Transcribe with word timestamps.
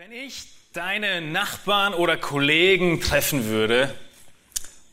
Wenn 0.00 0.12
ich 0.12 0.44
deine 0.72 1.20
Nachbarn 1.20 1.92
oder 1.92 2.16
Kollegen 2.16 3.02
treffen 3.02 3.44
würde 3.44 3.94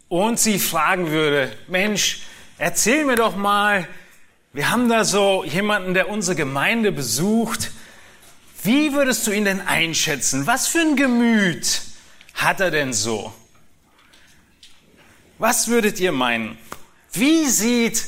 und 0.10 0.38
sie 0.38 0.60
fragen 0.60 1.12
würde, 1.12 1.50
Mensch, 1.70 2.24
erzähl 2.58 3.06
mir 3.06 3.16
doch 3.16 3.38
mal, 3.38 3.88
wir 4.52 4.70
haben 4.70 4.90
da 4.90 5.06
so 5.06 5.46
jemanden, 5.46 5.94
der 5.94 6.10
unsere 6.10 6.36
Gemeinde 6.36 6.92
besucht. 6.92 7.72
Wie 8.64 8.92
würdest 8.92 9.26
du 9.26 9.32
ihn 9.32 9.46
denn 9.46 9.62
einschätzen? 9.62 10.46
Was 10.46 10.68
für 10.68 10.82
ein 10.82 10.98
Gemüt 10.98 11.84
hat 12.34 12.60
er 12.60 12.70
denn 12.70 12.92
so? 12.92 13.34
Was 15.38 15.70
würdet 15.70 16.02
ihr 16.02 16.12
meinen? 16.12 16.58
Wie 17.14 17.46
sieht 17.46 18.04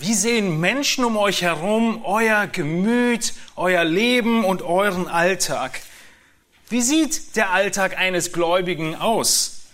wie 0.00 0.14
sehen 0.14 0.60
Menschen 0.60 1.04
um 1.04 1.16
euch 1.16 1.42
herum 1.42 2.04
euer 2.04 2.46
Gemüt, 2.46 3.34
euer 3.56 3.84
Leben 3.84 4.44
und 4.44 4.62
euren 4.62 5.08
Alltag? 5.08 5.80
Wie 6.68 6.82
sieht 6.82 7.34
der 7.34 7.50
Alltag 7.50 7.98
eines 7.98 8.32
Gläubigen 8.32 8.94
aus? 8.94 9.66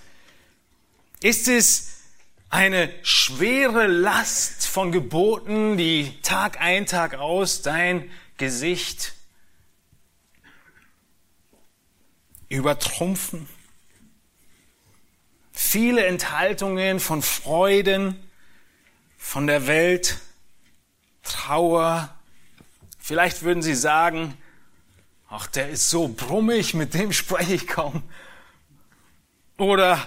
Ist 1.21 1.49
es 1.49 1.91
eine 2.49 2.91
schwere 3.03 3.87
Last 3.87 4.67
von 4.67 4.93
Geboten, 4.93 5.77
die 5.77 6.19
Tag 6.23 6.61
ein, 6.61 6.87
Tag 6.87 7.15
aus 7.15 7.63
dein 7.63 8.11
Gesicht 8.39 9.15
übertrumpfen? 12.49 13.47
Viele 15.53 16.07
Enthaltungen 16.07 16.99
von 16.99 17.21
Freuden, 17.21 18.19
von 19.25 19.47
der 19.47 19.67
Welt, 19.67 20.19
Trauer. 21.23 22.15
Vielleicht 22.99 23.43
würden 23.43 23.63
Sie 23.63 23.75
sagen, 23.75 24.37
ach, 25.29 25.47
der 25.47 25.71
ist 25.71 25.89
so 25.91 26.09
brummig, 26.09 26.75
mit 26.75 26.95
dem 26.95 27.13
spreche 27.13 27.55
ich 27.55 27.67
kaum. 27.67 28.05
Oder 29.57 30.07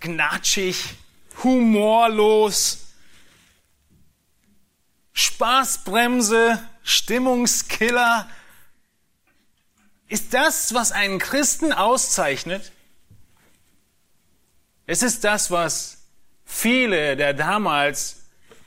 gnatschig, 0.00 0.94
humorlos, 1.44 2.86
Spaßbremse, 5.12 6.60
Stimmungskiller. 6.82 8.28
Ist 10.08 10.32
das, 10.34 10.74
was 10.74 10.90
einen 10.90 11.18
Christen 11.18 11.72
auszeichnet? 11.72 12.72
Es 14.86 15.02
ist 15.02 15.22
das, 15.22 15.50
was 15.50 15.98
viele 16.44 17.16
der 17.16 17.34
damals 17.34 18.23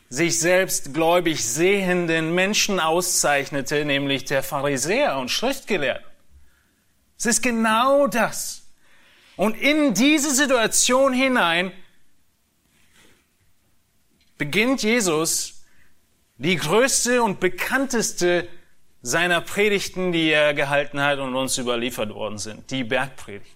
sich 0.10 0.40
selbst 0.40 0.94
gläubig 0.94 1.44
sehenden 1.46 2.34
Menschen 2.34 2.80
auszeichnete, 2.80 3.84
nämlich 3.84 4.26
der 4.26 4.44
Pharisäer 4.44 5.18
und 5.18 5.30
Schriftgelehrten. 5.30 6.06
Es 7.18 7.26
ist 7.26 7.42
genau 7.42 8.08
das. 8.08 8.64
Und 9.36 9.56
in 9.60 9.94
diese 9.94 10.34
Situation 10.34 11.14
hinein 11.14 11.72
beginnt 14.38 14.84
Jesus 14.84 15.64
die 16.38 16.56
größte 16.56 17.22
und 17.24 17.40
bekannteste 17.40 18.48
seiner 19.02 19.42
Predigten, 19.42 20.12
die 20.12 20.30
er 20.30 20.54
gehalten 20.54 21.02
hat 21.02 21.20
und 21.20 21.36
uns 21.36 21.58
überliefert 21.58 22.14
worden 22.14 22.38
sind, 22.38 22.70
die 22.72 22.84
Bergpredigt. 22.84 23.56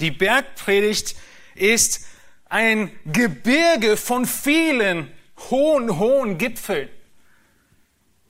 Die 0.00 0.10
Bergpredigt 0.10 1.16
ist 1.54 2.06
ein 2.52 2.92
Gebirge 3.06 3.96
von 3.96 4.26
vielen 4.26 5.10
hohen, 5.50 5.98
hohen 5.98 6.38
Gipfeln. 6.38 6.88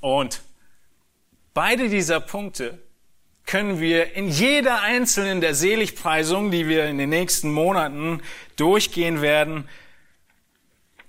Und 0.00 0.40
beide 1.52 1.90
dieser 1.90 2.20
Punkte 2.20 2.78
können 3.44 3.80
wir 3.80 4.14
in 4.14 4.28
jeder 4.28 4.80
einzelnen 4.80 5.42
der 5.42 5.54
Seligpreisungen, 5.54 6.50
die 6.50 6.68
wir 6.68 6.86
in 6.86 6.96
den 6.96 7.10
nächsten 7.10 7.52
Monaten 7.52 8.22
durchgehen 8.56 9.20
werden, 9.20 9.68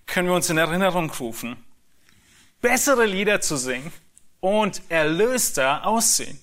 können 0.07 0.27
wir 0.27 0.35
uns 0.35 0.49
in 0.49 0.57
Erinnerung 0.57 1.09
rufen, 1.09 1.55
bessere 2.59 3.05
Lieder 3.05 3.39
zu 3.39 3.55
singen 3.55 3.93
und 4.41 4.81
erlöster 4.89 5.85
aussehen. 5.85 6.37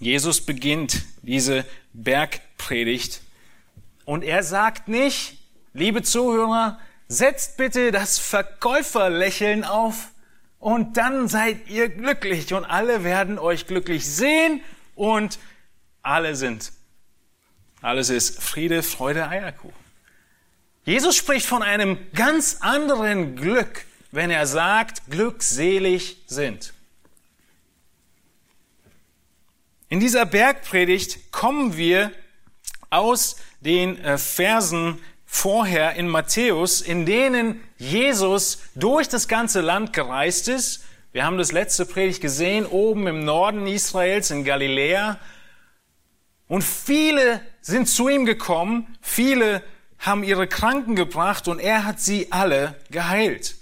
Jesus 0.00 0.40
beginnt 0.40 1.02
diese 1.20 1.66
Bergpredigt 1.92 3.20
und 4.06 4.24
er 4.24 4.42
sagt 4.42 4.88
nicht, 4.88 5.36
liebe 5.74 6.02
Zuhörer, 6.02 6.78
setzt 7.06 7.58
bitte 7.58 7.92
das 7.92 8.18
Verkäuferlächeln 8.18 9.62
auf 9.62 10.08
und 10.58 10.96
dann 10.96 11.28
seid 11.28 11.68
ihr 11.68 11.90
glücklich 11.90 12.54
und 12.54 12.64
alle 12.64 13.04
werden 13.04 13.38
euch 13.38 13.66
glücklich 13.66 14.06
sehen 14.10 14.62
und 14.94 15.38
alle 16.02 16.34
sind. 16.34 16.72
Alles 17.82 18.08
ist 18.08 18.42
Friede, 18.42 18.82
Freude, 18.82 19.28
Eierkuchen. 19.28 19.74
Jesus 20.86 21.14
spricht 21.14 21.44
von 21.44 21.62
einem 21.62 21.98
ganz 22.14 22.58
anderen 22.60 23.36
Glück, 23.36 23.84
wenn 24.12 24.30
er 24.30 24.46
sagt, 24.46 25.10
glückselig 25.10 26.16
sind. 26.26 26.72
In 29.90 30.00
dieser 30.00 30.24
Bergpredigt 30.24 31.32
kommen 31.32 31.76
wir 31.76 32.12
aus 32.90 33.36
den 33.60 34.02
äh, 34.02 34.18
Versen 34.18 35.00
vorher 35.26 35.96
in 35.96 36.08
Matthäus, 36.08 36.80
in 36.80 37.06
denen 37.06 37.60
Jesus 37.76 38.60
durch 38.74 39.08
das 39.08 39.28
ganze 39.28 39.60
Land 39.60 39.92
gereist 39.92 40.48
ist 40.48 40.84
Wir 41.12 41.24
haben 41.24 41.38
das 41.38 41.50
letzte 41.50 41.86
Predigt 41.86 42.20
gesehen, 42.20 42.66
oben 42.66 43.08
im 43.08 43.24
Norden 43.24 43.66
Israels, 43.66 44.30
in 44.30 44.44
Galiläa. 44.44 45.18
Und 46.46 46.62
viele 46.62 47.40
sind 47.60 47.88
zu 47.88 48.08
ihm 48.08 48.26
gekommen, 48.26 48.96
viele 49.00 49.60
haben 49.98 50.22
ihre 50.22 50.46
Kranken 50.46 50.94
gebracht 50.94 51.48
und 51.48 51.58
er 51.58 51.84
hat 51.84 51.98
sie 51.98 52.30
alle 52.30 52.76
geheilt. 52.92 53.56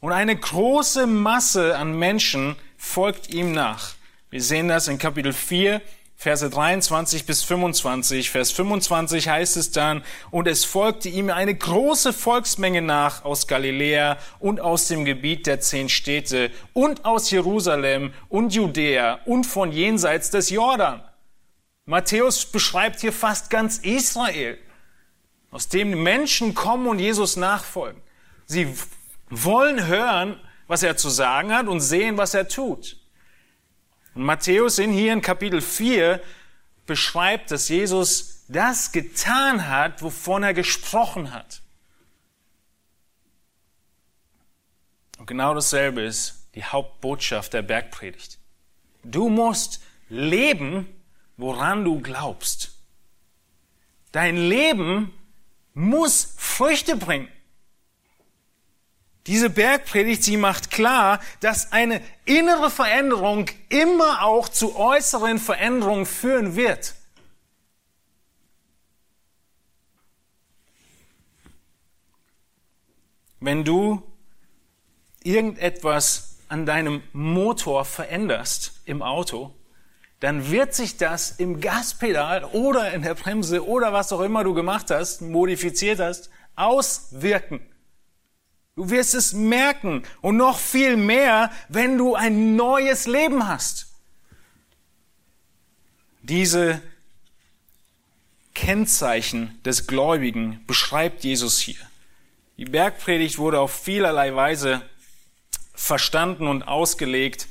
Und 0.00 0.12
eine 0.12 0.36
große 0.36 1.06
Masse 1.06 1.78
an 1.78 1.98
Menschen 1.98 2.56
folgt 2.76 3.32
ihm 3.32 3.52
nach. 3.52 3.94
Wir 4.30 4.42
sehen 4.42 4.68
das 4.68 4.86
in 4.86 4.98
Kapitel 4.98 5.32
4, 5.32 5.82
Verse 6.14 6.48
23 6.48 7.26
bis 7.26 7.42
25. 7.42 8.30
Vers 8.30 8.52
25 8.52 9.28
heißt 9.28 9.56
es 9.56 9.72
dann, 9.72 10.04
und 10.30 10.46
es 10.46 10.64
folgte 10.64 11.08
ihm 11.08 11.30
eine 11.30 11.54
große 11.54 12.12
Volksmenge 12.12 12.80
nach 12.80 13.24
aus 13.24 13.48
Galiläa 13.48 14.18
und 14.38 14.60
aus 14.60 14.86
dem 14.86 15.04
Gebiet 15.04 15.48
der 15.48 15.60
zehn 15.60 15.88
Städte 15.88 16.52
und 16.74 17.04
aus 17.04 17.30
Jerusalem 17.30 18.12
und 18.28 18.54
Judäa 18.54 19.18
und 19.24 19.44
von 19.44 19.72
jenseits 19.72 20.30
des 20.30 20.50
Jordan. 20.50 21.02
Matthäus 21.86 22.46
beschreibt 22.46 23.00
hier 23.00 23.12
fast 23.12 23.50
ganz 23.50 23.78
Israel, 23.78 24.58
aus 25.50 25.68
dem 25.68 26.04
Menschen 26.04 26.54
kommen 26.54 26.86
und 26.86 27.00
Jesus 27.00 27.36
nachfolgen. 27.36 28.00
Sie 28.46 28.68
wollen 29.28 29.88
hören, 29.88 30.38
was 30.68 30.84
er 30.84 30.96
zu 30.96 31.08
sagen 31.08 31.52
hat 31.52 31.66
und 31.66 31.80
sehen, 31.80 32.16
was 32.16 32.34
er 32.34 32.46
tut. 32.46 32.99
Und 34.14 34.24
Matthäus 34.24 34.78
in 34.78 34.92
hier 34.92 35.12
in 35.12 35.22
Kapitel 35.22 35.60
4 35.60 36.20
beschreibt, 36.86 37.50
dass 37.50 37.68
Jesus 37.68 38.44
das 38.48 38.90
getan 38.92 39.68
hat, 39.68 40.02
wovon 40.02 40.42
er 40.42 40.54
gesprochen 40.54 41.32
hat. 41.32 41.62
Und 45.18 45.26
genau 45.26 45.54
dasselbe 45.54 46.02
ist 46.02 46.48
die 46.54 46.64
Hauptbotschaft 46.64 47.52
der 47.52 47.62
Bergpredigt. 47.62 48.38
Du 49.04 49.28
musst 49.28 49.82
leben, 50.08 50.88
woran 51.36 51.84
du 51.84 52.00
glaubst. 52.00 52.72
Dein 54.12 54.36
Leben 54.36 55.14
muss 55.74 56.34
Früchte 56.36 56.96
bringen. 56.96 57.28
Diese 59.30 59.48
Bergpredigt, 59.48 60.24
sie 60.24 60.36
macht 60.36 60.72
klar, 60.72 61.20
dass 61.38 61.70
eine 61.70 62.02
innere 62.24 62.68
Veränderung 62.68 63.46
immer 63.68 64.24
auch 64.24 64.48
zu 64.48 64.74
äußeren 64.74 65.38
Veränderungen 65.38 66.04
führen 66.04 66.56
wird. 66.56 66.96
Wenn 73.38 73.62
du 73.62 74.02
irgendetwas 75.22 76.38
an 76.48 76.66
deinem 76.66 77.00
Motor 77.12 77.84
veränderst 77.84 78.80
im 78.84 79.00
Auto, 79.00 79.54
dann 80.18 80.50
wird 80.50 80.74
sich 80.74 80.96
das 80.96 81.30
im 81.38 81.60
Gaspedal 81.60 82.46
oder 82.46 82.92
in 82.92 83.02
der 83.02 83.14
Bremse 83.14 83.64
oder 83.64 83.92
was 83.92 84.12
auch 84.12 84.22
immer 84.22 84.42
du 84.42 84.54
gemacht 84.54 84.90
hast, 84.90 85.22
modifiziert 85.22 86.00
hast, 86.00 86.30
auswirken. 86.56 87.60
Du 88.80 88.88
wirst 88.88 89.14
es 89.14 89.34
merken 89.34 90.04
und 90.22 90.38
noch 90.38 90.58
viel 90.58 90.96
mehr, 90.96 91.52
wenn 91.68 91.98
du 91.98 92.14
ein 92.14 92.56
neues 92.56 93.06
Leben 93.06 93.46
hast. 93.46 93.88
Diese 96.22 96.80
Kennzeichen 98.54 99.60
des 99.64 99.86
Gläubigen 99.86 100.64
beschreibt 100.66 101.24
Jesus 101.24 101.60
hier. 101.60 101.76
Die 102.56 102.64
Bergpredigt 102.64 103.36
wurde 103.36 103.60
auf 103.60 103.70
vielerlei 103.70 104.34
Weise 104.34 104.80
verstanden 105.74 106.46
und 106.46 106.62
ausgelegt. 106.62 107.48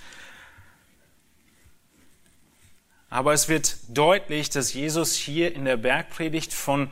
Aber 3.12 3.34
es 3.34 3.48
wird 3.48 3.78
deutlich, 3.90 4.50
dass 4.50 4.74
Jesus 4.74 5.14
hier 5.14 5.54
in 5.54 5.66
der 5.66 5.78
Bergpredigt 5.78 6.54
von 6.54 6.92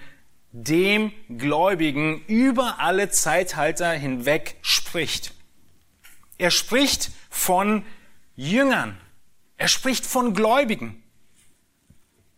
dem 0.64 1.12
Gläubigen 1.30 2.26
über 2.26 2.80
alle 2.80 3.12
Zeithalter 3.12 3.92
hinweg 3.92 4.58
spricht. 4.64 5.34
Er 6.40 6.50
spricht 6.50 7.12
von 7.30 7.86
Jüngern. 8.36 8.98
Er 9.58 9.68
spricht 9.68 10.06
von 10.06 10.34
Gläubigen. 10.34 11.04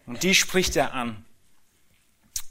Und 0.05 0.23
die 0.23 0.35
spricht 0.35 0.75
er 0.75 0.93
an. 0.93 1.23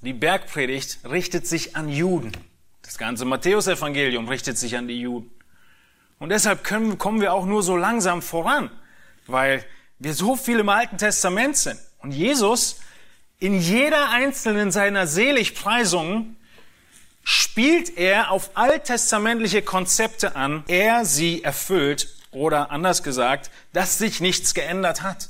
Die 0.00 0.14
Bergpredigt 0.14 1.00
richtet 1.04 1.46
sich 1.46 1.76
an 1.76 1.90
Juden. 1.90 2.32
Das 2.80 2.96
ganze 2.96 3.26
Matthäusevangelium 3.26 4.28
richtet 4.28 4.56
sich 4.56 4.76
an 4.76 4.88
die 4.88 5.00
Juden. 5.00 5.30
Und 6.18 6.30
deshalb 6.30 6.64
können, 6.64 6.96
kommen 6.96 7.20
wir 7.20 7.34
auch 7.34 7.44
nur 7.44 7.62
so 7.62 7.76
langsam 7.76 8.22
voran, 8.22 8.70
weil 9.26 9.64
wir 9.98 10.14
so 10.14 10.34
viel 10.34 10.60
im 10.60 10.68
Alten 10.70 10.96
Testament 10.96 11.58
sind. 11.58 11.78
Und 11.98 12.12
Jesus 12.12 12.80
in 13.40 13.60
jeder 13.60 14.10
einzelnen 14.10 14.72
seiner 14.72 15.06
Seligpreisungen 15.06 16.36
spielt 17.22 17.96
er 17.96 18.30
auf 18.30 18.50
alttestamentliche 18.54 19.62
Konzepte 19.62 20.34
an, 20.34 20.64
er 20.66 21.04
sie 21.04 21.44
erfüllt 21.44 22.08
oder 22.30 22.70
anders 22.70 23.02
gesagt, 23.02 23.50
dass 23.72 23.98
sich 23.98 24.20
nichts 24.20 24.54
geändert 24.54 25.02
hat. 25.02 25.28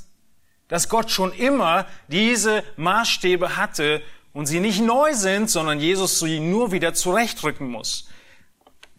Dass 0.69 0.89
Gott 0.89 1.11
schon 1.11 1.33
immer 1.33 1.87
diese 2.07 2.63
Maßstäbe 2.77 3.57
hatte 3.57 4.01
und 4.33 4.45
sie 4.45 4.59
nicht 4.59 4.81
neu 4.81 5.13
sind, 5.13 5.49
sondern 5.49 5.79
Jesus 5.79 6.19
sie 6.19 6.39
nur 6.39 6.71
wieder 6.71 6.93
zurechtrücken 6.93 7.67
muss. 7.67 8.07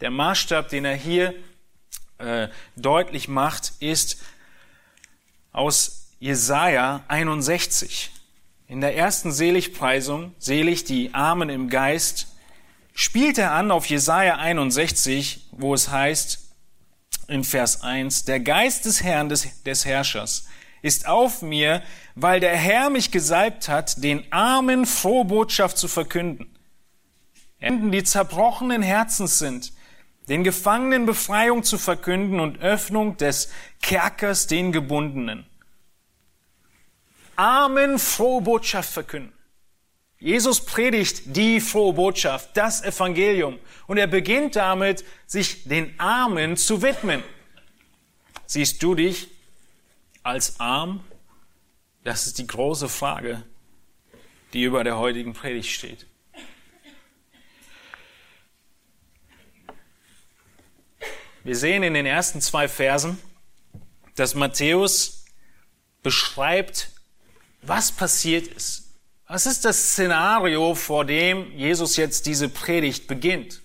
Der 0.01 0.11
Maßstab, 0.11 0.69
den 0.69 0.85
er 0.85 0.97
hier 0.97 1.35
äh, 2.19 2.49
deutlich 2.77 3.29
macht, 3.29 3.73
ist 3.81 4.21
aus 5.53 6.11
Jesaja 6.19 7.03
61. 7.09 8.11
In 8.71 8.81
der 8.81 8.97
ersten 8.97 9.33
Seligpreisung, 9.33 10.33
selig 10.39 10.85
die 10.85 11.13
Armen 11.13 11.49
im 11.49 11.69
Geist, 11.71 12.29
spielt 12.95 13.37
er 13.37 13.51
an 13.51 13.73
auf 13.73 13.87
Jesaja 13.87 14.37
61, 14.37 15.49
wo 15.51 15.75
es 15.75 15.91
heißt, 15.91 16.53
in 17.27 17.43
Vers 17.43 17.83
1, 17.83 18.27
der 18.27 18.39
Geist 18.39 18.85
des 18.85 19.03
Herrn, 19.03 19.29
des, 19.29 19.65
des 19.65 19.85
Herrschers, 19.87 20.47
ist 20.83 21.09
auf 21.09 21.43
mir, 21.43 21.83
weil 22.15 22.39
der 22.39 22.57
Herr 22.57 22.91
mich 22.91 23.11
gesalbt 23.11 23.69
hat, 23.69 24.05
den 24.05 24.33
Armen 24.33 24.87
frohe 24.87 25.25
Botschaft 25.25 25.77
zu 25.77 25.89
verkünden. 25.89 26.57
Enden, 27.59 27.91
die 27.91 28.05
zerbrochenen 28.05 28.83
Herzens 28.83 29.41
sind, 29.41 29.73
den 30.29 30.45
Gefangenen 30.45 31.07
Befreiung 31.07 31.65
zu 31.65 31.77
verkünden 31.77 32.39
und 32.39 32.61
Öffnung 32.61 33.17
des 33.17 33.51
Kerkers 33.83 34.47
den 34.47 34.71
Gebundenen 34.71 35.50
Armen 37.41 37.99
frohe 37.99 38.43
Botschaft 38.43 38.93
verkünden. 38.93 39.33
Jesus 40.19 40.63
predigt 40.63 41.23
die 41.35 41.59
frohe 41.59 41.95
Botschaft, 41.95 42.55
das 42.55 42.83
Evangelium. 42.83 43.59
Und 43.87 43.97
er 43.97 44.07
beginnt 44.07 44.57
damit, 44.57 45.07
sich 45.27 45.65
den 45.65 45.99
Armen 45.99 46.59
zu 46.59 46.83
widmen. 46.83 47.25
Siehst 48.45 48.83
du 48.83 48.95
dich 48.95 49.29
als 50.23 50.61
arm? 50.61 51.03
Das 52.05 52.27
ist 52.27 52.39
die 52.39 52.47
große 52.47 52.91
Frage, 52.91 53.43
die 54.53 54.65
über 54.65 54.85
der 54.85 54.99
heutigen 54.99 55.33
Predigt 55.33 55.71
steht. 55.71 56.07
Wir 61.43 61.57
sehen 61.57 61.83
in 61.85 61.95
den 61.95 62.05
ersten 62.05 62.43
zwei 62.43 62.69
Versen, 62.69 63.19
dass 64.15 64.35
Matthäus 64.35 65.25
beschreibt, 66.03 67.00
was 67.63 67.93
passiert 67.93 68.47
ist. 68.47 68.85
Was 69.27 69.47
ist 69.47 69.65
das 69.65 69.93
Szenario, 69.93 70.75
vor 70.75 71.05
dem 71.05 71.53
Jesus 71.57 71.97
jetzt 71.97 72.27
diese 72.27 72.49
Predigt 72.49 73.07
beginnt? 73.07 73.61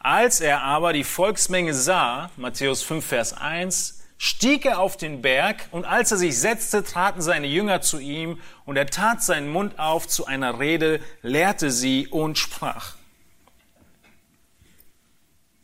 Als 0.00 0.40
er 0.40 0.62
aber 0.62 0.92
die 0.92 1.04
Volksmenge 1.04 1.74
sah, 1.74 2.30
Matthäus 2.36 2.82
5, 2.82 3.04
Vers 3.04 3.32
1, 3.34 4.00
stieg 4.18 4.64
er 4.64 4.80
auf 4.80 4.96
den 4.96 5.22
Berg 5.22 5.68
und 5.70 5.84
als 5.84 6.10
er 6.10 6.16
sich 6.16 6.38
setzte, 6.38 6.82
traten 6.82 7.22
seine 7.22 7.46
Jünger 7.46 7.82
zu 7.82 7.98
ihm 7.98 8.40
und 8.64 8.76
er 8.76 8.86
tat 8.86 9.22
seinen 9.22 9.48
Mund 9.50 9.78
auf 9.78 10.08
zu 10.08 10.26
einer 10.26 10.58
Rede, 10.58 11.00
lehrte 11.22 11.70
sie 11.70 12.08
und 12.08 12.38
sprach. 12.38 12.96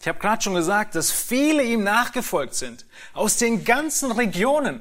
Ich 0.00 0.08
habe 0.08 0.18
gerade 0.20 0.40
schon 0.40 0.54
gesagt, 0.54 0.94
dass 0.94 1.10
viele 1.10 1.64
ihm 1.64 1.82
nachgefolgt 1.82 2.54
sind, 2.54 2.86
aus 3.12 3.38
den 3.38 3.64
ganzen 3.64 4.12
Regionen. 4.12 4.80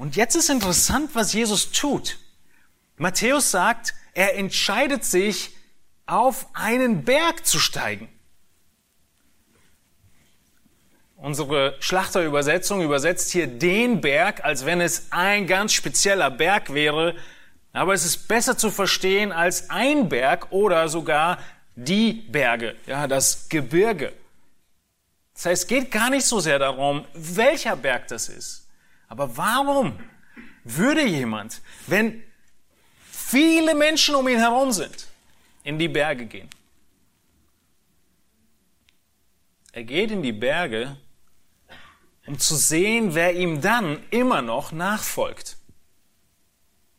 Und 0.00 0.16
jetzt 0.16 0.34
ist 0.34 0.48
interessant, 0.48 1.10
was 1.12 1.34
Jesus 1.34 1.72
tut. 1.72 2.16
Matthäus 2.96 3.50
sagt, 3.50 3.92
er 4.14 4.34
entscheidet 4.34 5.04
sich, 5.04 5.54
auf 6.06 6.46
einen 6.54 7.04
Berg 7.04 7.44
zu 7.44 7.58
steigen. 7.58 8.08
Unsere 11.16 11.76
Schlachterübersetzung 11.80 12.80
übersetzt 12.82 13.30
hier 13.30 13.46
den 13.46 14.00
Berg, 14.00 14.42
als 14.42 14.64
wenn 14.64 14.80
es 14.80 15.08
ein 15.12 15.46
ganz 15.46 15.74
spezieller 15.74 16.30
Berg 16.30 16.72
wäre. 16.72 17.14
Aber 17.74 17.92
es 17.92 18.06
ist 18.06 18.26
besser 18.26 18.56
zu 18.56 18.70
verstehen 18.70 19.32
als 19.32 19.68
ein 19.68 20.08
Berg 20.08 20.50
oder 20.50 20.88
sogar 20.88 21.36
die 21.76 22.14
Berge, 22.14 22.74
ja, 22.86 23.06
das 23.06 23.50
Gebirge. 23.50 24.14
Das 25.34 25.44
heißt, 25.44 25.62
es 25.64 25.68
geht 25.68 25.90
gar 25.90 26.08
nicht 26.08 26.24
so 26.24 26.40
sehr 26.40 26.58
darum, 26.58 27.04
welcher 27.12 27.76
Berg 27.76 28.08
das 28.08 28.30
ist. 28.30 28.59
Aber 29.10 29.36
warum 29.36 29.98
würde 30.62 31.04
jemand, 31.04 31.60
wenn 31.88 32.22
viele 33.10 33.74
Menschen 33.74 34.14
um 34.14 34.28
ihn 34.28 34.38
herum 34.38 34.70
sind, 34.70 35.08
in 35.64 35.80
die 35.80 35.88
Berge 35.88 36.26
gehen? 36.26 36.48
Er 39.72 39.82
geht 39.82 40.12
in 40.12 40.22
die 40.22 40.32
Berge, 40.32 40.96
um 42.26 42.38
zu 42.38 42.54
sehen, 42.54 43.14
wer 43.16 43.34
ihm 43.34 43.60
dann 43.60 44.00
immer 44.10 44.42
noch 44.42 44.70
nachfolgt. 44.70 45.56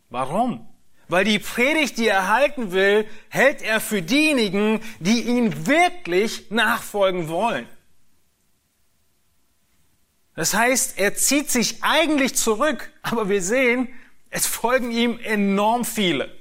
Warum? 0.10 0.68
Weil 1.08 1.24
die 1.24 1.40
Predigt, 1.40 1.98
die 1.98 2.10
er 2.10 2.28
halten 2.28 2.74
will, 2.74 3.08
hält 3.30 3.62
er 3.62 3.80
für 3.80 4.02
diejenigen, 4.02 4.82
die 5.00 5.22
ihn 5.22 5.66
wirklich 5.66 6.52
nachfolgen 6.52 7.30
wollen. 7.30 7.68
Das 10.36 10.54
heißt, 10.54 10.98
er 10.98 11.16
zieht 11.16 11.52
sich 11.52 11.84
eigentlich 11.84 12.36
zurück, 12.36 12.92
aber 13.02 13.30
wir 13.30 13.42
sehen, 13.42 13.90
es 14.30 14.48
folgen 14.48 14.92
ihm 14.92 15.20
enorm 15.20 15.84
viele. 15.84 16.32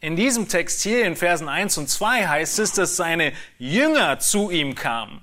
In 0.00 0.14
diesem 0.14 0.46
Text 0.48 0.82
hier 0.82 1.04
in 1.04 1.16
Versen 1.16 1.48
1 1.48 1.78
und 1.78 1.88
2 1.88 2.28
heißt 2.28 2.58
es, 2.58 2.72
dass 2.72 2.96
seine 2.96 3.32
Jünger 3.58 4.18
zu 4.18 4.50
ihm 4.50 4.74
kamen 4.74 5.22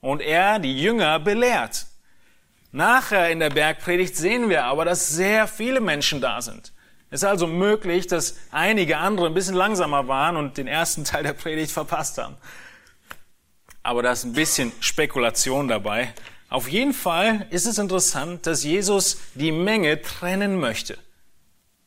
und 0.00 0.20
er 0.20 0.58
die 0.58 0.80
Jünger 0.80 1.20
belehrt. 1.20 1.86
Nachher 2.72 3.30
in 3.30 3.40
der 3.40 3.50
Bergpredigt 3.50 4.16
sehen 4.16 4.48
wir 4.48 4.64
aber, 4.64 4.84
dass 4.84 5.08
sehr 5.08 5.46
viele 5.46 5.80
Menschen 5.80 6.20
da 6.20 6.40
sind. 6.40 6.72
Es 7.10 7.22
ist 7.22 7.28
also 7.28 7.46
möglich, 7.46 8.06
dass 8.06 8.36
einige 8.52 8.98
andere 8.98 9.26
ein 9.26 9.34
bisschen 9.34 9.56
langsamer 9.56 10.06
waren 10.06 10.36
und 10.36 10.56
den 10.56 10.68
ersten 10.68 11.04
Teil 11.06 11.22
der 11.22 11.32
Predigt 11.32 11.72
verpasst 11.72 12.18
haben. 12.18 12.36
Aber 13.82 14.02
da 14.02 14.12
ist 14.12 14.24
ein 14.24 14.34
bisschen 14.34 14.72
Spekulation 14.80 15.66
dabei. 15.66 16.12
Auf 16.50 16.68
jeden 16.68 16.92
Fall 16.92 17.46
ist 17.50 17.66
es 17.66 17.78
interessant, 17.78 18.44
dass 18.46 18.64
Jesus 18.64 19.18
die 19.34 19.52
Menge 19.52 20.02
trennen 20.02 20.58
möchte. 20.58 20.98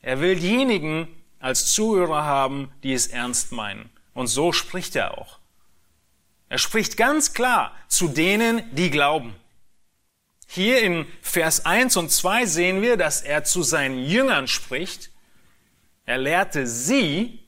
Er 0.02 0.22
will 0.22 0.38
diejenigen 0.38 1.08
als 1.40 1.74
Zuhörer 1.74 2.24
haben, 2.24 2.72
die 2.82 2.94
es 2.94 3.08
ernst 3.08 3.52
meinen. 3.52 3.90
Und 4.14 4.28
so 4.28 4.54
spricht 4.54 4.96
er 4.96 5.18
auch. 5.18 5.40
Er 6.48 6.60
spricht 6.60 6.96
ganz 6.96 7.34
klar 7.34 7.76
zu 7.90 8.08
denen, 8.08 8.64
die 8.74 8.90
glauben. 8.90 9.36
Hier 10.48 10.82
in 10.82 11.08
Vers 11.22 11.66
1 11.66 11.98
und 11.98 12.10
2 12.10 12.46
sehen 12.46 12.82
wir, 12.82 12.96
dass 12.96 13.22
er 13.22 13.44
zu 13.44 13.64
seinen 13.64 14.06
Jüngern 14.06 14.48
spricht. 14.48 15.10
Er 16.06 16.20
lehrte 16.20 16.68
sie. 16.68 17.40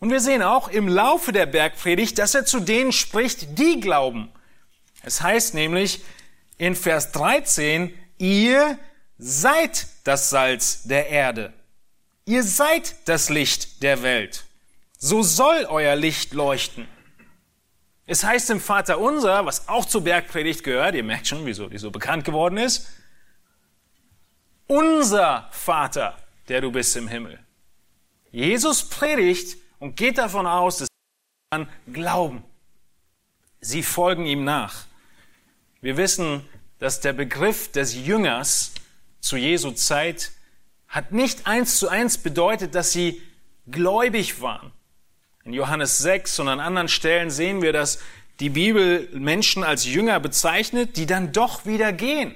Und 0.00 0.10
wir 0.10 0.20
sehen 0.20 0.42
auch 0.42 0.68
im 0.68 0.88
Laufe 0.88 1.32
der 1.32 1.46
Bergpredigt, 1.46 2.18
dass 2.18 2.34
er 2.34 2.46
zu 2.46 2.60
denen 2.60 2.92
spricht, 2.92 3.58
die 3.58 3.80
glauben. 3.80 4.30
Es 5.02 5.20
heißt 5.20 5.52
nämlich, 5.54 6.02
in 6.58 6.74
Vers 6.74 7.12
13, 7.12 7.96
ihr 8.18 8.78
seid 9.16 9.86
das 10.04 10.30
Salz 10.30 10.82
der 10.82 11.08
Erde. 11.08 11.52
Ihr 12.24 12.42
seid 12.42 13.08
das 13.08 13.30
Licht 13.30 13.82
der 13.82 14.02
Welt. 14.02 14.44
So 14.98 15.22
soll 15.22 15.64
euer 15.68 15.96
Licht 15.96 16.34
leuchten. 16.34 16.86
Es 18.06 18.24
heißt 18.24 18.50
im 18.50 18.60
Vater 18.60 18.98
unser, 18.98 19.46
was 19.46 19.68
auch 19.68 19.84
zur 19.84 20.02
Bergpredigt 20.02 20.64
gehört, 20.64 20.94
ihr 20.94 21.04
merkt 21.04 21.28
schon, 21.28 21.46
wieso 21.46 21.68
die 21.68 21.78
so 21.78 21.90
bekannt 21.90 22.24
geworden 22.24 22.56
ist, 22.56 22.88
unser 24.66 25.48
Vater, 25.50 26.16
der 26.48 26.60
du 26.60 26.72
bist 26.72 26.96
im 26.96 27.08
Himmel. 27.08 27.38
Jesus 28.30 28.82
predigt 28.88 29.56
und 29.78 29.96
geht 29.96 30.18
davon 30.18 30.46
aus, 30.46 30.78
dass 30.78 30.88
sie 30.88 31.56
an 31.56 31.68
glauben. 31.92 32.44
Sie 33.60 33.82
folgen 33.82 34.26
ihm 34.26 34.44
nach. 34.44 34.87
Wir 35.80 35.96
wissen, 35.96 36.42
dass 36.80 37.00
der 37.00 37.12
Begriff 37.12 37.70
des 37.70 37.94
Jüngers 37.94 38.72
zu 39.20 39.36
Jesu 39.36 39.70
Zeit 39.70 40.32
hat 40.88 41.12
nicht 41.12 41.46
eins 41.46 41.78
zu 41.78 41.88
eins 41.88 42.18
bedeutet, 42.18 42.74
dass 42.74 42.90
sie 42.90 43.22
gläubig 43.70 44.40
waren. 44.40 44.72
In 45.44 45.52
Johannes 45.52 45.98
6 45.98 46.40
und 46.40 46.48
an 46.48 46.58
anderen 46.58 46.88
Stellen 46.88 47.30
sehen 47.30 47.62
wir, 47.62 47.72
dass 47.72 48.00
die 48.40 48.50
Bibel 48.50 49.08
Menschen 49.12 49.62
als 49.62 49.84
Jünger 49.84 50.18
bezeichnet, 50.18 50.96
die 50.96 51.06
dann 51.06 51.30
doch 51.32 51.64
wieder 51.64 51.92
gehen, 51.92 52.34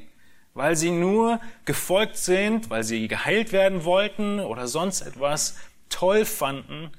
weil 0.54 0.76
sie 0.76 0.90
nur 0.90 1.40
gefolgt 1.64 2.18
sind, 2.18 2.70
weil 2.70 2.84
sie 2.84 3.08
geheilt 3.08 3.50
werden 3.50 3.84
wollten 3.84 4.38
oder 4.38 4.68
sonst 4.68 5.00
etwas 5.00 5.56
toll 5.88 6.24
fanden. 6.24 6.92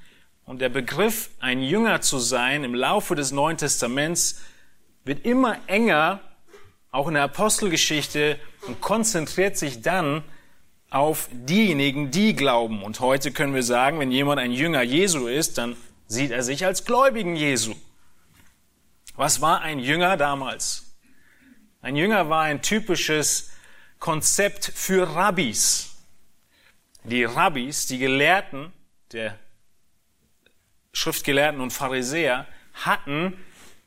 Und 0.44 0.60
der 0.60 0.68
Begriff, 0.68 1.30
ein 1.40 1.62
Jünger 1.62 2.02
zu 2.02 2.18
sein 2.18 2.64
im 2.64 2.74
Laufe 2.74 3.14
des 3.14 3.32
Neuen 3.32 3.56
Testaments 3.56 4.42
wird 5.04 5.24
immer 5.24 5.56
enger, 5.68 6.20
auch 6.94 7.08
in 7.08 7.14
der 7.14 7.24
Apostelgeschichte, 7.24 8.38
und 8.68 8.80
konzentriert 8.80 9.58
sich 9.58 9.82
dann 9.82 10.22
auf 10.90 11.28
diejenigen, 11.32 12.12
die 12.12 12.36
glauben. 12.36 12.84
Und 12.84 13.00
heute 13.00 13.32
können 13.32 13.52
wir 13.52 13.64
sagen, 13.64 13.98
wenn 13.98 14.12
jemand 14.12 14.40
ein 14.40 14.52
Jünger 14.52 14.82
Jesu 14.82 15.26
ist, 15.26 15.58
dann 15.58 15.76
sieht 16.06 16.30
er 16.30 16.44
sich 16.44 16.64
als 16.64 16.84
Gläubigen 16.84 17.34
Jesu. 17.34 17.74
Was 19.16 19.40
war 19.40 19.60
ein 19.60 19.80
Jünger 19.80 20.16
damals? 20.16 20.94
Ein 21.82 21.96
Jünger 21.96 22.30
war 22.30 22.42
ein 22.42 22.62
typisches 22.62 23.50
Konzept 23.98 24.64
für 24.64 25.16
Rabbis. 25.16 25.96
Die 27.02 27.24
Rabbis, 27.24 27.88
die 27.88 27.98
Gelehrten, 27.98 28.72
der 29.10 29.36
Schriftgelehrten 30.92 31.60
und 31.60 31.72
Pharisäer, 31.72 32.46
hatten 32.72 33.36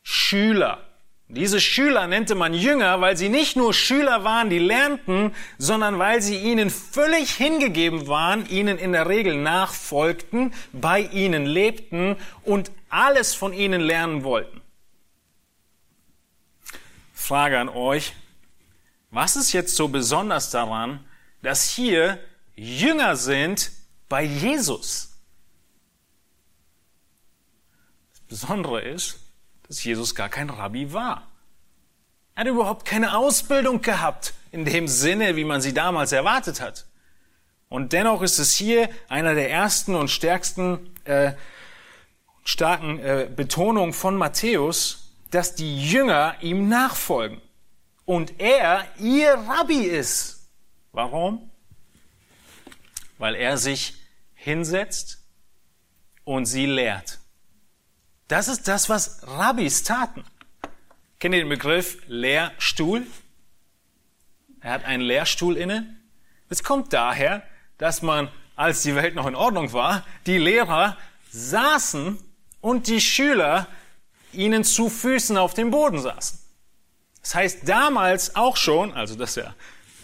Schüler. 0.03 0.86
Diese 1.29 1.59
Schüler 1.59 2.07
nannte 2.07 2.35
man 2.35 2.53
Jünger, 2.53 3.01
weil 3.01 3.17
sie 3.17 3.27
nicht 3.27 3.57
nur 3.57 3.73
Schüler 3.73 4.23
waren, 4.23 4.49
die 4.49 4.59
lernten, 4.59 5.35
sondern 5.57 5.99
weil 5.99 6.21
sie 6.21 6.37
ihnen 6.37 6.69
völlig 6.69 7.31
hingegeben 7.31 8.07
waren, 8.07 8.47
ihnen 8.47 8.77
in 8.77 8.93
der 8.93 9.09
Regel 9.09 9.35
nachfolgten, 9.35 10.53
bei 10.71 11.01
ihnen 11.01 11.45
lebten 11.45 12.15
und 12.43 12.71
alles 12.89 13.35
von 13.35 13.51
ihnen 13.51 13.81
lernen 13.81 14.23
wollten. 14.23 14.61
Frage 17.13 17.59
an 17.59 17.67
euch, 17.67 18.13
was 19.11 19.35
ist 19.35 19.51
jetzt 19.51 19.75
so 19.75 19.89
besonders 19.89 20.49
daran, 20.49 21.05
dass 21.41 21.69
hier 21.69 22.19
Jünger 22.55 23.17
sind 23.17 23.71
bei 24.07 24.23
Jesus? 24.23 25.19
Das 28.11 28.21
Besondere 28.29 28.81
ist, 28.81 29.26
dass 29.67 29.83
Jesus 29.83 30.15
gar 30.15 30.29
kein 30.29 30.49
Rabbi 30.49 30.93
war. 30.93 31.27
Er 32.35 32.41
hat 32.41 32.47
überhaupt 32.47 32.85
keine 32.85 33.17
Ausbildung 33.17 33.81
gehabt, 33.81 34.33
in 34.51 34.63
dem 34.63 34.87
Sinne, 34.87 35.35
wie 35.35 35.43
man 35.43 35.61
sie 35.61 35.73
damals 35.73 36.11
erwartet 36.11 36.61
hat. 36.61 36.85
Und 37.69 37.93
dennoch 37.93 38.21
ist 38.21 38.39
es 38.39 38.53
hier 38.53 38.89
einer 39.09 39.33
der 39.33 39.51
ersten 39.51 39.95
und 39.95 40.09
stärksten, 40.09 40.95
äh, 41.03 41.33
starken 42.43 42.99
äh, 42.99 43.29
Betonungen 43.35 43.93
von 43.93 44.15
Matthäus, 44.15 45.11
dass 45.31 45.55
die 45.55 45.81
Jünger 45.81 46.35
ihm 46.41 46.69
nachfolgen 46.69 47.41
und 48.05 48.39
er 48.39 48.85
ihr 48.99 49.33
Rabbi 49.33 49.81
ist. 49.81 50.49
Warum? 50.93 51.51
Weil 53.17 53.35
er 53.35 53.57
sich 53.57 53.95
hinsetzt 54.33 55.25
und 56.23 56.45
sie 56.45 56.65
lehrt. 56.65 57.19
Das 58.27 58.47
ist 58.47 58.67
das, 58.67 58.89
was 58.89 59.21
Rabbis 59.23 59.83
taten. 59.83 60.23
Kennt 61.19 61.33
ihr 61.33 61.41
den 61.41 61.49
Begriff 61.49 61.97
Lehrstuhl? 62.07 63.07
Er 64.59 64.71
hat 64.71 64.85
einen 64.85 65.01
Lehrstuhl 65.01 65.55
inne. 65.55 65.95
Es 66.49 66.63
kommt 66.63 66.93
daher, 66.93 67.43
dass 67.77 68.01
man, 68.01 68.29
als 68.55 68.81
die 68.83 68.95
Welt 68.95 69.15
noch 69.15 69.27
in 69.27 69.35
Ordnung 69.35 69.71
war, 69.71 70.05
die 70.25 70.37
Lehrer 70.37 70.97
saßen 71.31 72.19
und 72.59 72.87
die 72.87 73.01
Schüler 73.01 73.67
ihnen 74.33 74.63
zu 74.63 74.89
Füßen 74.89 75.37
auf 75.37 75.53
dem 75.53 75.71
Boden 75.71 75.99
saßen. 75.99 76.39
Das 77.21 77.35
heißt, 77.35 77.67
damals 77.67 78.35
auch 78.35 78.57
schon, 78.57 78.93
also 78.93 79.15
das 79.15 79.31
ist 79.31 79.43
ja 79.43 79.55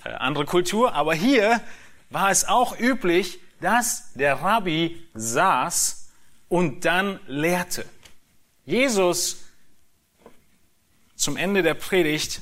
äh, 0.06 0.14
andere 0.16 0.46
Kultur, 0.46 0.94
aber 0.94 1.14
hier 1.14 1.62
war 2.10 2.32
es 2.32 2.48
auch 2.48 2.78
üblich, 2.80 3.40
dass 3.60 4.14
der 4.14 4.42
Rabbi 4.42 5.08
saß 5.14 6.10
und 6.50 6.86
dann 6.86 7.20
lehrte. 7.28 7.86
Jesus 8.66 9.44
zum 11.16 11.38
Ende 11.38 11.64
der 11.64 11.74
Predigt 11.74 12.42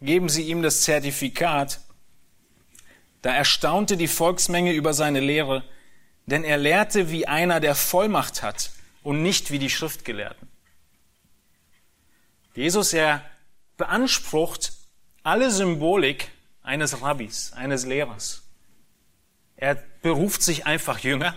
geben 0.00 0.28
sie 0.28 0.42
ihm 0.42 0.62
das 0.62 0.82
Zertifikat. 0.82 1.80
Da 3.22 3.32
erstaunte 3.34 3.96
die 3.96 4.08
Volksmenge 4.08 4.72
über 4.72 4.94
seine 4.94 5.20
Lehre, 5.20 5.64
denn 6.26 6.44
er 6.44 6.58
lehrte 6.58 7.10
wie 7.10 7.26
einer, 7.26 7.60
der 7.60 7.74
Vollmacht 7.74 8.42
hat 8.42 8.72
und 9.02 9.22
nicht 9.22 9.50
wie 9.50 9.58
die 9.58 9.70
Schriftgelehrten. 9.70 10.48
Jesus, 12.54 12.92
er 12.92 13.24
beansprucht 13.76 14.72
alle 15.22 15.50
Symbolik 15.50 16.28
eines 16.62 17.00
Rabbis, 17.00 17.52
eines 17.52 17.86
Lehrers. 17.86 18.42
Er 19.56 19.76
beruft 20.02 20.42
sich 20.42 20.66
einfach 20.66 20.98
Jünger 20.98 21.36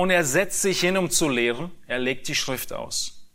und 0.00 0.08
er 0.08 0.24
setzt 0.24 0.62
sich 0.62 0.80
hin, 0.80 0.96
um 0.96 1.10
zu 1.10 1.28
lehren. 1.28 1.70
Er 1.86 1.98
legt 1.98 2.26
die 2.28 2.34
Schrift 2.34 2.72
aus. 2.72 3.26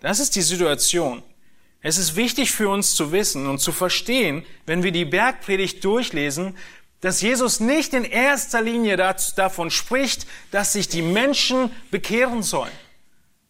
Das 0.00 0.20
ist 0.20 0.36
die 0.36 0.42
Situation. 0.42 1.22
Es 1.80 1.96
ist 1.96 2.16
wichtig 2.16 2.50
für 2.50 2.68
uns 2.68 2.94
zu 2.94 3.12
wissen 3.12 3.46
und 3.46 3.60
zu 3.60 3.72
verstehen, 3.72 4.44
wenn 4.66 4.82
wir 4.82 4.92
die 4.92 5.06
Bergpredigt 5.06 5.82
durchlesen, 5.82 6.54
dass 7.00 7.22
Jesus 7.22 7.60
nicht 7.60 7.94
in 7.94 8.04
erster 8.04 8.60
Linie 8.60 8.98
davon 8.98 9.70
spricht, 9.70 10.26
dass 10.50 10.74
sich 10.74 10.88
die 10.88 11.00
Menschen 11.00 11.74
bekehren 11.90 12.42
sollen, 12.42 12.72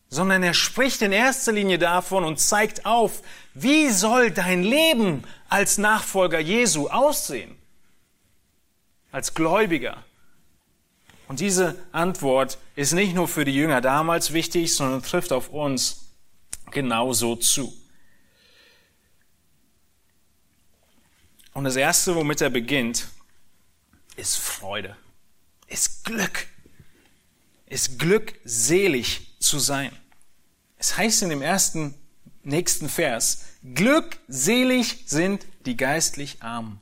sondern 0.08 0.44
er 0.44 0.54
spricht 0.54 1.02
in 1.02 1.10
erster 1.10 1.50
Linie 1.50 1.78
davon 1.78 2.22
und 2.22 2.38
zeigt 2.38 2.87
auf, 2.87 3.22
wie 3.54 3.90
soll 3.90 4.30
dein 4.30 4.62
Leben 4.62 5.25
als 5.49 5.78
Nachfolger 5.78 6.38
Jesu 6.38 6.87
aussehen, 6.87 7.56
als 9.10 9.34
Gläubiger. 9.34 10.04
Und 11.30 11.38
diese 11.38 11.76
Antwort 11.92 12.58
ist 12.75 12.92
nicht 12.92 13.14
nur 13.14 13.28
für 13.28 13.44
die 13.44 13.54
Jünger 13.54 13.80
damals 13.80 14.32
wichtig, 14.32 14.75
sondern 14.75 15.00
trifft 15.00 15.30
auf 15.30 15.49
uns 15.50 16.06
genauso 16.72 17.37
zu. 17.37 17.72
Und 21.52 21.62
das 21.62 21.76
Erste, 21.76 22.16
womit 22.16 22.40
er 22.40 22.50
beginnt, 22.50 23.06
ist 24.16 24.38
Freude, 24.38 24.96
ist 25.68 26.04
Glück, 26.04 26.49
ist 27.66 28.00
glückselig 28.00 29.37
zu 29.38 29.60
sein. 29.60 29.96
Es 30.78 30.96
heißt 30.96 31.22
in 31.22 31.28
dem 31.28 31.42
ersten, 31.42 31.94
nächsten 32.42 32.88
Vers, 32.88 33.44
glückselig 33.72 35.04
sind 35.06 35.46
die 35.64 35.76
geistlich 35.76 36.42
Armen. 36.42 36.80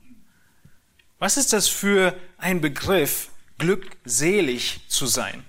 Was 1.18 1.36
ist 1.36 1.52
das 1.52 1.68
für 1.68 2.18
ein 2.38 2.62
Begriff, 2.62 3.28
glückselig 3.58 4.80
zu 4.88 5.06
sein? 5.06 5.44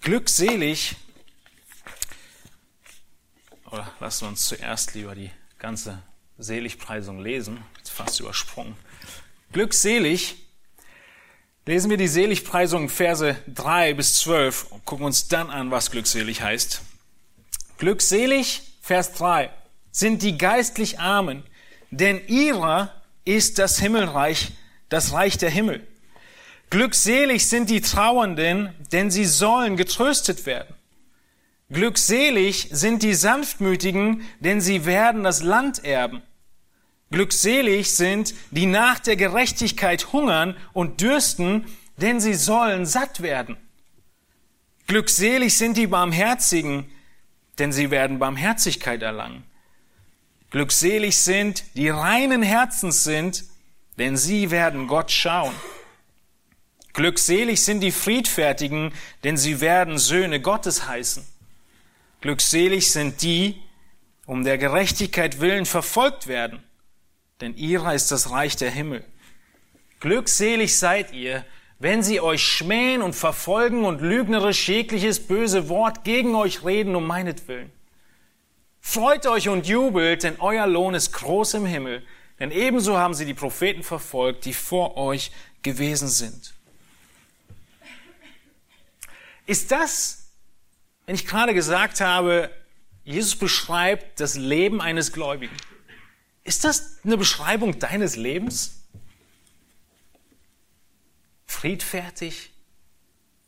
Glückselig 0.00 0.96
oder 3.74 3.90
lassen 4.00 4.22
wir 4.22 4.28
uns 4.28 4.46
zuerst 4.46 4.94
lieber 4.94 5.14
die 5.14 5.30
ganze 5.58 6.02
Seligpreisung 6.38 7.20
lesen. 7.20 7.62
Jetzt 7.78 7.90
fast 7.90 8.20
übersprungen. 8.20 8.76
Glückselig. 9.52 10.36
Lesen 11.66 11.90
wir 11.90 11.96
die 11.96 12.08
Seligpreisung 12.08 12.88
Verse 12.88 13.36
3 13.48 13.94
bis 13.94 14.18
12 14.18 14.70
und 14.72 14.84
gucken 14.84 15.06
uns 15.06 15.28
dann 15.28 15.50
an, 15.50 15.70
was 15.70 15.90
glückselig 15.90 16.42
heißt. 16.42 16.82
Glückselig, 17.78 18.62
Vers 18.82 19.14
3, 19.14 19.50
sind 19.94 20.22
die 20.22 20.36
geistlich 20.36 20.98
Armen, 20.98 21.44
denn 21.92 22.20
ihrer 22.26 22.92
ist 23.24 23.60
das 23.60 23.78
Himmelreich, 23.78 24.50
das 24.88 25.12
Reich 25.12 25.38
der 25.38 25.50
Himmel. 25.50 25.86
Glückselig 26.68 27.46
sind 27.46 27.70
die 27.70 27.80
Trauernden, 27.80 28.74
denn 28.90 29.12
sie 29.12 29.24
sollen 29.24 29.76
getröstet 29.76 30.46
werden. 30.46 30.74
Glückselig 31.70 32.68
sind 32.72 33.04
die 33.04 33.14
Sanftmütigen, 33.14 34.22
denn 34.40 34.60
sie 34.60 34.84
werden 34.84 35.22
das 35.22 35.44
Land 35.44 35.84
erben. 35.84 36.22
Glückselig 37.12 37.92
sind, 37.92 38.34
die 38.50 38.66
nach 38.66 38.98
der 38.98 39.14
Gerechtigkeit 39.14 40.12
hungern 40.12 40.56
und 40.72 41.00
dürsten, 41.02 41.66
denn 41.98 42.18
sie 42.18 42.34
sollen 42.34 42.84
satt 42.84 43.22
werden. 43.22 43.56
Glückselig 44.88 45.56
sind 45.56 45.76
die 45.76 45.86
Barmherzigen, 45.86 46.90
denn 47.60 47.70
sie 47.70 47.92
werden 47.92 48.18
Barmherzigkeit 48.18 49.00
erlangen. 49.00 49.44
Glückselig 50.54 51.16
sind, 51.16 51.64
die 51.74 51.88
reinen 51.88 52.40
Herzens 52.44 53.02
sind, 53.02 53.42
denn 53.98 54.16
sie 54.16 54.52
werden 54.52 54.86
Gott 54.86 55.10
schauen. 55.10 55.52
Glückselig 56.92 57.64
sind 57.64 57.80
die 57.80 57.90
Friedfertigen, 57.90 58.92
denn 59.24 59.36
sie 59.36 59.60
werden 59.60 59.98
Söhne 59.98 60.40
Gottes 60.40 60.86
heißen. 60.86 61.26
Glückselig 62.20 62.92
sind 62.92 63.22
die, 63.22 63.60
um 64.26 64.44
der 64.44 64.56
Gerechtigkeit 64.56 65.40
willen 65.40 65.66
verfolgt 65.66 66.28
werden, 66.28 66.62
denn 67.40 67.56
ihrer 67.56 67.92
ist 67.92 68.12
das 68.12 68.30
Reich 68.30 68.54
der 68.54 68.70
Himmel. 68.70 69.04
Glückselig 69.98 70.78
seid 70.78 71.12
ihr, 71.12 71.44
wenn 71.80 72.04
sie 72.04 72.20
euch 72.20 72.46
schmähen 72.46 73.02
und 73.02 73.16
verfolgen 73.16 73.84
und 73.84 74.00
lügnerisch 74.00 74.68
jegliches 74.68 75.18
böse 75.18 75.68
Wort 75.68 76.04
gegen 76.04 76.36
euch 76.36 76.64
reden 76.64 76.94
um 76.94 77.08
meinetwillen. 77.08 77.72
Freut 78.86 79.26
euch 79.26 79.48
und 79.48 79.66
jubelt, 79.66 80.24
denn 80.24 80.36
euer 80.40 80.66
Lohn 80.66 80.94
ist 80.94 81.12
groß 81.12 81.54
im 81.54 81.66
Himmel, 81.66 82.06
denn 82.38 82.50
ebenso 82.50 82.98
haben 82.98 83.14
sie 83.14 83.24
die 83.24 83.34
Propheten 83.34 83.82
verfolgt, 83.82 84.44
die 84.44 84.52
vor 84.52 84.96
euch 84.96 85.32
gewesen 85.62 86.08
sind. 86.08 86.52
Ist 89.46 89.70
das 89.70 90.24
wenn 91.06 91.14
ich 91.14 91.26
gerade 91.26 91.54
gesagt 91.54 92.00
habe, 92.00 92.50
Jesus 93.04 93.36
beschreibt 93.36 94.20
das 94.20 94.36
Leben 94.36 94.80
eines 94.80 95.12
Gläubigen, 95.12 95.56
ist 96.44 96.64
das 96.64 96.98
eine 97.04 97.16
Beschreibung 97.16 97.78
deines 97.78 98.16
Lebens? 98.16 98.82
Friedfertig, 101.46 102.52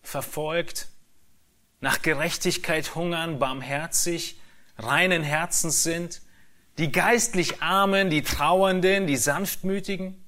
verfolgt, 0.03 0.89
nach 1.81 2.01
Gerechtigkeit 2.03 2.95
hungern, 2.95 3.39
barmherzig, 3.39 4.39
reinen 4.79 5.23
Herzens 5.23 5.83
sind, 5.83 6.23
die 6.79 6.93
geistlich 6.93 7.63
Armen, 7.63 8.11
die 8.11 8.23
Trauernden, 8.23 9.07
die 9.07 9.17
Sanftmütigen? 9.17 10.23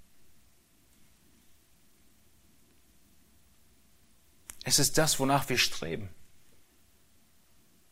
Es 4.64 4.78
ist 4.78 4.98
das, 4.98 5.18
wonach 5.18 5.48
wir 5.48 5.58
streben. 5.58 6.08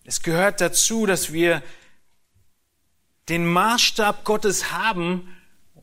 Es 0.04 0.22
gehört 0.22 0.60
dazu, 0.60 1.06
dass 1.06 1.32
wir 1.32 1.62
den 3.28 3.46
Maßstab 3.46 4.24
Gottes 4.24 4.70
haben, 4.70 5.34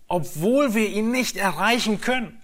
obwohl 0.08 0.76
wir 0.76 0.88
ihn 0.88 1.12
nicht 1.12 1.36
erreichen 1.36 2.00
können. 2.00 2.42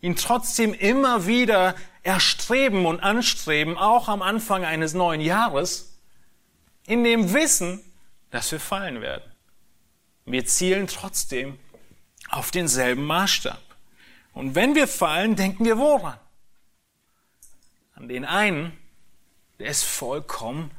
Ihn 0.00 0.16
trotzdem 0.16 0.74
immer 0.74 1.26
wieder 1.26 1.76
erstreben 2.02 2.84
und 2.84 3.00
anstreben, 3.00 3.78
auch 3.78 4.08
am 4.08 4.20
Anfang 4.20 4.64
eines 4.64 4.92
neuen 4.92 5.22
Jahres, 5.22 5.93
in 6.86 7.04
dem 7.04 7.32
Wissen, 7.32 7.80
dass 8.30 8.50
wir 8.52 8.60
fallen 8.60 9.00
werden. 9.00 9.30
Wir 10.26 10.44
zielen 10.46 10.86
trotzdem 10.86 11.58
auf 12.30 12.50
denselben 12.50 13.04
Maßstab. 13.04 13.62
Und 14.32 14.54
wenn 14.54 14.74
wir 14.74 14.88
fallen, 14.88 15.36
denken 15.36 15.64
wir 15.64 15.78
woran? 15.78 16.18
An 17.94 18.08
den 18.08 18.24
einen, 18.24 18.76
der 19.58 19.68
ist 19.68 19.84
vollkommen 19.84 20.70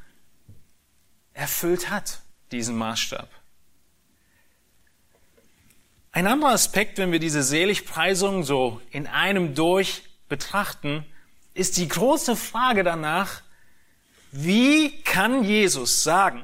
erfüllt 1.33 1.89
hat, 1.89 2.21
diesen 2.51 2.75
Maßstab. 2.77 3.29
Ein 6.11 6.27
anderer 6.27 6.51
Aspekt, 6.51 6.97
wenn 6.97 7.11
wir 7.11 7.19
diese 7.19 7.43
Seligpreisung 7.43 8.43
so 8.43 8.81
in 8.89 9.05
einem 9.05 9.53
durch 9.53 10.03
betrachten, 10.29 11.05
ist 11.53 11.77
die 11.77 11.87
große 11.87 12.35
Frage 12.35 12.83
danach, 12.83 13.41
wie 14.37 15.01
kann 15.03 15.45
Jesus 15.45 16.03
sagen, 16.03 16.43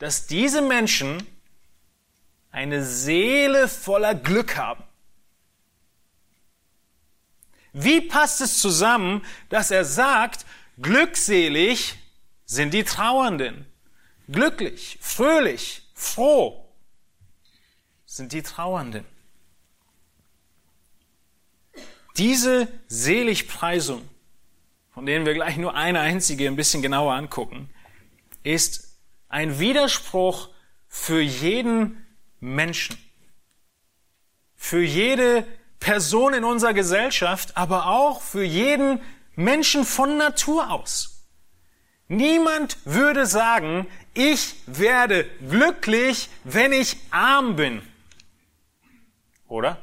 dass 0.00 0.26
diese 0.26 0.60
Menschen 0.60 1.24
eine 2.50 2.84
Seele 2.84 3.68
voller 3.68 4.16
Glück 4.16 4.56
haben? 4.56 4.82
Wie 7.72 8.00
passt 8.00 8.40
es 8.40 8.58
zusammen, 8.58 9.24
dass 9.48 9.70
er 9.70 9.84
sagt, 9.84 10.44
glückselig 10.82 11.96
sind 12.46 12.74
die 12.74 12.82
Trauernden? 12.82 13.64
Glücklich, 14.26 14.98
fröhlich, 15.00 15.88
froh 15.94 16.68
sind 18.06 18.32
die 18.32 18.42
Trauernden. 18.42 19.04
Diese 22.16 22.66
Seligpreisung, 22.88 24.08
von 24.94 25.06
denen 25.06 25.26
wir 25.26 25.34
gleich 25.34 25.56
nur 25.56 25.74
eine 25.74 25.98
einzige 25.98 26.46
ein 26.46 26.54
bisschen 26.54 26.80
genauer 26.80 27.14
angucken, 27.14 27.68
ist 28.44 28.96
ein 29.28 29.58
Widerspruch 29.58 30.50
für 30.86 31.20
jeden 31.20 32.06
Menschen, 32.38 32.96
für 34.54 34.82
jede 34.82 35.44
Person 35.80 36.32
in 36.32 36.44
unserer 36.44 36.74
Gesellschaft, 36.74 37.56
aber 37.56 37.88
auch 37.88 38.22
für 38.22 38.44
jeden 38.44 39.00
Menschen 39.34 39.84
von 39.84 40.16
Natur 40.16 40.70
aus. 40.70 41.26
Niemand 42.06 42.78
würde 42.84 43.26
sagen, 43.26 43.88
ich 44.14 44.54
werde 44.66 45.24
glücklich, 45.48 46.28
wenn 46.44 46.72
ich 46.72 46.96
arm 47.10 47.56
bin. 47.56 47.82
Oder? 49.48 49.82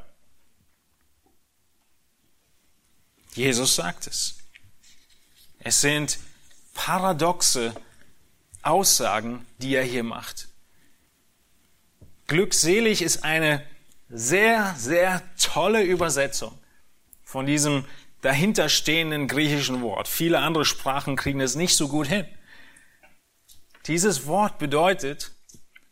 Jesus 3.33 3.75
sagt 3.75 4.07
es. 4.07 4.40
Es 5.63 5.81
sind 5.81 6.17
paradoxe 6.73 7.73
Aussagen, 8.63 9.45
die 9.59 9.75
er 9.75 9.83
hier 9.83 10.03
macht. 10.03 10.47
Glückselig 12.27 13.01
ist 13.01 13.23
eine 13.23 13.63
sehr, 14.09 14.73
sehr 14.77 15.21
tolle 15.39 15.83
Übersetzung 15.83 16.57
von 17.23 17.45
diesem 17.45 17.85
dahinterstehenden 18.21 19.27
griechischen 19.27 19.81
Wort. 19.81 20.07
Viele 20.07 20.39
andere 20.39 20.65
Sprachen 20.65 21.15
kriegen 21.15 21.41
es 21.41 21.55
nicht 21.55 21.75
so 21.75 21.87
gut 21.87 22.07
hin. 22.07 22.25
Dieses 23.87 24.25
Wort 24.27 24.57
bedeutet, 24.59 25.31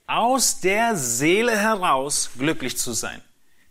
aus 0.08 0.60
der 0.62 0.96
Seele 0.96 1.56
heraus 1.58 2.32
glücklich 2.38 2.78
zu 2.78 2.94
sein. 2.94 3.22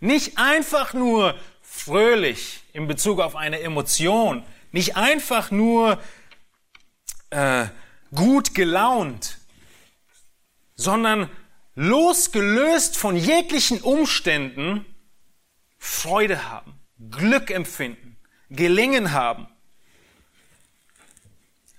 Nicht 0.01 0.39
einfach 0.39 0.95
nur 0.95 1.35
fröhlich 1.61 2.61
in 2.73 2.87
Bezug 2.87 3.21
auf 3.21 3.35
eine 3.35 3.61
Emotion, 3.61 4.45
nicht 4.73 4.97
einfach 4.97 5.51
nur 5.51 6.01
äh, 7.31 7.67
gut 8.15 8.55
gelaunt, 8.55 9.39
sondern 10.75 11.29
losgelöst 11.75 12.97
von 12.97 13.17
jeglichen 13.17 13.81
Umständen 13.81 14.85
Freude 15.79 16.49
haben, 16.49 16.75
Glück 17.11 17.51
empfinden, 17.51 18.17
gelingen 18.51 19.13
haben. 19.13 19.49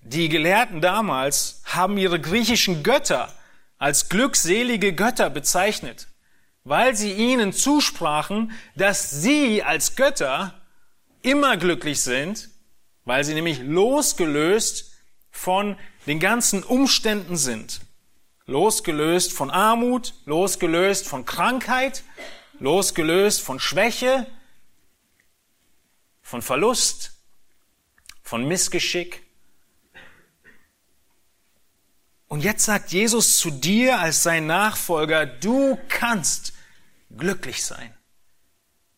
Die 0.02 0.30
Gelehrten 0.30 0.82
damals 0.82 1.62
haben 1.66 1.98
ihre 1.98 2.20
griechischen 2.20 2.84
Götter 2.84 3.34
als 3.78 4.10
glückselige 4.10 4.94
Götter 4.94 5.30
bezeichnet, 5.30 6.08
weil 6.64 6.96
sie 6.96 7.14
ihnen 7.14 7.54
zusprachen, 7.54 8.52
dass 8.76 9.10
sie 9.10 9.64
als 9.64 9.96
Götter 9.96 10.54
immer 11.22 11.58
glücklich 11.58 12.02
sind, 12.02 12.50
weil 13.10 13.24
sie 13.24 13.34
nämlich 13.34 13.58
losgelöst 13.58 14.92
von 15.32 15.76
den 16.06 16.20
ganzen 16.20 16.64
Umständen 16.64 17.38
sind. 17.38 17.82
Losgelöst 18.46 19.34
von 19.34 19.50
Armut, 19.50 20.14
losgelöst 20.26 21.08
von 21.08 21.26
Krankheit, 21.26 22.04
losgelöst 22.60 23.42
von 23.42 23.60
Schwäche, 23.60 24.28
von 26.22 26.44
Verlust, 26.44 27.14
von 28.22 28.48
Missgeschick. 28.48 29.24
Und 32.28 32.44
jetzt 32.44 32.66
sagt 32.66 32.92
Jesus 32.92 33.40
zu 33.40 33.50
dir 33.50 33.98
als 33.98 34.22
sein 34.22 34.46
Nachfolger, 34.46 35.26
du 35.26 35.80
kannst 35.90 36.54
glücklich 37.18 37.66
sein. 37.66 37.92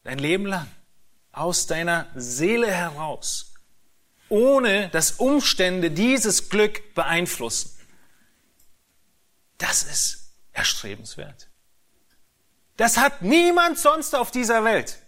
Dein 0.03 0.19
Leben 0.19 0.47
lang. 0.47 0.67
Aus 1.31 1.65
deiner 1.65 2.07
Seele 2.13 2.69
heraus. 2.69 3.50
Ohne 4.31 4.87
dass 4.89 5.11
Umstände 5.11 5.91
dieses 5.91 6.47
Glück 6.47 6.93
beeinflussen. 6.95 7.69
Das 9.57 9.83
ist 9.83 10.31
erstrebenswert. 10.53 11.49
Das 12.77 12.95
hat 12.95 13.21
niemand 13.21 13.77
sonst 13.77 14.15
auf 14.15 14.31
dieser 14.31 14.63
Welt. 14.63 14.99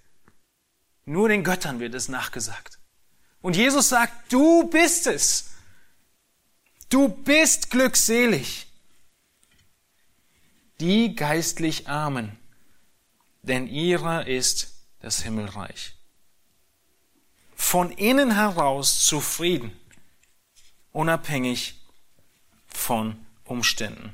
Nur 1.05 1.29
den 1.29 1.45
Göttern 1.45 1.79
wird 1.79 1.95
es 1.95 2.09
nachgesagt. 2.09 2.79
Und 3.41 3.55
Jesus 3.55 3.88
sagt, 3.88 4.33
du 4.33 4.69
bist 4.69 5.07
es. 5.07 5.51
Du 6.89 7.07
bist 7.07 7.71
glückselig. 7.71 8.67
Die 10.81 11.15
geistlich 11.15 11.88
Armen, 11.88 12.38
denn 13.41 13.67
ihrer 13.67 14.27
ist 14.27 14.73
das 14.99 15.23
Himmelreich. 15.23 15.95
Von 17.63 17.89
innen 17.91 18.36
heraus 18.36 19.04
zufrieden, 19.04 19.71
unabhängig 20.91 21.82
von 22.67 23.26
Umständen. 23.45 24.13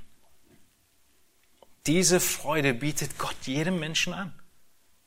Diese 1.85 2.21
Freude 2.21 2.73
bietet 2.73 3.17
Gott 3.17 3.35
jedem 3.41 3.79
Menschen 3.79 4.13
an. 4.13 4.33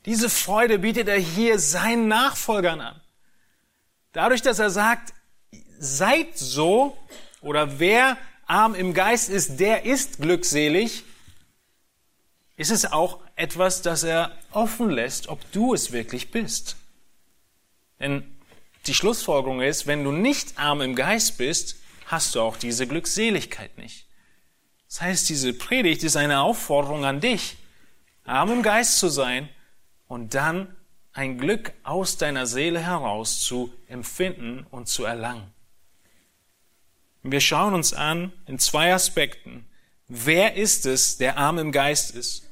Diese 0.05 0.29
Freude 0.29 0.77
bietet 0.77 1.07
er 1.07 1.17
hier 1.17 1.57
seinen 1.57 2.07
Nachfolgern 2.07 2.79
an. 2.79 3.01
Dadurch, 4.11 4.43
dass 4.43 4.59
er 4.59 4.69
sagt, 4.69 5.15
seid 5.79 6.37
so 6.37 6.95
oder 7.41 7.79
wer 7.79 8.17
arm 8.45 8.75
im 8.75 8.93
Geist 8.93 9.29
ist, 9.29 9.59
der 9.59 9.85
ist 9.85 10.19
glückselig, 10.19 11.05
ist 12.57 12.71
es 12.71 12.91
auch 12.91 13.19
etwas, 13.35 13.81
das 13.81 14.03
er 14.03 14.37
offen 14.51 14.91
lässt, 14.91 15.27
ob 15.27 15.39
du 15.53 15.73
es 15.73 15.91
wirklich 15.91 16.29
bist. 16.29 16.75
Denn 17.99 18.32
die 18.85 18.93
Schlussfolgerung 18.93 19.61
ist, 19.61 19.87
wenn 19.87 20.03
du 20.03 20.11
nicht 20.11 20.57
arm 20.57 20.81
im 20.81 20.95
Geist 20.95 21.37
bist, 21.37 21.77
hast 22.05 22.35
du 22.35 22.41
auch 22.41 22.57
diese 22.57 22.87
Glückseligkeit 22.87 23.77
nicht. 23.77 24.05
Das 24.87 25.01
heißt, 25.01 25.29
diese 25.29 25.53
Predigt 25.53 26.03
ist 26.03 26.15
eine 26.15 26.41
Aufforderung 26.41 27.05
an 27.05 27.19
dich, 27.19 27.57
arm 28.25 28.51
im 28.51 28.61
Geist 28.61 28.99
zu 28.99 29.09
sein 29.09 29.49
und 30.07 30.33
dann 30.35 30.75
ein 31.13 31.37
Glück 31.37 31.73
aus 31.83 32.17
deiner 32.17 32.45
Seele 32.45 32.79
heraus 32.79 33.41
zu 33.41 33.73
empfinden 33.87 34.65
und 34.69 34.87
zu 34.87 35.05
erlangen. 35.05 35.51
Wir 37.21 37.39
schauen 37.39 37.73
uns 37.73 37.93
an 37.93 38.33
in 38.47 38.59
zwei 38.59 38.93
Aspekten. 38.93 39.65
Wer 40.07 40.55
ist 40.55 40.85
es, 40.85 41.17
der 41.17 41.37
arm 41.37 41.57
im 41.57 41.71
Geist 41.71 42.11
ist? 42.11 42.49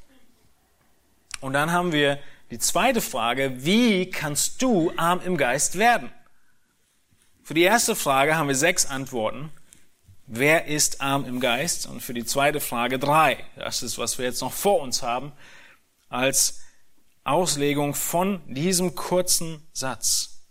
Und 1.40 1.52
dann 1.52 1.72
haben 1.72 1.92
wir 1.92 2.18
die 2.50 2.58
zweite 2.58 3.00
Frage, 3.00 3.64
wie 3.64 4.10
kannst 4.10 4.62
du 4.62 4.92
arm 4.96 5.20
im 5.24 5.36
Geist 5.36 5.78
werden? 5.78 6.10
Für 7.44 7.54
die 7.54 7.62
erste 7.62 7.96
Frage 7.96 8.36
haben 8.36 8.46
wir 8.46 8.54
sechs 8.54 8.86
Antworten. 8.86 9.50
Wer 10.26 10.66
ist 10.66 11.00
arm 11.00 11.24
im 11.24 11.40
Geist? 11.40 11.86
Und 11.86 12.00
für 12.00 12.14
die 12.14 12.24
zweite 12.24 12.60
Frage 12.60 13.00
drei. 13.00 13.44
Das 13.56 13.82
ist, 13.82 13.98
was 13.98 14.16
wir 14.16 14.24
jetzt 14.24 14.40
noch 14.40 14.52
vor 14.52 14.80
uns 14.80 15.02
haben 15.02 15.32
als 16.08 16.62
Auslegung 17.24 17.94
von 17.94 18.40
diesem 18.46 18.94
kurzen 18.94 19.66
Satz. 19.72 20.44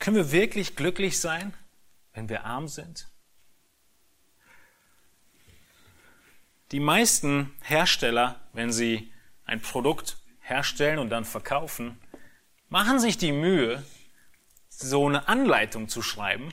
Können 0.00 0.16
wir 0.16 0.32
wirklich 0.32 0.74
glücklich 0.74 1.20
sein, 1.20 1.54
wenn 2.14 2.28
wir 2.28 2.44
arm 2.44 2.66
sind? 2.66 3.08
Die 6.72 6.80
meisten 6.80 7.54
Hersteller, 7.62 8.40
wenn 8.52 8.72
sie 8.72 9.12
ein 9.44 9.60
Produkt 9.62 10.16
herstellen 10.40 10.98
und 10.98 11.10
dann 11.10 11.24
verkaufen, 11.24 12.00
machen 12.76 13.00
sich 13.00 13.16
die 13.16 13.32
Mühe, 13.32 13.82
so 14.68 15.06
eine 15.06 15.28
Anleitung 15.28 15.88
zu 15.88 16.02
schreiben 16.02 16.52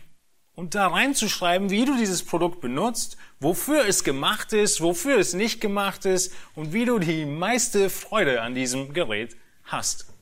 und 0.56 0.74
da 0.74 0.88
reinzuschreiben, 0.88 1.70
wie 1.70 1.84
du 1.84 1.98
dieses 1.98 2.24
Produkt 2.24 2.62
benutzt, 2.62 3.18
wofür 3.42 3.86
es 3.86 4.06
gemacht 4.06 4.54
ist, 4.54 4.80
wofür 4.80 5.18
es 5.18 5.34
nicht 5.34 5.60
gemacht 5.60 6.06
ist 6.06 6.34
und 6.56 6.72
wie 6.72 6.86
du 6.86 6.98
die 6.98 7.26
meiste 7.26 7.90
Freude 7.90 8.42
an 8.42 8.56
diesem 8.56 8.94
Gerät 8.94 9.36
hast. 9.66 10.14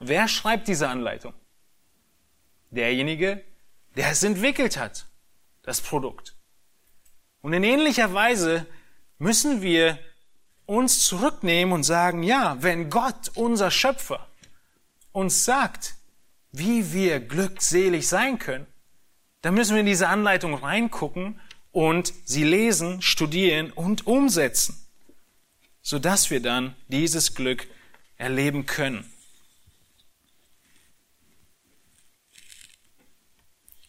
Wer 0.00 0.26
schreibt 0.26 0.66
diese 0.66 0.88
Anleitung? 0.88 1.34
Derjenige, 2.72 3.44
der 3.94 4.10
es 4.10 4.24
entwickelt 4.24 4.76
hat, 4.76 5.06
das 5.62 5.80
Produkt. 5.80 6.34
Und 7.42 7.52
in 7.52 7.62
ähnlicher 7.62 8.12
Weise 8.12 8.66
müssen 9.18 9.62
wir 9.62 10.00
uns 10.66 11.04
zurücknehmen 11.04 11.72
und 11.72 11.84
sagen, 11.84 12.24
ja, 12.24 12.56
wenn 12.60 12.90
Gott, 12.90 13.30
unser 13.36 13.70
Schöpfer, 13.70 14.27
uns 15.12 15.44
sagt, 15.44 15.94
wie 16.52 16.92
wir 16.92 17.20
glückselig 17.20 18.08
sein 18.08 18.38
können, 18.38 18.66
dann 19.42 19.54
müssen 19.54 19.74
wir 19.74 19.80
in 19.80 19.86
diese 19.86 20.08
Anleitung 20.08 20.54
reingucken 20.54 21.40
und 21.72 22.12
sie 22.24 22.44
lesen, 22.44 23.02
studieren 23.02 23.70
und 23.70 24.06
umsetzen, 24.06 24.76
sodass 25.82 26.30
wir 26.30 26.40
dann 26.40 26.74
dieses 26.88 27.34
Glück 27.34 27.68
erleben 28.16 28.66
können. 28.66 29.10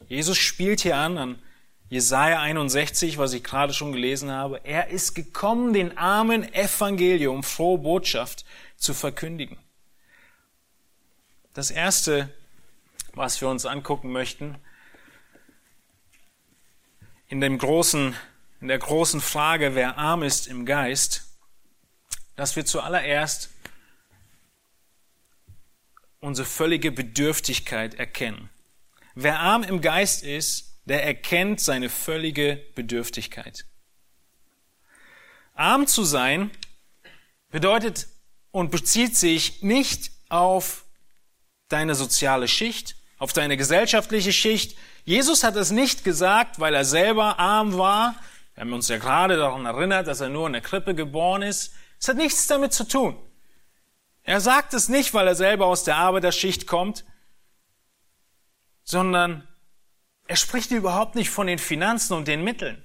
Jesus 0.08 0.38
spielt 0.38 0.82
hier 0.82 0.97
an, 0.97 1.17
an 1.17 1.39
Jesaja 1.89 2.39
61, 2.41 3.17
was 3.17 3.34
ich 3.34 3.43
gerade 3.43 3.73
schon 3.73 3.91
gelesen 3.91 4.32
habe. 4.32 4.62
Er 4.63 4.89
ist 4.89 5.13
gekommen, 5.13 5.73
den 5.73 5.97
armen 5.97 6.51
Evangelium, 6.53 7.43
frohe 7.43 7.79
Botschaft 7.79 8.45
zu 8.75 8.93
verkündigen. 8.93 9.58
Das 11.53 11.71
erste, 11.71 12.33
was 13.13 13.41
wir 13.41 13.49
uns 13.49 13.65
angucken 13.65 14.12
möchten, 14.12 14.55
in 17.27 17.41
dem 17.41 17.57
großen, 17.57 18.15
in 18.62 18.67
der 18.67 18.77
großen 18.77 19.19
Frage, 19.19 19.73
wer 19.73 19.97
arm 19.97 20.23
ist 20.23 20.47
im 20.47 20.65
Geist, 20.65 21.25
dass 22.35 22.55
wir 22.55 22.65
zuallererst 22.65 23.49
unsere 26.19 26.47
völlige 26.47 26.91
Bedürftigkeit 26.91 27.95
erkennen. 27.95 28.49
Wer 29.15 29.39
arm 29.39 29.63
im 29.63 29.81
Geist 29.81 30.23
ist, 30.23 30.79
der 30.85 31.03
erkennt 31.03 31.62
seine 31.62 31.89
völlige 31.89 32.63
Bedürftigkeit. 32.75 33.65
Arm 35.53 35.88
zu 35.88 36.03
sein 36.03 36.51
bedeutet 37.49 38.07
und 38.51 38.71
bezieht 38.71 39.15
sich 39.15 39.62
nicht 39.62 40.12
auf 40.29 40.85
deine 41.69 41.95
soziale 41.95 42.47
Schicht, 42.47 42.95
auf 43.17 43.34
deine 43.34 43.58
gesellschaftliche 43.58 44.34
Schicht, 44.34 44.77
Jesus 45.05 45.43
hat 45.43 45.55
es 45.55 45.71
nicht 45.71 46.03
gesagt, 46.03 46.60
weil 46.60 46.75
er 46.75 46.86
selber 46.86 47.39
arm 47.39 47.77
war. 47.77 48.15
Wir 48.53 48.62
haben 48.62 48.73
uns 48.73 48.88
ja 48.89 48.97
gerade 48.97 49.38
daran 49.38 49.65
erinnert, 49.65 50.08
dass 50.08 50.21
er 50.21 50.29
nur 50.29 50.47
in 50.47 50.53
der 50.53 50.62
Krippe 50.62 50.93
geboren 50.93 51.41
ist. 51.41 51.73
Es 51.99 52.08
hat 52.08 52.17
nichts 52.17 52.47
damit 52.47 52.73
zu 52.73 52.88
tun. 52.88 53.17
Er 54.23 54.41
sagt 54.41 54.73
es 54.73 54.89
nicht, 54.89 55.13
weil 55.13 55.27
er 55.27 55.36
selber 55.36 55.65
aus 55.65 55.84
der 55.84 55.97
Arbeiterschicht 55.97 56.67
kommt, 56.67 57.05
sondern 58.84 59.47
er 60.27 60.36
spricht 60.36 60.71
überhaupt 60.71 61.15
nicht 61.15 61.32
von 61.32 61.47
den 61.47 61.58
Finanzen 61.58 62.13
und 62.13 62.27
den 62.27 62.43
Mitteln. 62.43 62.84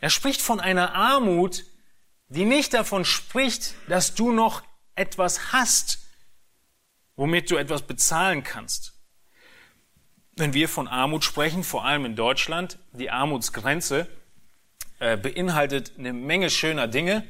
Er 0.00 0.10
spricht 0.10 0.42
von 0.42 0.60
einer 0.60 0.94
Armut, 0.94 1.64
die 2.28 2.44
nicht 2.44 2.74
davon 2.74 3.04
spricht, 3.04 3.74
dass 3.88 4.14
du 4.14 4.32
noch 4.32 4.62
etwas 4.98 5.52
hast, 5.52 5.98
womit 7.16 7.50
du 7.50 7.56
etwas 7.56 7.82
bezahlen 7.82 8.42
kannst. 8.42 8.94
Wenn 10.36 10.54
wir 10.54 10.68
von 10.68 10.86
Armut 10.86 11.24
sprechen, 11.24 11.64
vor 11.64 11.84
allem 11.84 12.04
in 12.04 12.16
Deutschland, 12.16 12.78
die 12.92 13.10
Armutsgrenze 13.10 14.08
äh, 15.00 15.16
beinhaltet 15.16 15.92
eine 15.98 16.12
Menge 16.12 16.50
schöner 16.50 16.86
Dinge 16.86 17.24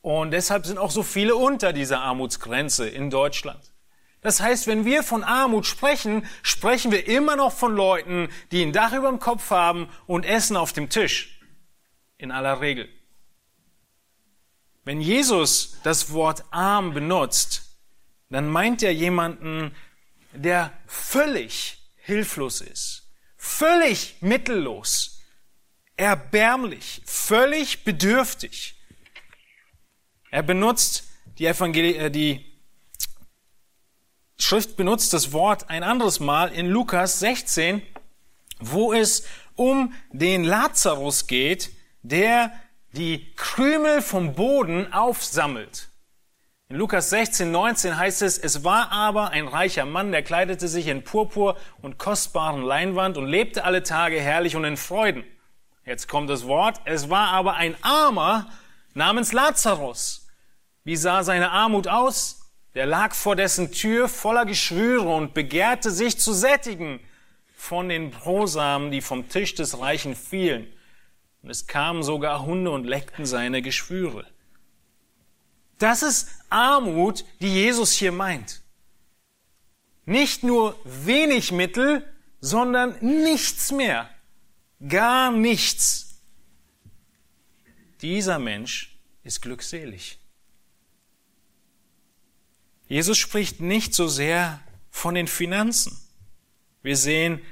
und 0.00 0.30
deshalb 0.30 0.66
sind 0.66 0.78
auch 0.78 0.90
so 0.90 1.02
viele 1.02 1.34
unter 1.34 1.72
dieser 1.72 2.00
Armutsgrenze 2.02 2.88
in 2.88 3.10
Deutschland. 3.10 3.72
Das 4.20 4.40
heißt, 4.40 4.66
wenn 4.66 4.84
wir 4.84 5.02
von 5.02 5.22
Armut 5.22 5.66
sprechen, 5.66 6.26
sprechen 6.42 6.92
wir 6.92 7.06
immer 7.06 7.36
noch 7.36 7.52
von 7.52 7.74
Leuten, 7.74 8.28
die 8.52 8.62
ein 8.62 8.72
Dach 8.72 8.92
über 8.92 9.08
dem 9.08 9.18
Kopf 9.18 9.50
haben 9.50 9.88
und 10.06 10.24
Essen 10.24 10.56
auf 10.56 10.72
dem 10.72 10.88
Tisch. 10.88 11.40
In 12.16 12.30
aller 12.30 12.60
Regel. 12.60 12.88
Wenn 14.84 15.00
Jesus 15.00 15.78
das 15.82 16.12
Wort 16.12 16.44
arm 16.50 16.92
benutzt, 16.92 17.78
dann 18.28 18.48
meint 18.48 18.82
er 18.82 18.92
jemanden, 18.92 19.74
der 20.32 20.72
völlig 20.86 21.78
hilflos 21.96 22.60
ist, 22.60 23.10
völlig 23.36 24.16
mittellos, 24.20 25.22
erbärmlich, 25.96 27.00
völlig 27.06 27.84
bedürftig. 27.84 28.74
Er 30.30 30.42
benutzt 30.42 31.04
die, 31.38 31.46
Evangelie, 31.46 31.96
äh, 31.96 32.10
die 32.10 32.44
Schrift 34.36 34.76
benutzt 34.76 35.12
das 35.12 35.32
Wort 35.32 35.70
ein 35.70 35.82
anderes 35.82 36.20
Mal 36.20 36.52
in 36.52 36.66
Lukas 36.66 37.20
16, 37.20 37.80
wo 38.58 38.92
es 38.92 39.24
um 39.54 39.94
den 40.12 40.44
Lazarus 40.44 41.26
geht, 41.26 41.70
der 42.02 42.52
die 42.94 43.34
Krümel 43.34 44.02
vom 44.02 44.34
Boden 44.34 44.92
aufsammelt. 44.92 45.88
In 46.68 46.76
Lukas 46.76 47.10
16, 47.10 47.50
19 47.50 47.98
heißt 47.98 48.22
es, 48.22 48.38
es 48.38 48.62
war 48.62 48.92
aber 48.92 49.30
ein 49.30 49.48
reicher 49.48 49.84
Mann, 49.84 50.12
der 50.12 50.22
kleidete 50.22 50.68
sich 50.68 50.86
in 50.86 51.02
Purpur 51.02 51.56
und 51.82 51.98
kostbaren 51.98 52.62
Leinwand 52.62 53.18
und 53.18 53.26
lebte 53.26 53.64
alle 53.64 53.82
Tage 53.82 54.20
herrlich 54.20 54.54
und 54.54 54.64
in 54.64 54.76
Freuden. 54.76 55.24
Jetzt 55.84 56.08
kommt 56.08 56.30
das 56.30 56.46
Wort, 56.46 56.80
es 56.84 57.10
war 57.10 57.28
aber 57.28 57.54
ein 57.54 57.76
Armer 57.82 58.48
namens 58.94 59.32
Lazarus. 59.32 60.28
Wie 60.84 60.96
sah 60.96 61.24
seine 61.24 61.50
Armut 61.50 61.88
aus? 61.88 62.52
Der 62.74 62.86
lag 62.86 63.12
vor 63.14 63.34
dessen 63.36 63.72
Tür 63.72 64.08
voller 64.08 64.46
Geschwüre 64.46 65.08
und 65.08 65.34
begehrte 65.34 65.90
sich 65.90 66.18
zu 66.18 66.32
sättigen 66.32 67.00
von 67.56 67.88
den 67.88 68.10
Brosamen, 68.10 68.90
die 68.90 69.00
vom 69.00 69.28
Tisch 69.28 69.54
des 69.54 69.80
Reichen 69.80 70.14
fielen. 70.14 70.73
Und 71.44 71.50
es 71.50 71.66
kamen 71.66 72.02
sogar 72.02 72.46
Hunde 72.46 72.70
und 72.70 72.84
leckten 72.84 73.26
seine 73.26 73.60
Geschwüre. 73.60 74.26
Das 75.78 76.02
ist 76.02 76.30
Armut, 76.48 77.26
die 77.42 77.52
Jesus 77.52 77.92
hier 77.92 78.12
meint. 78.12 78.62
Nicht 80.06 80.42
nur 80.42 80.74
wenig 80.84 81.52
Mittel, 81.52 82.02
sondern 82.40 82.96
nichts 83.02 83.72
mehr. 83.72 84.08
Gar 84.88 85.32
nichts. 85.32 86.18
Dieser 88.00 88.38
Mensch 88.38 88.96
ist 89.22 89.42
glückselig. 89.42 90.18
Jesus 92.88 93.18
spricht 93.18 93.60
nicht 93.60 93.92
so 93.92 94.08
sehr 94.08 94.62
von 94.88 95.14
den 95.14 95.28
Finanzen. 95.28 95.94
Wir 96.80 96.96
sehen 96.96 97.42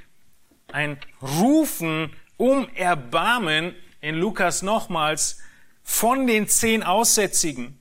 ein 0.71 0.97
Rufen 1.21 2.11
um 2.37 2.67
Erbarmen 2.75 3.75
in 4.01 4.15
Lukas 4.15 4.61
nochmals 4.61 5.39
von 5.83 6.27
den 6.27 6.47
zehn 6.47 6.83
Aussätzigen. 6.83 7.79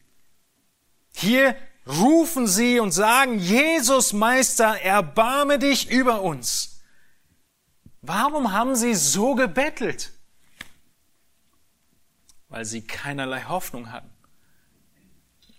Hier 1.14 1.56
rufen 1.86 2.46
sie 2.46 2.80
und 2.80 2.92
sagen, 2.92 3.38
Jesus 3.38 4.12
Meister, 4.12 4.80
erbarme 4.80 5.58
dich 5.58 5.90
über 5.90 6.22
uns. 6.22 6.80
Warum 8.02 8.52
haben 8.52 8.74
sie 8.74 8.94
so 8.94 9.34
gebettelt? 9.34 10.12
Weil 12.48 12.64
sie 12.64 12.82
keinerlei 12.82 13.42
Hoffnung 13.44 13.92
hatten. 13.92 14.10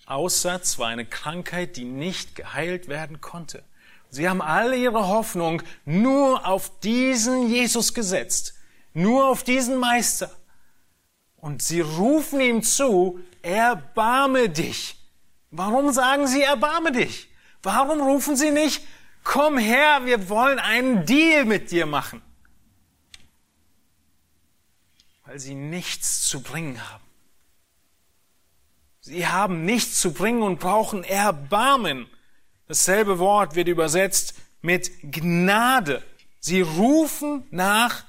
Aussatz 0.06 0.77
war 0.79 0.89
eine 0.89 1.06
Krankheit, 1.06 1.77
die 1.77 1.86
nicht 1.86 2.36
geheilt 2.36 2.88
werden 2.89 3.21
konnte. 3.21 3.63
Sie 4.10 4.29
haben 4.29 4.41
alle 4.41 4.75
ihre 4.75 5.08
Hoffnung 5.08 5.63
nur 5.86 6.45
auf 6.45 6.79
diesen 6.82 7.49
Jesus 7.49 7.93
gesetzt, 7.93 8.53
nur 8.93 9.27
auf 9.27 9.43
diesen 9.43 9.77
Meister. 9.77 10.32
Und 11.38 11.62
sie 11.62 11.82
rufen 11.82 12.39
ihm 12.39 12.63
zu, 12.63 13.19
erbarme 13.41 14.49
dich. 14.49 14.97
Warum 15.51 15.91
sagen 15.91 16.27
sie, 16.27 16.41
erbarme 16.41 16.91
dich? 16.91 17.29
Warum 17.62 18.01
rufen 18.01 18.36
sie 18.36 18.51
nicht, 18.51 18.84
komm 19.23 19.58
her, 19.58 20.06
wir 20.06 20.29
wollen 20.29 20.60
einen 20.60 21.06
Deal 21.06 21.45
mit 21.45 21.71
dir 21.71 21.86
machen? 21.86 22.21
Weil 25.25 25.39
sie 25.39 25.56
nichts 25.56 26.27
zu 26.27 26.41
bringen 26.41 26.79
haben. 26.89 27.03
Sie 28.99 29.27
haben 29.27 29.65
nichts 29.65 29.99
zu 29.99 30.13
bringen 30.13 30.43
und 30.43 30.60
brauchen 30.60 31.03
Erbarmen. 31.03 32.08
Dasselbe 32.67 33.19
Wort 33.19 33.56
wird 33.56 33.67
übersetzt 33.67 34.34
mit 34.62 34.91
Gnade. 35.03 36.01
Sie 36.39 36.62
rufen 36.62 37.45
nach 37.51 38.06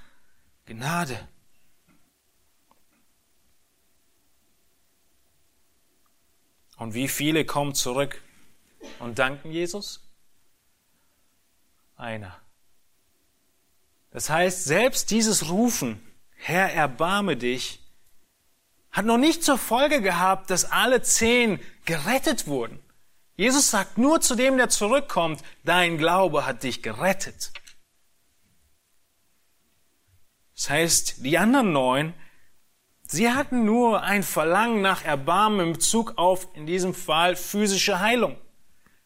Gnade. 0.66 1.28
Und 6.76 6.94
wie 6.94 7.08
viele 7.08 7.44
kommen 7.44 7.74
zurück 7.74 8.20
und 8.98 9.18
danken 9.18 9.50
Jesus? 9.50 10.00
Einer. 11.96 12.36
Das 14.10 14.30
heißt, 14.30 14.64
selbst 14.64 15.10
dieses 15.10 15.48
Rufen, 15.48 16.00
Herr, 16.36 16.72
erbarme 16.72 17.36
dich, 17.36 17.80
hat 18.90 19.06
noch 19.06 19.18
nicht 19.18 19.42
zur 19.42 19.58
Folge 19.58 20.00
gehabt, 20.00 20.50
dass 20.50 20.70
alle 20.70 21.02
zehn 21.02 21.60
gerettet 21.84 22.46
wurden. 22.46 22.78
Jesus 23.36 23.70
sagt 23.70 23.98
nur 23.98 24.20
zu 24.20 24.36
dem, 24.36 24.56
der 24.56 24.68
zurückkommt, 24.68 25.42
dein 25.64 25.98
Glaube 25.98 26.46
hat 26.46 26.62
dich 26.62 26.82
gerettet. 26.82 27.52
Das 30.56 30.70
heißt, 30.70 31.24
die 31.24 31.36
anderen 31.38 31.72
neun, 31.72 32.14
sie 33.06 33.30
hatten 33.30 33.64
nur 33.64 34.02
ein 34.02 34.22
Verlangen 34.22 34.82
nach 34.82 35.04
Erbarmen 35.04 35.68
in 35.68 35.72
Bezug 35.72 36.14
auf, 36.16 36.48
in 36.54 36.66
diesem 36.66 36.94
Fall, 36.94 37.36
physische 37.36 38.00
Heilung. 38.00 38.36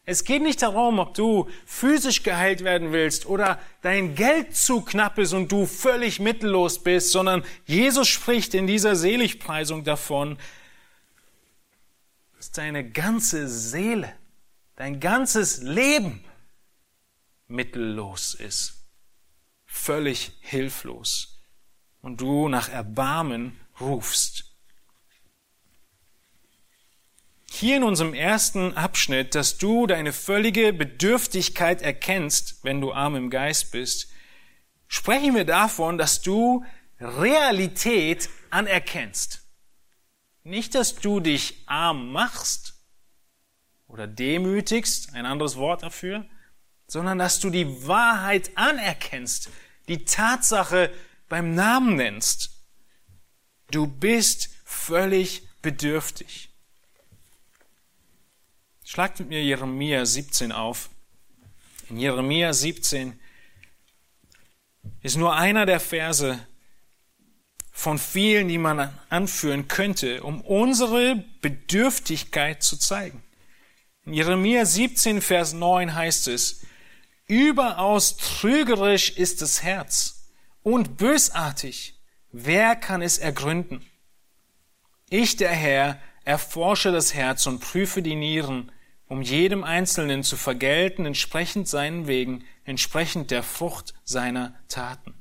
Es 0.05 0.23
geht 0.23 0.41
nicht 0.41 0.61
darum, 0.63 0.97
ob 0.97 1.13
du 1.13 1.49
physisch 1.65 2.23
geheilt 2.23 2.63
werden 2.63 2.91
willst 2.91 3.27
oder 3.27 3.59
dein 3.81 4.15
Geld 4.15 4.55
zu 4.55 4.81
knapp 4.81 5.19
ist 5.19 5.33
und 5.33 5.51
du 5.51 5.67
völlig 5.67 6.19
mittellos 6.19 6.81
bist, 6.81 7.11
sondern 7.11 7.43
Jesus 7.65 8.07
spricht 8.07 8.55
in 8.55 8.65
dieser 8.65 8.95
Seligpreisung 8.95 9.83
davon, 9.83 10.39
dass 12.37 12.51
deine 12.51 12.89
ganze 12.89 13.47
Seele, 13.47 14.11
dein 14.77 14.99
ganzes 14.99 15.61
Leben 15.61 16.23
mittellos 17.47 18.33
ist, 18.33 18.85
völlig 19.67 20.31
hilflos 20.41 21.38
und 22.01 22.21
du 22.21 22.47
nach 22.49 22.69
Erbarmen 22.69 23.59
rufst. 23.79 24.49
hier 27.59 27.75
in 27.75 27.83
unserem 27.83 28.13
ersten 28.13 28.77
Abschnitt, 28.77 29.35
dass 29.35 29.57
du 29.57 29.85
deine 29.85 30.13
völlige 30.13 30.71
Bedürftigkeit 30.71 31.81
erkennst, 31.81 32.63
wenn 32.63 32.79
du 32.79 32.93
arm 32.93 33.17
im 33.17 33.29
Geist 33.29 33.71
bist, 33.71 34.09
sprechen 34.87 35.35
wir 35.35 35.43
davon, 35.43 35.97
dass 35.97 36.21
du 36.21 36.63
Realität 37.01 38.29
anerkennst. 38.49 39.41
Nicht, 40.43 40.73
dass 40.73 40.95
du 40.95 41.19
dich 41.19 41.63
arm 41.65 42.13
machst 42.13 42.75
oder 43.87 44.07
demütigst, 44.07 45.13
ein 45.13 45.25
anderes 45.25 45.57
Wort 45.57 45.83
dafür, 45.83 46.25
sondern 46.87 47.17
dass 47.17 47.41
du 47.41 47.49
die 47.49 47.85
Wahrheit 47.87 48.51
anerkennst, 48.55 49.49
die 49.89 50.05
Tatsache 50.05 50.91
beim 51.29 51.53
Namen 51.53 51.95
nennst. 51.95 52.49
Du 53.71 53.87
bist 53.87 54.49
völlig 54.65 55.47
bedürftig. 55.61 56.49
Schlagt 58.83 59.19
mit 59.19 59.29
mir 59.29 59.43
Jeremia 59.43 60.05
17 60.05 60.51
auf. 60.51 60.89
In 61.89 61.97
Jeremia 61.97 62.51
17 62.51 63.19
ist 65.01 65.15
nur 65.15 65.35
einer 65.35 65.67
der 65.67 65.79
Verse 65.79 66.39
von 67.71 67.99
vielen, 67.99 68.47
die 68.47 68.57
man 68.57 68.91
anführen 69.09 69.67
könnte, 69.67 70.23
um 70.23 70.41
unsere 70.41 71.23
Bedürftigkeit 71.41 72.63
zu 72.63 72.77
zeigen. 72.77 73.23
In 74.05 74.13
Jeremia 74.13 74.65
17, 74.65 75.21
Vers 75.21 75.53
9 75.53 75.93
heißt 75.93 76.27
es, 76.29 76.65
Überaus 77.27 78.17
trügerisch 78.17 79.11
ist 79.11 79.43
das 79.43 79.61
Herz 79.61 80.18
und 80.73 80.97
bösartig. 80.97 81.99
Wer 82.31 82.75
kann 82.75 83.01
es 83.01 83.17
ergründen? 83.17 83.85
Ich, 85.09 85.35
der 85.35 85.49
Herr, 85.49 85.99
erforsche 86.23 86.91
das 86.91 87.13
Herz 87.15 87.47
und 87.47 87.59
prüfe 87.59 88.03
die 88.03 88.15
Nieren, 88.15 88.71
um 89.07 89.23
jedem 89.23 89.63
Einzelnen 89.63 90.23
zu 90.23 90.37
vergelten, 90.37 91.07
entsprechend 91.07 91.67
seinen 91.67 92.05
Wegen, 92.05 92.45
entsprechend 92.65 93.31
der 93.31 93.41
Frucht 93.41 93.95
seiner 94.03 94.53
Taten. 94.67 95.15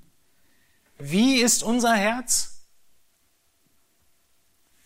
Wie 0.99 1.41
ist 1.41 1.63
unser 1.63 1.95
Herz? 1.95 2.67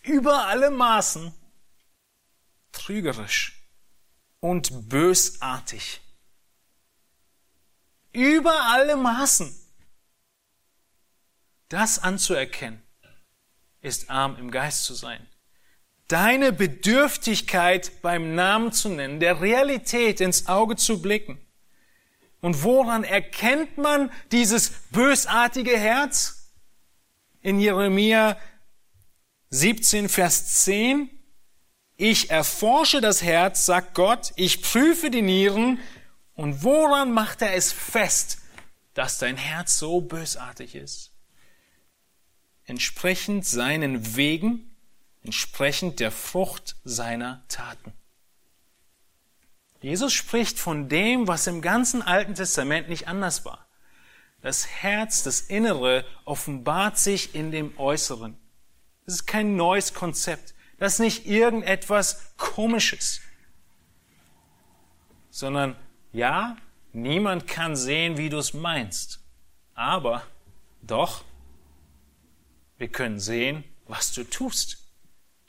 Über 0.03 0.47
alle 0.47 0.71
Maßen 0.71 1.33
trügerisch 2.71 3.67
und 4.39 4.87
bösartig. 4.89 5.99
Über 8.13 8.53
alle 8.71 8.95
Maßen. 8.95 9.62
Das 11.73 11.97
anzuerkennen, 11.97 12.83
ist 13.81 14.11
arm 14.11 14.37
im 14.37 14.51
Geist 14.51 14.83
zu 14.83 14.93
sein. 14.93 15.25
Deine 16.07 16.53
Bedürftigkeit 16.53 18.03
beim 18.03 18.35
Namen 18.35 18.71
zu 18.71 18.89
nennen, 18.89 19.19
der 19.19 19.41
Realität 19.41 20.21
ins 20.21 20.47
Auge 20.47 20.75
zu 20.75 21.01
blicken. 21.01 21.43
Und 22.41 22.61
woran 22.61 23.03
erkennt 23.03 23.79
man 23.79 24.11
dieses 24.31 24.69
bösartige 24.91 25.75
Herz? 25.75 26.51
In 27.41 27.59
Jeremia 27.59 28.37
17, 29.49 30.09
Vers 30.09 30.65
10. 30.65 31.09
Ich 31.97 32.29
erforsche 32.29 33.01
das 33.01 33.23
Herz, 33.23 33.65
sagt 33.65 33.95
Gott, 33.95 34.31
ich 34.35 34.61
prüfe 34.61 35.09
die 35.09 35.23
Nieren. 35.23 35.79
Und 36.35 36.63
woran 36.63 37.13
macht 37.13 37.41
er 37.41 37.55
es 37.55 37.71
fest, 37.71 38.37
dass 38.93 39.17
dein 39.17 39.37
Herz 39.37 39.79
so 39.79 40.01
bösartig 40.01 40.75
ist? 40.75 41.12
Entsprechend 42.65 43.45
seinen 43.45 44.15
Wegen, 44.15 44.75
entsprechend 45.23 45.99
der 45.99 46.11
Frucht 46.11 46.75
seiner 46.83 47.43
Taten. 47.47 47.93
Jesus 49.81 50.13
spricht 50.13 50.59
von 50.59 50.87
dem, 50.87 51.27
was 51.27 51.45
im 51.47 51.61
ganzen 51.61 52.01
Alten 52.01 52.35
Testament 52.35 52.87
nicht 52.87 53.09
anders 53.09 53.43
war. 53.43 53.67
Das 54.41 54.65
Herz, 54.67 55.23
das 55.23 55.41
Innere 55.41 56.05
offenbart 56.23 56.97
sich 56.97 57.35
in 57.35 57.51
dem 57.51 57.77
Äußeren. 57.77 58.37
Das 59.05 59.15
ist 59.15 59.25
kein 59.25 59.55
neues 59.55 59.93
Konzept. 59.93 60.53
Das 60.77 60.93
ist 60.93 60.99
nicht 60.99 61.25
irgendetwas 61.25 62.33
Komisches. 62.37 63.21
Sondern 65.29 65.75
ja, 66.13 66.57
niemand 66.93 67.47
kann 67.47 67.75
sehen, 67.75 68.17
wie 68.17 68.29
du 68.29 68.37
es 68.37 68.53
meinst. 68.53 69.19
Aber 69.73 70.23
doch, 70.81 71.23
wir 72.77 72.87
können 72.87 73.19
sehen, 73.19 73.63
was 73.87 74.11
du 74.13 74.23
tust. 74.23 74.77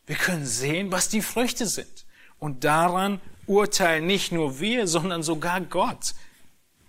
Wir 0.06 0.16
können 0.16 0.46
sehen, 0.46 0.92
was 0.92 1.08
die 1.08 1.22
Früchte 1.22 1.66
sind. 1.66 2.04
Und 2.38 2.64
daran 2.64 3.20
urteilen 3.46 4.06
nicht 4.06 4.32
nur 4.32 4.60
wir, 4.60 4.86
sondern 4.86 5.22
sogar 5.22 5.60
Gott 5.60 6.14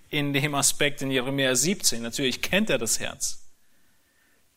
in 0.09 0.33
dem 0.33 0.55
Aspekt 0.55 1.01
in 1.01 1.11
Jeremia 1.11 1.55
17. 1.55 2.01
Natürlich 2.01 2.41
kennt 2.41 2.69
er 2.69 2.77
das 2.77 2.99
Herz. 2.99 3.45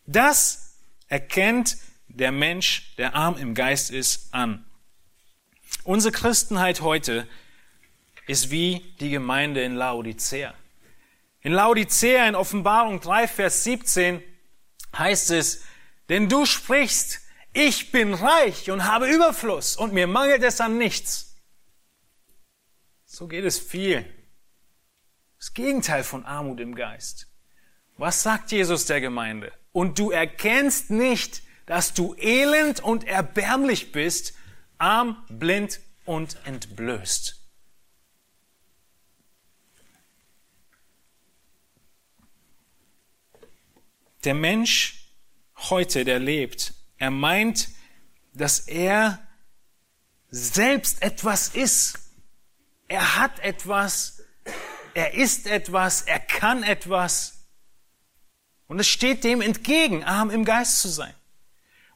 Das 0.07 0.77
erkennt 1.09 1.77
der 2.09 2.33
Mensch, 2.33 2.95
der 2.97 3.15
arm 3.15 3.37
im 3.37 3.55
Geist 3.55 3.91
ist, 3.91 4.33
an. 4.33 4.65
Unsere 5.85 6.13
Christenheit 6.13 6.81
heute 6.81 7.27
ist 8.27 8.51
wie 8.51 8.83
die 9.01 9.11
Gemeinde 9.11 9.63
in 9.63 9.75
Laodicea. 9.75 10.55
In 11.41 11.53
Laodicea 11.53 12.29
in 12.29 12.35
Offenbarung 12.35 13.01
3, 13.01 13.29
Vers 13.29 13.65
17 13.65 14.23
heißt 14.97 15.31
es, 15.31 15.65
denn 16.09 16.29
du 16.29 16.47
sprichst, 16.47 17.21
ich 17.53 17.93
bin 17.93 18.15
reich 18.15 18.71
und 18.71 18.85
habe 18.85 19.09
Überfluss 19.09 19.77
und 19.77 19.93
mir 19.93 20.07
mangelt 20.07 20.43
es 20.43 20.61
an 20.61 20.79
nichts. 20.79 21.37
So 23.05 23.27
geht 23.27 23.45
es 23.45 23.59
viel. 23.59 24.05
Das 25.39 25.55
Gegenteil 25.55 26.05
von 26.05 26.25
Armut 26.25 26.61
im 26.61 26.75
Geist. 26.75 27.27
Was 27.97 28.23
sagt 28.23 28.53
Jesus 28.53 28.87
der 28.87 29.01
Gemeinde? 29.01 29.53
Und 29.73 29.99
du 29.99 30.11
erkennst 30.11 30.91
nicht, 30.91 31.43
dass 31.67 31.95
du 31.95 32.15
elend 32.15 32.81
und 32.81 33.05
erbärmlich 33.05 33.93
bist, 33.93 34.35
arm, 34.79 35.25
blind 35.29 35.81
und 36.05 36.39
entblößt. 36.45 37.35
Der 44.25 44.35
Mensch 44.35 44.98
heute, 45.71 46.05
der 46.05 46.19
lebt, 46.19 46.75
er 46.99 47.11
meint, 47.11 47.69
dass 48.35 48.61
er 48.61 49.19
selbst 50.31 51.03
etwas 51.03 51.49
ist. 51.49 51.99
Er 52.87 53.17
hat 53.17 53.41
etwas, 53.41 54.23
er 54.95 55.15
ist 55.15 55.47
etwas, 55.47 56.03
er 56.03 56.21
kann 56.21 56.63
etwas. 56.63 57.45
Und 58.67 58.79
es 58.79 58.89
steht 58.89 59.25
dem 59.25 59.41
entgegen, 59.41 60.05
arm 60.05 60.31
im 60.31 60.45
Geist 60.45 60.81
zu 60.81 60.89
sein. 60.89 61.15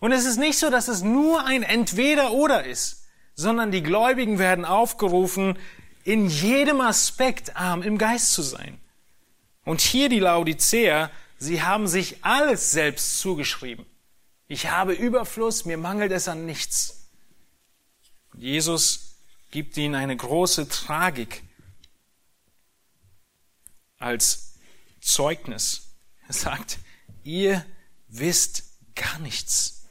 Und 0.00 0.12
es 0.12 0.24
ist 0.24 0.38
nicht 0.38 0.58
so, 0.58 0.70
dass 0.70 0.88
es 0.88 1.02
nur 1.02 1.44
ein 1.44 1.62
Entweder-Oder 1.62 2.64
ist, 2.64 3.04
sondern 3.34 3.70
die 3.70 3.82
Gläubigen 3.82 4.38
werden 4.38 4.64
aufgerufen, 4.64 5.58
in 6.04 6.28
jedem 6.28 6.80
Aspekt 6.80 7.56
arm 7.56 7.82
im 7.82 7.98
Geist 7.98 8.32
zu 8.32 8.42
sein. 8.42 8.80
Und 9.64 9.80
hier 9.80 10.08
die 10.08 10.18
Laodicea, 10.18 11.10
sie 11.42 11.62
haben 11.62 11.88
sich 11.88 12.24
alles 12.24 12.70
selbst 12.70 13.18
zugeschrieben. 13.18 13.84
Ich 14.46 14.70
habe 14.70 14.92
Überfluss, 14.92 15.64
mir 15.64 15.76
mangelt 15.76 16.12
es 16.12 16.28
an 16.28 16.46
nichts. 16.46 17.10
Jesus 18.34 19.16
gibt 19.50 19.76
ihnen 19.76 19.94
eine 19.94 20.16
große 20.16 20.68
Tragik 20.68 21.42
als 23.98 24.54
Zeugnis. 25.00 25.94
Er 26.28 26.34
sagt, 26.34 26.78
ihr 27.24 27.64
wisst 28.08 28.64
gar 28.94 29.18
nichts. 29.18 29.88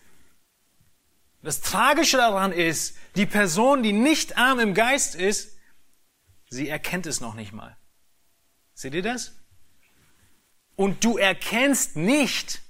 Das 1.44 1.62
Tragische 1.62 2.18
daran 2.18 2.52
ist, 2.52 2.96
die 3.16 3.26
Person, 3.26 3.84
die 3.84 3.94
nicht 3.94 4.38
arm 4.38 4.60
im 4.60 4.74
Geist 4.74 5.16
ist, 5.16 5.58
sie 6.50 6.70
erkennt 6.70 7.08
es 7.08 7.20
noch 7.20 7.34
nicht 7.34 7.52
mal. 7.52 7.78
Seht 8.74 8.94
ihr 8.94 9.02
das? 9.02 9.41
Und 10.76 11.04
du 11.04 11.18
erkennst 11.18 11.96
nicht, 11.96 12.62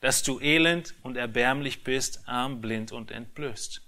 dass 0.00 0.22
du 0.22 0.40
elend 0.40 0.94
und 1.02 1.16
erbärmlich 1.16 1.84
bist, 1.84 2.26
arm, 2.26 2.60
blind 2.60 2.92
und 2.92 3.10
entblößt. 3.10 3.80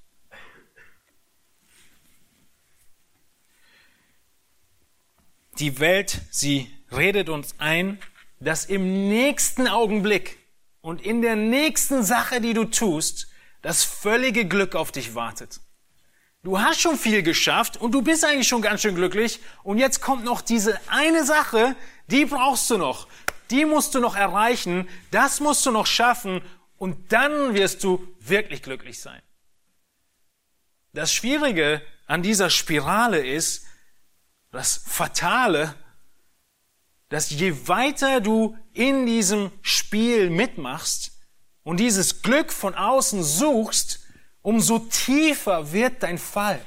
Die 5.58 5.78
Welt, 5.78 6.20
sie 6.30 6.68
redet 6.90 7.28
uns 7.28 7.54
ein, 7.58 8.00
dass 8.40 8.64
im 8.64 9.08
nächsten 9.08 9.68
Augenblick 9.68 10.38
und 10.80 11.00
in 11.00 11.22
der 11.22 11.36
nächsten 11.36 12.02
Sache, 12.02 12.40
die 12.40 12.54
du 12.54 12.64
tust, 12.64 13.28
das 13.62 13.82
völlige 13.82 14.46
Glück 14.46 14.74
auf 14.74 14.92
dich 14.92 15.14
wartet. 15.14 15.60
Du 16.42 16.60
hast 16.60 16.80
schon 16.80 16.98
viel 16.98 17.22
geschafft 17.22 17.78
und 17.78 17.92
du 17.92 18.02
bist 18.02 18.24
eigentlich 18.24 18.48
schon 18.48 18.60
ganz 18.60 18.82
schön 18.82 18.94
glücklich 18.94 19.40
und 19.62 19.78
jetzt 19.78 20.02
kommt 20.02 20.24
noch 20.24 20.42
diese 20.42 20.78
eine 20.88 21.24
Sache, 21.24 21.74
die 22.08 22.26
brauchst 22.26 22.68
du 22.68 22.76
noch 22.76 23.08
die 23.54 23.64
musst 23.64 23.94
du 23.94 24.00
noch 24.00 24.16
erreichen, 24.16 24.88
das 25.12 25.38
musst 25.38 25.64
du 25.64 25.70
noch 25.70 25.86
schaffen 25.86 26.42
und 26.76 27.12
dann 27.12 27.54
wirst 27.54 27.84
du 27.84 28.04
wirklich 28.18 28.62
glücklich 28.62 29.00
sein. 29.00 29.22
Das 30.92 31.12
Schwierige 31.12 31.80
an 32.06 32.24
dieser 32.24 32.50
Spirale 32.50 33.24
ist, 33.24 33.64
das 34.50 34.76
Fatale, 34.76 35.72
dass 37.10 37.30
je 37.30 37.68
weiter 37.68 38.20
du 38.20 38.56
in 38.72 39.06
diesem 39.06 39.52
Spiel 39.62 40.30
mitmachst 40.30 41.12
und 41.62 41.78
dieses 41.78 42.22
Glück 42.22 42.52
von 42.52 42.74
außen 42.74 43.22
suchst, 43.22 44.00
umso 44.42 44.80
tiefer 44.80 45.70
wird 45.70 46.02
dein 46.02 46.18
Fall, 46.18 46.60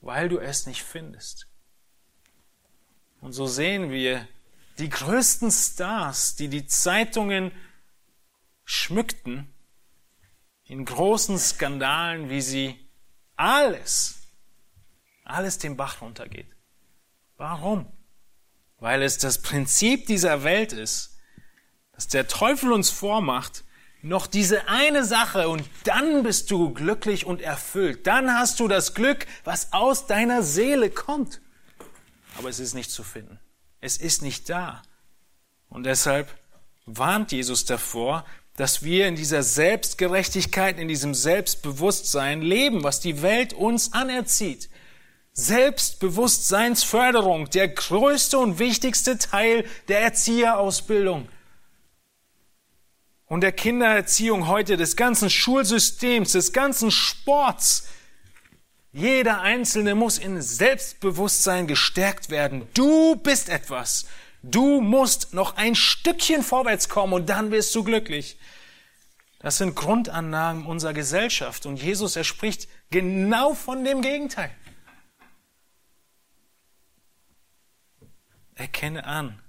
weil 0.00 0.28
du 0.28 0.38
es 0.38 0.66
nicht 0.66 0.84
findest. 0.84 1.48
Und 3.20 3.32
so 3.32 3.46
sehen 3.48 3.90
wir 3.90 4.28
die 4.82 4.90
größten 4.90 5.50
Stars, 5.50 6.34
die 6.34 6.48
die 6.48 6.66
Zeitungen 6.66 7.52
schmückten, 8.64 9.48
in 10.64 10.84
großen 10.84 11.38
Skandalen, 11.38 12.28
wie 12.28 12.40
sie 12.40 12.90
alles, 13.36 14.16
alles 15.24 15.58
den 15.58 15.76
Bach 15.76 16.00
runtergeht. 16.00 16.48
Warum? 17.36 17.86
Weil 18.78 19.02
es 19.02 19.18
das 19.18 19.40
Prinzip 19.40 20.06
dieser 20.06 20.42
Welt 20.42 20.72
ist, 20.72 21.16
dass 21.92 22.08
der 22.08 22.26
Teufel 22.26 22.72
uns 22.72 22.90
vormacht, 22.90 23.64
noch 24.00 24.26
diese 24.26 24.66
eine 24.66 25.04
Sache 25.04 25.48
und 25.48 25.62
dann 25.84 26.24
bist 26.24 26.50
du 26.50 26.74
glücklich 26.74 27.24
und 27.24 27.40
erfüllt. 27.40 28.08
Dann 28.08 28.34
hast 28.34 28.58
du 28.58 28.66
das 28.66 28.94
Glück, 28.94 29.26
was 29.44 29.72
aus 29.72 30.08
deiner 30.08 30.42
Seele 30.42 30.90
kommt. 30.90 31.40
Aber 32.36 32.48
es 32.48 32.58
ist 32.58 32.74
nicht 32.74 32.90
zu 32.90 33.04
finden. 33.04 33.38
Es 33.82 33.98
ist 33.98 34.22
nicht 34.22 34.48
da. 34.48 34.80
Und 35.68 35.84
deshalb 35.84 36.34
warnt 36.86 37.32
Jesus 37.32 37.66
davor, 37.66 38.24
dass 38.56 38.82
wir 38.84 39.08
in 39.08 39.16
dieser 39.16 39.42
Selbstgerechtigkeit, 39.42 40.78
in 40.78 40.86
diesem 40.86 41.14
Selbstbewusstsein 41.14 42.42
leben, 42.42 42.84
was 42.84 43.00
die 43.00 43.22
Welt 43.22 43.54
uns 43.54 43.92
anerzieht. 43.92 44.70
Selbstbewusstseinsförderung, 45.32 47.50
der 47.50 47.66
größte 47.68 48.38
und 48.38 48.60
wichtigste 48.60 49.18
Teil 49.18 49.64
der 49.88 50.00
Erzieherausbildung 50.00 51.28
und 53.26 53.40
der 53.40 53.52
Kindererziehung 53.52 54.46
heute, 54.46 54.76
des 54.76 54.94
ganzen 54.94 55.28
Schulsystems, 55.28 56.30
des 56.32 56.52
ganzen 56.52 56.92
Sports. 56.92 57.88
Jeder 58.92 59.40
Einzelne 59.40 59.94
muss 59.94 60.18
in 60.18 60.42
Selbstbewusstsein 60.42 61.66
gestärkt 61.66 62.28
werden. 62.28 62.68
Du 62.74 63.16
bist 63.16 63.48
etwas. 63.48 64.06
Du 64.42 64.80
musst 64.80 65.32
noch 65.32 65.56
ein 65.56 65.74
Stückchen 65.74 66.42
vorwärts 66.42 66.88
kommen 66.88 67.14
und 67.14 67.28
dann 67.28 67.50
wirst 67.50 67.74
du 67.74 67.84
glücklich. 67.84 68.38
Das 69.38 69.58
sind 69.58 69.74
Grundannahmen 69.74 70.66
unserer 70.66 70.92
Gesellschaft 70.92 71.64
und 71.64 71.82
Jesus, 71.82 72.16
er 72.16 72.24
spricht 72.24 72.68
genau 72.90 73.54
von 73.54 73.82
dem 73.82 74.02
Gegenteil. 74.02 74.54
Erkenne 78.54 79.04
an, 79.04 79.42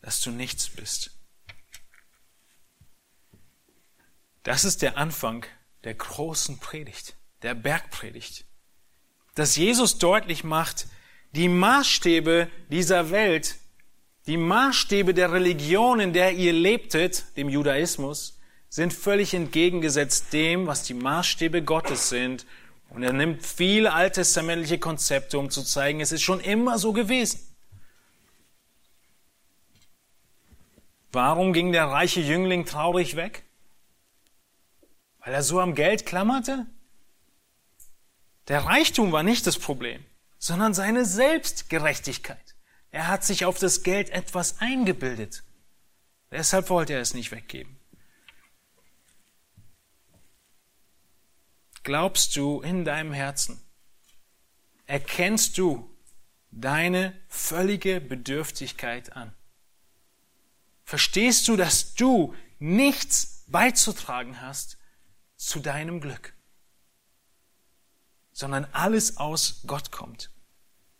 dass 0.00 0.20
du 0.20 0.30
nichts 0.30 0.70
bist. 0.70 1.10
Das 4.42 4.64
ist 4.64 4.80
der 4.80 4.96
Anfang 4.96 5.44
der 5.84 5.94
großen 5.94 6.58
Predigt, 6.60 7.16
der 7.42 7.54
Bergpredigt. 7.54 8.45
Dass 9.36 9.54
Jesus 9.54 9.98
deutlich 9.98 10.44
macht, 10.44 10.86
die 11.32 11.48
Maßstäbe 11.48 12.48
dieser 12.70 13.10
Welt, 13.10 13.56
die 14.26 14.38
Maßstäbe 14.38 15.12
der 15.14 15.30
Religion, 15.30 16.00
in 16.00 16.12
der 16.14 16.32
ihr 16.32 16.54
lebtet, 16.54 17.36
dem 17.36 17.48
Judaismus, 17.48 18.40
sind 18.70 18.92
völlig 18.92 19.34
entgegengesetzt 19.34 20.32
dem, 20.32 20.66
was 20.66 20.82
die 20.82 20.94
Maßstäbe 20.94 21.62
Gottes 21.62 22.08
sind. 22.08 22.46
Und 22.88 23.02
er 23.02 23.12
nimmt 23.12 23.44
viele 23.44 23.92
alttestamentliche 23.92 24.78
Konzepte, 24.78 25.38
um 25.38 25.50
zu 25.50 25.62
zeigen, 25.62 26.00
es 26.00 26.12
ist 26.12 26.22
schon 26.22 26.40
immer 26.40 26.78
so 26.78 26.94
gewesen. 26.94 27.40
Warum 31.12 31.52
ging 31.52 31.72
der 31.72 31.84
reiche 31.84 32.20
Jüngling 32.20 32.64
traurig 32.64 33.16
weg? 33.16 33.44
Weil 35.20 35.34
er 35.34 35.42
so 35.42 35.60
am 35.60 35.74
Geld 35.74 36.06
klammerte? 36.06 36.66
Der 38.48 38.64
Reichtum 38.64 39.12
war 39.12 39.22
nicht 39.22 39.46
das 39.46 39.58
Problem, 39.58 40.04
sondern 40.38 40.74
seine 40.74 41.04
Selbstgerechtigkeit. 41.04 42.54
Er 42.90 43.08
hat 43.08 43.24
sich 43.24 43.44
auf 43.44 43.58
das 43.58 43.82
Geld 43.82 44.10
etwas 44.10 44.60
eingebildet. 44.60 45.42
Deshalb 46.30 46.70
wollte 46.70 46.94
er 46.94 47.00
es 47.00 47.14
nicht 47.14 47.32
weggeben. 47.32 47.78
Glaubst 51.82 52.34
du 52.36 52.62
in 52.62 52.84
deinem 52.84 53.12
Herzen? 53.12 53.60
Erkennst 54.86 55.58
du 55.58 55.88
deine 56.50 57.16
völlige 57.28 58.00
Bedürftigkeit 58.00 59.12
an? 59.12 59.34
Verstehst 60.84 61.48
du, 61.48 61.56
dass 61.56 61.94
du 61.94 62.34
nichts 62.58 63.44
beizutragen 63.48 64.40
hast 64.40 64.78
zu 65.36 65.60
deinem 65.60 66.00
Glück, 66.00 66.35
sondern 68.36 68.66
alles 68.72 69.16
aus 69.16 69.62
Gott 69.66 69.90
kommt. 69.90 70.30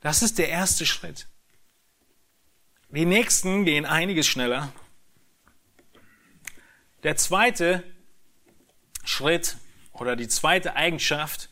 Das 0.00 0.22
ist 0.22 0.38
der 0.38 0.48
erste 0.48 0.86
Schritt. 0.86 1.28
Die 2.88 3.04
nächsten 3.04 3.66
gehen 3.66 3.84
einiges 3.84 4.26
schneller. 4.26 4.72
Der 7.02 7.16
zweite 7.16 7.84
Schritt 9.04 9.58
oder 9.92 10.16
die 10.16 10.28
zweite 10.28 10.76
Eigenschaft 10.76 11.50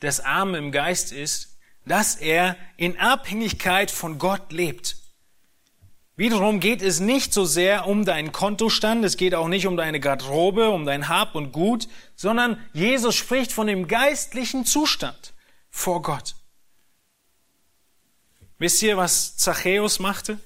des 0.00 0.20
Armen 0.20 0.54
im 0.54 0.72
Geist 0.72 1.12
ist, 1.12 1.58
dass 1.84 2.16
er 2.16 2.56
in 2.78 2.98
Abhängigkeit 2.98 3.90
von 3.90 4.18
Gott 4.18 4.52
lebt. 4.52 4.96
Wiederum 6.16 6.60
geht 6.60 6.80
es 6.80 6.98
nicht 6.98 7.34
so 7.34 7.44
sehr 7.44 7.86
um 7.86 8.06
deinen 8.06 8.32
Kontostand, 8.32 9.04
es 9.04 9.18
geht 9.18 9.34
auch 9.34 9.48
nicht 9.48 9.66
um 9.66 9.76
deine 9.76 10.00
Garderobe, 10.00 10.70
um 10.70 10.86
dein 10.86 11.08
Hab 11.08 11.34
und 11.34 11.52
Gut, 11.52 11.88
sondern 12.14 12.58
Jesus 12.72 13.14
spricht 13.14 13.52
von 13.52 13.66
dem 13.66 13.86
geistlichen 13.86 14.64
Zustand 14.64 15.34
vor 15.68 16.00
Gott. 16.00 16.34
Wisst 18.58 18.80
ihr, 18.82 18.96
was 18.96 19.36
Zachäus 19.36 19.98
machte? 19.98 20.38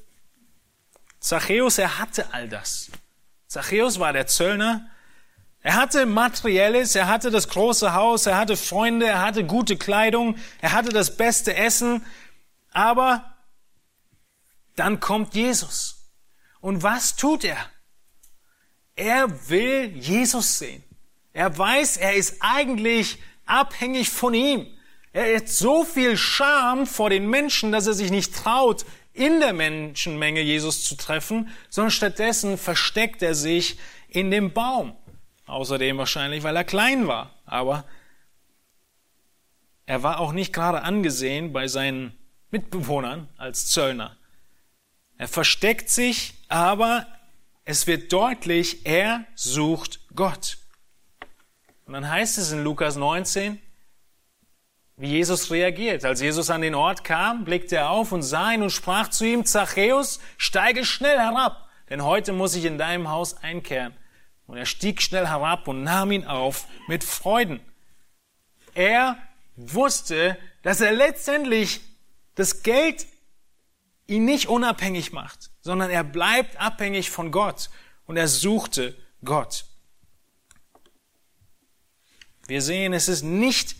Zachäus, 1.21 1.79
er 1.79 1.99
hatte 2.01 2.35
all 2.35 2.49
das. 2.49 2.91
Zachäus 3.47 4.01
war 4.01 4.13
der 4.13 4.27
Zöllner. 4.27 4.91
Er 5.63 5.77
hatte 5.77 6.07
materielles, 6.07 6.97
er 6.97 7.07
hatte 7.07 7.31
das 7.31 7.49
große 7.49 7.95
Haus, 7.95 8.27
er 8.27 8.39
hatte 8.39 8.57
Freunde, 8.57 9.07
er 9.07 9.21
hatte 9.21 9.45
gute 9.45 9.77
Kleidung, 9.77 10.37
er 10.61 10.73
hatte 10.73 10.89
das 10.89 11.17
beste 11.17 11.55
Essen, 11.55 12.05
aber 12.73 13.30
dann 14.81 14.99
kommt 14.99 15.35
Jesus. 15.35 16.11
Und 16.61 16.83
was 16.83 17.17
tut 17.17 17.45
er? 17.45 17.59
Er 18.97 19.49
will 19.49 19.97
Jesus 19.97 20.59
sehen. 20.59 20.83
Er 21.33 21.57
weiß, 21.57 21.99
er 21.99 22.15
ist 22.15 22.37
eigentlich 22.41 23.19
abhängig 23.47 24.11
von 24.11 24.35
ihm. 24.35 24.67
Er 25.13 25.37
hat 25.37 25.49
so 25.49 25.85
viel 25.85 26.17
Scham 26.17 26.87
vor 26.87 27.11
den 27.11 27.29
Menschen, 27.29 27.73
dass 27.73 27.87
er 27.87 27.95
sich 27.95 28.11
nicht 28.11 28.35
traut, 28.35 28.85
in 29.13 29.41
der 29.41 29.53
Menschenmenge 29.53 30.41
Jesus 30.41 30.85
zu 30.85 30.95
treffen, 30.95 31.51
sondern 31.69 31.91
stattdessen 31.91 32.57
versteckt 32.57 33.23
er 33.23 33.35
sich 33.35 33.79
in 34.09 34.31
dem 34.31 34.53
Baum. 34.53 34.97
Außerdem 35.47 35.99
wahrscheinlich, 35.99 36.43
weil 36.43 36.57
er 36.57 36.65
klein 36.65 37.07
war. 37.07 37.35
Aber 37.45 37.85
er 39.85 40.03
war 40.03 40.21
auch 40.21 40.33
nicht 40.33 40.53
gerade 40.53 40.83
angesehen 40.83 41.53
bei 41.53 41.69
seinen 41.69 42.17
Mitbewohnern 42.51 43.29
als 43.37 43.67
Zöllner. 43.67 44.17
Er 45.21 45.29
versteckt 45.29 45.91
sich, 45.91 46.33
aber 46.49 47.07
es 47.67 47.87
wird 47.87 48.11
deutlich, 48.11 48.87
er 48.87 49.27
sucht 49.35 50.01
Gott. 50.17 50.57
Und 51.85 51.93
dann 51.93 52.09
heißt 52.09 52.39
es 52.39 52.53
in 52.53 52.65
Lukas 52.65 52.97
19, 52.97 53.61
wie 54.97 55.09
Jesus 55.09 55.51
reagiert. 55.51 56.07
Als 56.07 56.23
Jesus 56.23 56.49
an 56.49 56.63
den 56.63 56.75
Ort 56.75 57.05
kam, 57.05 57.45
blickte 57.45 57.77
er 57.77 57.91
auf 57.91 58.13
und 58.13 58.23
sah 58.23 58.51
ihn 58.51 58.63
und 58.63 58.71
sprach 58.71 59.09
zu 59.09 59.27
ihm, 59.27 59.45
Zachäus, 59.45 60.21
steige 60.39 60.87
schnell 60.87 61.19
herab, 61.19 61.69
denn 61.91 62.03
heute 62.03 62.33
muss 62.33 62.55
ich 62.55 62.65
in 62.65 62.79
deinem 62.79 63.11
Haus 63.11 63.37
einkehren. 63.43 63.95
Und 64.47 64.57
er 64.57 64.65
stieg 64.65 65.03
schnell 65.03 65.27
herab 65.27 65.69
und 65.69 65.83
nahm 65.83 66.13
ihn 66.13 66.25
auf 66.25 66.67
mit 66.89 67.05
Freuden. 67.05 67.61
Er 68.73 69.19
wusste, 69.55 70.39
dass 70.63 70.81
er 70.81 70.93
letztendlich 70.93 71.83
das 72.37 72.63
Geld 72.63 73.05
ihn 74.11 74.25
nicht 74.25 74.49
unabhängig 74.49 75.13
macht, 75.13 75.51
sondern 75.61 75.91
er 75.91 76.05
bleibt 76.05 76.61
abhängig 76.61 77.11
von 77.11 77.31
Gott 77.31 77.71
und 78.07 78.17
er 78.17 78.29
suchte 78.29 78.97
Gott. 79.25 79.65
Wir 82.47 82.63
sehen, 82.63 82.93
es 82.93 83.09
ist 83.09 83.23
nicht 83.23 83.77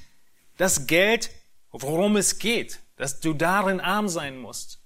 das 0.57 0.87
Geld, 0.87 1.31
worum 1.71 2.17
es 2.17 2.39
geht, 2.39 2.81
dass 2.97 3.21
du 3.21 3.33
darin 3.33 3.81
arm 3.81 4.09
sein 4.09 4.39
musst. 4.39 4.81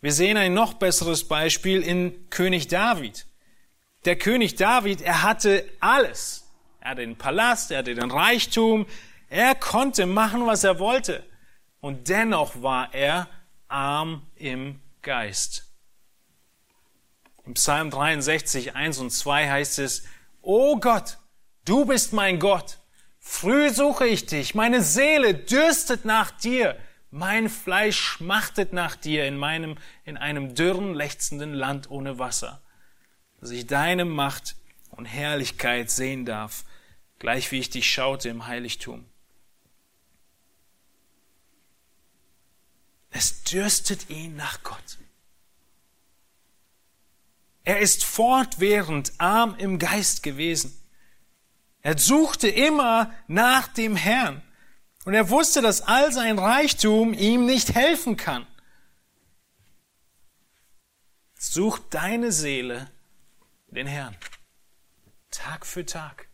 Wir 0.00 0.12
sehen 0.12 0.38
ein 0.38 0.54
noch 0.54 0.74
besseres 0.74 1.28
Beispiel 1.28 1.82
in 1.82 2.30
König 2.30 2.68
David. 2.68 3.26
Der 4.06 4.16
König 4.16 4.54
David, 4.54 5.02
er 5.02 5.22
hatte 5.22 5.68
alles. 5.80 6.48
Er 6.80 6.92
hatte 6.92 7.02
den 7.02 7.16
Palast, 7.16 7.70
er 7.70 7.78
hatte 7.78 7.94
den 7.94 8.10
Reichtum, 8.10 8.86
er 9.28 9.54
konnte 9.54 10.06
machen, 10.06 10.46
was 10.46 10.64
er 10.64 10.78
wollte. 10.78 11.22
Und 11.80 12.08
dennoch 12.08 12.62
war 12.62 12.94
er 12.94 13.28
arm 13.70 14.26
im 14.36 14.80
Geist. 15.02 15.66
Im 17.46 17.54
Psalm 17.54 17.90
63, 17.90 18.74
1 18.74 18.98
und 18.98 19.10
2 19.10 19.50
heißt 19.50 19.78
es, 19.78 20.04
O 20.42 20.78
Gott, 20.78 21.18
du 21.64 21.84
bist 21.84 22.12
mein 22.12 22.38
Gott. 22.38 22.78
Früh 23.18 23.70
suche 23.70 24.06
ich 24.06 24.26
dich. 24.26 24.54
Meine 24.54 24.82
Seele 24.82 25.34
dürstet 25.34 26.04
nach 26.04 26.30
dir. 26.30 26.76
Mein 27.10 27.48
Fleisch 27.48 27.98
schmachtet 27.98 28.72
nach 28.72 28.96
dir 28.96 29.26
in 29.26 29.36
meinem, 29.36 29.76
in 30.04 30.16
einem 30.16 30.54
dürren, 30.54 30.94
lechzenden 30.94 31.54
Land 31.54 31.90
ohne 31.90 32.18
Wasser. 32.18 32.62
Dass 33.40 33.50
ich 33.50 33.66
deine 33.66 34.04
Macht 34.04 34.56
und 34.90 35.06
Herrlichkeit 35.06 35.90
sehen 35.90 36.24
darf, 36.24 36.64
gleich 37.18 37.50
wie 37.50 37.58
ich 37.58 37.70
dich 37.70 37.90
schaute 37.90 38.28
im 38.28 38.46
Heiligtum. 38.46 39.09
Es 43.10 43.42
dürstet 43.44 44.08
ihn 44.08 44.36
nach 44.36 44.62
Gott. 44.62 44.98
Er 47.64 47.80
ist 47.80 48.04
fortwährend 48.04 49.12
arm 49.18 49.54
im 49.56 49.78
Geist 49.78 50.22
gewesen. 50.22 50.76
Er 51.82 51.98
suchte 51.98 52.48
immer 52.48 53.12
nach 53.26 53.68
dem 53.68 53.96
Herrn. 53.96 54.42
Und 55.04 55.14
er 55.14 55.30
wusste, 55.30 55.62
dass 55.62 55.82
all 55.82 56.12
sein 56.12 56.38
Reichtum 56.38 57.14
ihm 57.14 57.46
nicht 57.46 57.74
helfen 57.74 58.16
kann. 58.16 58.46
Such 61.38 61.78
deine 61.90 62.32
Seele 62.32 62.90
den 63.68 63.86
Herrn. 63.86 64.16
Tag 65.30 65.64
für 65.64 65.86
Tag, 65.86 66.28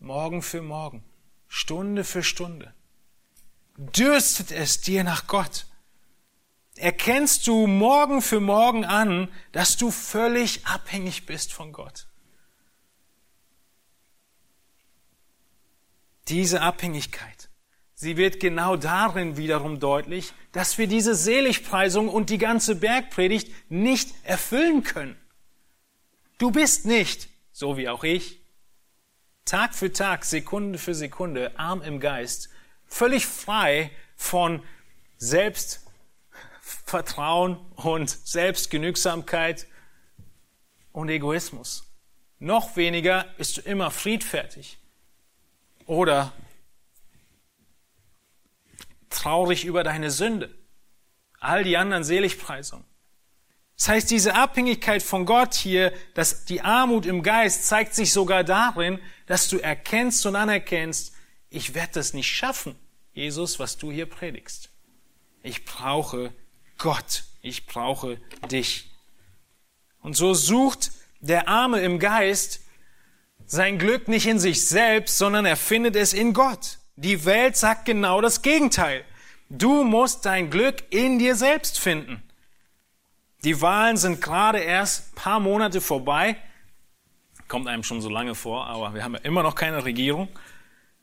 Morgen 0.00 0.42
für 0.42 0.60
Morgen, 0.60 1.04
Stunde 1.48 2.04
für 2.04 2.22
Stunde. 2.22 2.74
Dürstet 3.76 4.50
es 4.50 4.80
dir 4.80 5.04
nach 5.04 5.26
Gott. 5.26 5.66
Erkennst 6.80 7.46
du 7.46 7.66
Morgen 7.66 8.22
für 8.22 8.40
Morgen 8.40 8.86
an, 8.86 9.28
dass 9.52 9.76
du 9.76 9.90
völlig 9.90 10.66
abhängig 10.66 11.26
bist 11.26 11.52
von 11.52 11.74
Gott. 11.74 12.06
Diese 16.28 16.62
Abhängigkeit, 16.62 17.50
sie 17.94 18.16
wird 18.16 18.40
genau 18.40 18.76
darin 18.76 19.36
wiederum 19.36 19.78
deutlich, 19.78 20.32
dass 20.52 20.78
wir 20.78 20.86
diese 20.86 21.14
Seligpreisung 21.14 22.08
und 22.08 22.30
die 22.30 22.38
ganze 22.38 22.76
Bergpredigt 22.76 23.52
nicht 23.70 24.14
erfüllen 24.24 24.82
können. 24.82 25.20
Du 26.38 26.50
bist 26.50 26.86
nicht, 26.86 27.28
so 27.52 27.76
wie 27.76 27.90
auch 27.90 28.04
ich, 28.04 28.40
Tag 29.44 29.74
für 29.74 29.92
Tag, 29.92 30.24
Sekunde 30.24 30.78
für 30.78 30.94
Sekunde, 30.94 31.58
arm 31.58 31.82
im 31.82 32.00
Geist, 32.00 32.48
völlig 32.86 33.26
frei 33.26 33.90
von 34.16 34.62
Selbstvertrauen 36.70 37.56
und 37.76 38.08
Selbstgenügsamkeit 38.08 39.66
und 40.92 41.08
Egoismus. 41.08 41.84
Noch 42.38 42.76
weniger 42.76 43.26
bist 43.36 43.58
du 43.58 43.60
immer 43.62 43.90
friedfertig 43.90 44.78
oder 45.86 46.32
traurig 49.10 49.64
über 49.64 49.82
deine 49.82 50.10
Sünde. 50.10 50.54
All 51.40 51.64
die 51.64 51.76
anderen 51.76 52.04
Seligpreisungen. 52.04 52.84
Das 53.76 53.88
heißt, 53.88 54.10
diese 54.10 54.34
Abhängigkeit 54.34 55.02
von 55.02 55.26
Gott 55.26 55.54
hier, 55.54 55.92
dass 56.14 56.44
die 56.44 56.60
Armut 56.60 57.06
im 57.06 57.22
Geist 57.22 57.66
zeigt 57.66 57.94
sich 57.94 58.12
sogar 58.12 58.44
darin, 58.44 59.00
dass 59.26 59.48
du 59.48 59.58
erkennst 59.58 60.24
und 60.26 60.36
anerkennst, 60.36 61.14
ich 61.48 61.74
werde 61.74 61.94
das 61.94 62.14
nicht 62.14 62.30
schaffen, 62.30 62.76
Jesus, 63.12 63.58
was 63.58 63.76
du 63.76 63.90
hier 63.90 64.06
predigst. 64.06 64.70
Ich 65.42 65.64
brauche 65.64 66.32
Gott. 66.80 67.24
Ich 67.42 67.66
brauche 67.66 68.18
dich. 68.50 68.90
Und 70.00 70.16
so 70.16 70.34
sucht 70.34 70.90
der 71.20 71.46
Arme 71.46 71.80
im 71.80 71.98
Geist 71.98 72.62
sein 73.46 73.78
Glück 73.78 74.08
nicht 74.08 74.26
in 74.26 74.38
sich 74.38 74.66
selbst, 74.66 75.18
sondern 75.18 75.44
er 75.44 75.56
findet 75.56 75.94
es 75.94 76.12
in 76.14 76.32
Gott. 76.32 76.78
Die 76.96 77.24
Welt 77.24 77.56
sagt 77.56 77.84
genau 77.84 78.20
das 78.20 78.42
Gegenteil. 78.42 79.04
Du 79.48 79.84
musst 79.84 80.24
dein 80.24 80.50
Glück 80.50 80.84
in 80.90 81.18
dir 81.18 81.34
selbst 81.34 81.78
finden. 81.78 82.22
Die 83.42 83.60
Wahlen 83.60 83.96
sind 83.96 84.20
gerade 84.20 84.60
erst 84.60 85.14
paar 85.14 85.40
Monate 85.40 85.80
vorbei. 85.80 86.36
Kommt 87.48 87.66
einem 87.66 87.82
schon 87.82 88.00
so 88.00 88.08
lange 88.08 88.34
vor, 88.34 88.66
aber 88.66 88.94
wir 88.94 89.02
haben 89.02 89.14
ja 89.14 89.20
immer 89.20 89.42
noch 89.42 89.54
keine 89.54 89.84
Regierung. 89.84 90.28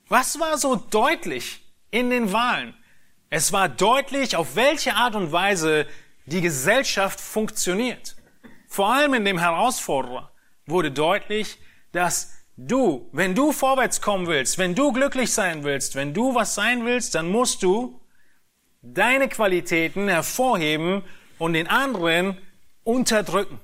Was 0.07 0.39
war 0.39 0.57
so 0.57 0.75
deutlich 0.75 1.61
in 1.91 2.09
den 2.09 2.31
Wahlen? 2.31 2.73
Es 3.29 3.51
war 3.51 3.67
deutlich, 3.67 4.35
auf 4.35 4.55
welche 4.55 4.95
Art 4.95 5.15
und 5.15 5.31
Weise 5.31 5.85
die 6.25 6.41
Gesellschaft 6.41 7.19
funktioniert. 7.19 8.15
Vor 8.67 8.93
allem 8.93 9.13
in 9.13 9.25
dem 9.25 9.37
Herausforderer 9.37 10.31
wurde 10.65 10.91
deutlich, 10.91 11.57
dass 11.91 12.33
du, 12.55 13.09
wenn 13.11 13.35
du 13.35 13.51
vorwärts 13.51 14.01
kommen 14.01 14.27
willst, 14.27 14.57
wenn 14.57 14.75
du 14.75 14.93
glücklich 14.93 15.31
sein 15.33 15.63
willst, 15.63 15.95
wenn 15.95 16.13
du 16.13 16.35
was 16.35 16.55
sein 16.55 16.85
willst, 16.85 17.15
dann 17.15 17.29
musst 17.29 17.63
du 17.63 18.01
deine 18.81 19.27
Qualitäten 19.27 20.07
hervorheben 20.07 21.03
und 21.37 21.53
den 21.53 21.67
anderen 21.67 22.37
unterdrücken. 22.83 23.59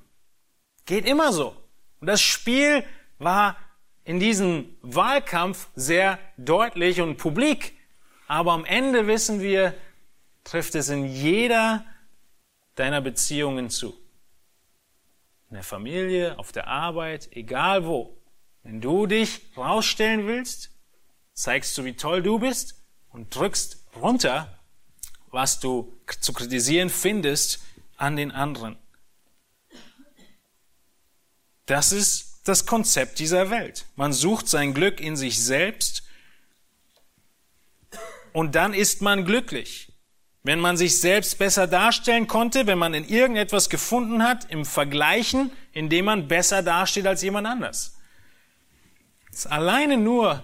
Geht 0.85 1.05
immer 1.05 1.31
so. 1.31 1.55
Und 2.01 2.07
das 2.07 2.21
Spiel 2.21 2.83
war 3.17 3.55
in 4.03 4.19
diesem 4.19 4.75
Wahlkampf 4.81 5.69
sehr 5.75 6.19
deutlich 6.37 6.99
und 6.99 7.15
publik. 7.15 7.77
Aber 8.27 8.53
am 8.53 8.65
Ende 8.65 9.07
wissen 9.07 9.41
wir, 9.41 9.73
trifft 10.43 10.75
es 10.75 10.89
in 10.89 11.05
jeder 11.05 11.85
deiner 12.75 13.01
Beziehungen 13.01 13.69
zu. 13.69 13.97
In 15.49 15.55
der 15.55 15.63
Familie, 15.63 16.37
auf 16.39 16.51
der 16.51 16.67
Arbeit, 16.67 17.29
egal 17.31 17.85
wo. 17.85 18.17
Wenn 18.63 18.81
du 18.81 19.05
dich 19.05 19.41
rausstellen 19.57 20.25
willst, 20.25 20.71
zeigst 21.33 21.77
du, 21.77 21.83
wie 21.83 21.95
toll 21.95 22.23
du 22.23 22.39
bist 22.39 22.81
und 23.09 23.35
drückst 23.35 23.85
runter, 23.95 24.59
was 25.31 25.59
du 25.59 25.93
zu 26.21 26.33
kritisieren 26.33 26.89
findest 26.89 27.59
an 27.97 28.15
den 28.15 28.31
anderen. 28.31 28.77
Das 31.65 31.91
ist 31.91 32.41
das 32.45 32.65
Konzept 32.65 33.19
dieser 33.19 33.49
Welt. 33.49 33.85
Man 33.95 34.13
sucht 34.13 34.47
sein 34.47 34.73
Glück 34.73 34.99
in 34.99 35.15
sich 35.15 35.41
selbst 35.41 36.02
und 38.33 38.55
dann 38.55 38.73
ist 38.73 39.01
man 39.01 39.25
glücklich. 39.25 39.91
Wenn 40.43 40.59
man 40.59 40.75
sich 40.75 40.99
selbst 40.99 41.39
besser 41.39 41.67
darstellen 41.67 42.27
konnte, 42.27 42.67
wenn 42.67 42.77
man 42.77 42.93
in 42.93 43.07
irgendetwas 43.07 43.69
gefunden 43.69 44.23
hat, 44.23 44.51
im 44.51 44.65
Vergleichen, 44.65 45.51
indem 45.71 46.05
man 46.05 46.27
besser 46.27 46.61
dasteht 46.61 47.07
als 47.07 47.21
jemand 47.21 47.47
anders. 47.47 47.97
Das 49.31 49.47
alleine 49.47 49.97
nur 49.97 50.43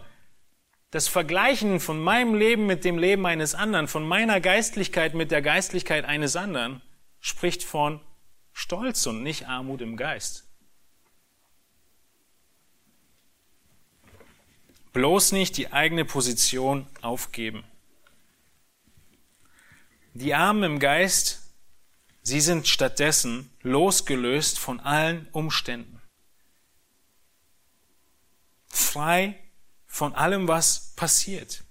das 0.91 1.07
Vergleichen 1.07 1.79
von 1.79 1.99
meinem 1.99 2.33
Leben 2.33 2.65
mit 2.65 2.85
dem 2.85 2.97
Leben 2.97 3.25
eines 3.25 3.53
anderen, 3.53 3.87
von 3.87 4.07
meiner 4.07 4.39
Geistlichkeit 4.39 5.13
mit 5.13 5.31
der 5.31 5.41
Geistlichkeit 5.41 6.05
eines 6.05 6.35
anderen, 6.35 6.81
spricht 7.19 7.63
von 7.63 7.99
Stolz 8.53 9.05
und 9.05 9.21
nicht 9.21 9.47
Armut 9.47 9.81
im 9.81 9.97
Geist. 9.97 10.45
Bloß 14.93 15.33
nicht 15.33 15.57
die 15.57 15.71
eigene 15.71 16.05
Position 16.05 16.87
aufgeben. 17.01 17.63
Die 20.13 20.33
Armen 20.33 20.63
im 20.63 20.79
Geist, 20.79 21.53
sie 22.23 22.41
sind 22.41 22.67
stattdessen 22.67 23.49
losgelöst 23.61 24.57
von 24.57 24.79
allen 24.79 25.27
Umständen. 25.31 26.01
Frei 28.67 29.37
von 29.85 30.15
allem, 30.15 30.47
was 30.47 30.95
passiert. 30.95 31.63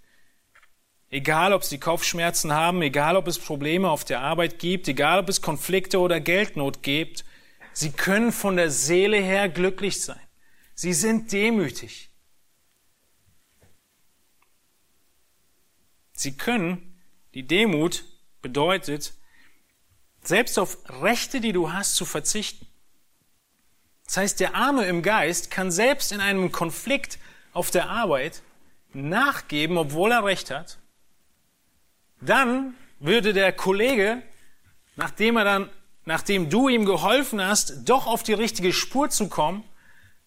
Egal, 1.11 1.53
ob 1.53 1.65
sie 1.65 1.79
Kopfschmerzen 1.79 2.53
haben, 2.53 2.83
egal, 2.83 3.17
ob 3.17 3.27
es 3.27 3.39
Probleme 3.39 3.89
auf 3.91 4.05
der 4.05 4.21
Arbeit 4.21 4.59
gibt, 4.59 4.87
egal, 4.89 5.19
ob 5.19 5.29
es 5.29 5.41
Konflikte 5.41 5.99
oder 5.99 6.21
Geldnot 6.21 6.83
gibt, 6.83 7.25
sie 7.73 7.93
können 7.93 8.31
von 8.31 8.57
der 8.57 8.71
Seele 8.71 9.17
her 9.17 9.49
glücklich 9.49 10.03
sein. 10.03 10.21
Sie 10.75 10.93
sind 10.93 11.33
demütig. 11.33 12.11
Sie 16.13 16.37
können, 16.37 17.01
die 17.35 17.47
Demut 17.47 18.05
bedeutet, 18.43 19.15
selbst 20.23 20.59
auf 20.59 20.79
Rechte, 21.03 21.41
die 21.41 21.53
du 21.53 21.73
hast, 21.73 21.97
zu 21.97 22.05
verzichten. 22.05 22.67
Das 24.07 24.17
heißt, 24.17 24.41
der 24.41 24.55
Arme 24.55 24.87
im 24.87 25.03
Geist 25.03 25.51
kann 25.51 25.71
selbst 25.71 26.13
in 26.13 26.21
einem 26.21 26.51
Konflikt 26.51 27.19
auf 27.53 27.71
der 27.71 27.91
Arbeit 27.91 28.43
nachgeben, 28.93 29.77
obwohl 29.77 30.13
er 30.13 30.25
Recht 30.25 30.51
hat. 30.51 30.79
Dann 32.21 32.75
würde 32.99 33.33
der 33.33 33.53
Kollege, 33.53 34.23
nachdem 34.97 35.37
er 35.37 35.45
dann, 35.45 35.71
nachdem 36.05 36.51
du 36.51 36.69
ihm 36.69 36.85
geholfen 36.85 37.41
hast, 37.43 37.89
doch 37.89 38.07
auf 38.07 38.23
die 38.23 38.33
richtige 38.33 38.73
Spur 38.73 39.11
zu 39.11 39.29
kommen, 39.29 39.63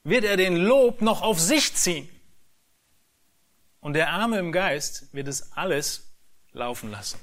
wird 0.03 0.23
er 0.23 0.37
den 0.37 0.55
Lob 0.57 1.01
noch 1.01 1.21
auf 1.21 1.39
sich 1.39 1.75
ziehen. 1.75 2.07
Und 3.79 3.93
der 3.93 4.11
Arme 4.11 4.37
im 4.37 4.51
Geist 4.51 5.13
wird 5.13 5.27
es 5.27 5.51
alles 5.53 6.11
laufen 6.53 6.91
lassen. 6.91 7.19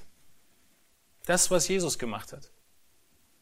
Das, 1.29 1.51
was 1.51 1.69
Jesus 1.69 1.99
gemacht 1.99 2.33
hat. 2.33 2.51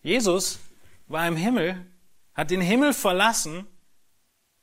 Jesus 0.02 0.58
war 1.06 1.28
im 1.28 1.36
Himmel, 1.36 1.86
hat 2.34 2.50
den 2.50 2.60
Himmel 2.60 2.92
verlassen, 2.92 3.64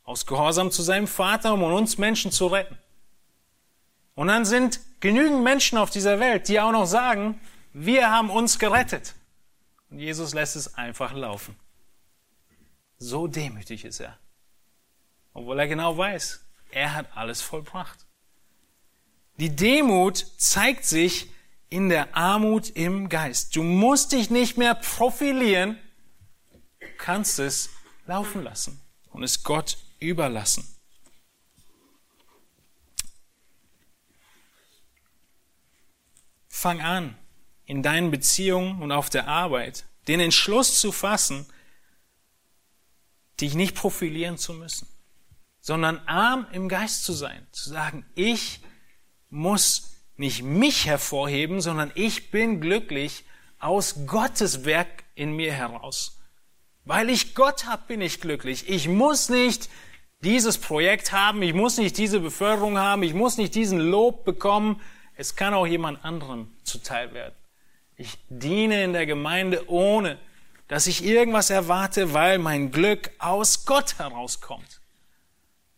aus 0.04 0.26
Gehorsam 0.26 0.72
zu 0.72 0.82
seinem 0.82 1.08
Vater, 1.08 1.54
um 1.54 1.64
uns 1.64 1.98
Menschen 1.98 2.34
zu 2.34 2.48
retten. 2.48 2.78
Und 4.16 4.28
dann 4.28 4.44
sind 4.44 4.82
genügend 5.00 5.42
Menschen 5.42 5.78
auf 5.78 5.90
dieser 5.90 6.20
Welt, 6.20 6.50
die 6.50 6.60
auch 6.60 6.74
noch 6.74 6.86
sagen, 6.86 7.40
wir 7.72 8.12
haben 8.12 8.30
uns 8.30 8.60
gerettet. 8.60 9.16
Und 9.90 10.00
Jesus 10.00 10.34
lässt 10.34 10.58
es 10.58 10.76
einfach 10.76 11.14
laufen. 11.14 11.56
So 12.98 13.28
demütig 13.28 13.86
ist 13.86 14.02
er. 14.02 14.20
Obwohl 15.34 15.60
er 15.60 15.70
genau 15.70 15.98
weiß, 15.98 16.46
er 16.72 16.94
hat 16.94 17.16
alles 17.16 17.42
vollbracht. 17.42 18.06
Die 19.38 19.56
Demut 19.56 20.18
zeigt 20.38 20.84
sich 20.84 21.33
in 21.74 21.90
der 21.90 22.16
Armut 22.16 22.70
im 22.70 23.10
Geist. 23.10 23.56
Du 23.56 23.64
musst 23.64 24.12
dich 24.12 24.30
nicht 24.30 24.58
mehr 24.58 24.76
profilieren, 24.76 25.80
du 26.80 26.88
kannst 27.00 27.40
es 27.40 27.72
laufen 28.06 28.44
lassen 28.44 28.80
und 29.10 29.24
es 29.24 29.42
Gott 29.42 29.80
überlassen. 30.00 30.68
Fang 36.48 36.80
an, 36.80 37.18
in 37.66 37.82
deinen 37.82 38.12
Beziehungen 38.12 38.80
und 38.84 38.92
auf 38.92 39.10
der 39.10 39.28
Arbeit 39.28 39.86
den 40.08 40.20
Entschluss 40.20 40.80
zu 40.80 40.92
fassen, 40.92 41.48
dich 43.42 43.56
nicht 43.56 43.76
profilieren 43.76 44.38
zu 44.38 44.54
müssen, 44.54 44.88
sondern 45.60 45.98
arm 46.06 46.46
im 46.52 46.70
Geist 46.70 47.04
zu 47.04 47.14
sein, 47.14 47.48
zu 47.52 47.68
sagen, 47.72 48.06
ich 48.14 48.60
muss 49.32 49.93
nicht 50.18 50.44
mich 50.44 50.86
hervorheben, 50.86 51.62
sondern 51.62 51.92
ich 51.96 52.32
bin 52.32 52.62
glücklich 52.62 53.24
aus 53.60 54.06
Gottes 54.06 54.66
Werk 54.66 55.04
in 55.16 55.36
mir 55.36 55.54
heraus. 55.54 56.20
Weil 56.86 57.10
ich 57.10 57.34
Gott 57.34 57.66
habe, 57.66 57.84
bin 57.88 58.02
ich 58.02 58.20
glücklich. 58.20 58.70
Ich 58.70 58.88
muss 58.88 59.30
nicht 59.30 59.70
dieses 60.22 60.58
Projekt 60.58 61.12
haben, 61.12 61.42
ich 61.42 61.54
muss 61.54 61.78
nicht 61.78 61.98
diese 61.98 62.20
Beförderung 62.20 62.78
haben, 62.78 63.04
ich 63.04 63.14
muss 63.14 63.38
nicht 63.38 63.56
diesen 63.56 63.80
Lob 63.80 64.26
bekommen. 64.26 64.82
Es 65.16 65.36
kann 65.36 65.54
auch 65.54 65.68
jemand 65.68 66.04
anderem 66.04 66.52
zuteil 66.64 67.14
werden. 67.14 67.36
Ich 67.96 68.18
diene 68.30 68.84
in 68.84 68.94
der 68.94 69.06
Gemeinde 69.06 69.70
ohne, 69.70 70.18
dass 70.68 70.88
ich 70.88 71.04
irgendwas 71.04 71.50
erwarte, 71.50 72.14
weil 72.14 72.40
mein 72.40 72.72
Glück 72.72 73.12
aus 73.20 73.66
Gott 73.66 74.00
herauskommt. 74.00 74.82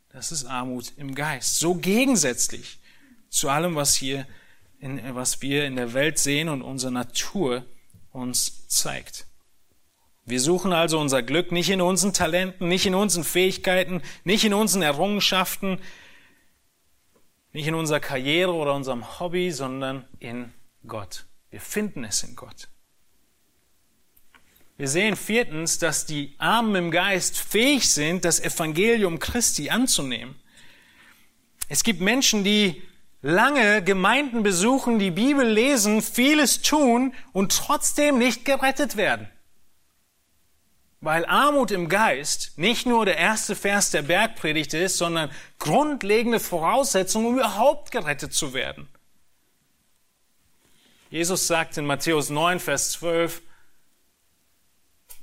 Das 0.09 0.31
ist 0.31 0.45
Armut 0.45 0.93
im 0.97 1.13
Geist. 1.13 1.59
So 1.59 1.75
gegensätzlich 1.75 2.79
zu 3.35 3.49
allem, 3.49 3.75
was 3.75 3.95
hier, 3.95 4.25
in, 4.79 5.01
was 5.13 5.41
wir 5.41 5.65
in 5.65 5.75
der 5.75 5.93
Welt 5.93 6.17
sehen 6.17 6.49
und 6.49 6.61
unsere 6.61 6.91
Natur 6.91 7.65
uns 8.11 8.67
zeigt. 8.67 9.27
Wir 10.25 10.39
suchen 10.39 10.73
also 10.73 10.99
unser 10.99 11.21
Glück 11.21 11.51
nicht 11.51 11.69
in 11.69 11.81
unseren 11.81 12.13
Talenten, 12.13 12.67
nicht 12.67 12.85
in 12.85 12.95
unseren 12.95 13.23
Fähigkeiten, 13.23 14.01
nicht 14.23 14.43
in 14.43 14.53
unseren 14.53 14.81
Errungenschaften, 14.81 15.79
nicht 17.51 17.67
in 17.67 17.75
unserer 17.75 17.99
Karriere 17.99 18.53
oder 18.53 18.73
unserem 18.73 19.19
Hobby, 19.19 19.51
sondern 19.51 20.07
in 20.19 20.51
Gott. 20.87 21.25
Wir 21.51 21.61
finden 21.61 22.03
es 22.03 22.23
in 22.23 22.35
Gott. 22.35 22.69
Wir 24.77 24.87
sehen 24.87 25.15
viertens, 25.15 25.77
dass 25.77 26.05
die 26.05 26.35
Armen 26.37 26.75
im 26.75 26.91
Geist 26.91 27.37
fähig 27.37 27.89
sind, 27.89 28.25
das 28.25 28.39
Evangelium 28.39 29.19
Christi 29.19 29.69
anzunehmen. 29.69 30.35
Es 31.69 31.83
gibt 31.83 32.01
Menschen, 32.01 32.43
die 32.43 32.81
lange 33.25 33.81
Gemeinden 33.81 34.43
besuchen, 34.43 34.99
die 34.99 35.09
Bibel 35.09 35.47
lesen, 35.47 36.03
vieles 36.03 36.61
tun 36.61 37.15
und 37.33 37.57
trotzdem 37.57 38.19
nicht 38.19 38.45
gerettet 38.45 38.97
werden. 38.97 39.27
Weil 41.01 41.25
Armut 41.25 41.71
im 41.71 41.89
Geist 41.89 42.55
nicht 42.59 42.85
nur 42.85 43.03
der 43.03 43.17
erste 43.17 43.55
Vers 43.55 43.89
der 43.89 44.03
Bergpredigt 44.03 44.75
ist, 44.75 44.99
sondern 44.99 45.31
grundlegende 45.57 46.39
Voraussetzung, 46.39 47.25
um 47.25 47.37
überhaupt 47.37 47.89
gerettet 47.89 48.31
zu 48.31 48.53
werden. 48.53 48.87
Jesus 51.09 51.47
sagt 51.47 51.79
in 51.79 51.87
Matthäus 51.87 52.29
9, 52.29 52.59
Vers 52.59 52.91
12, 52.91 53.41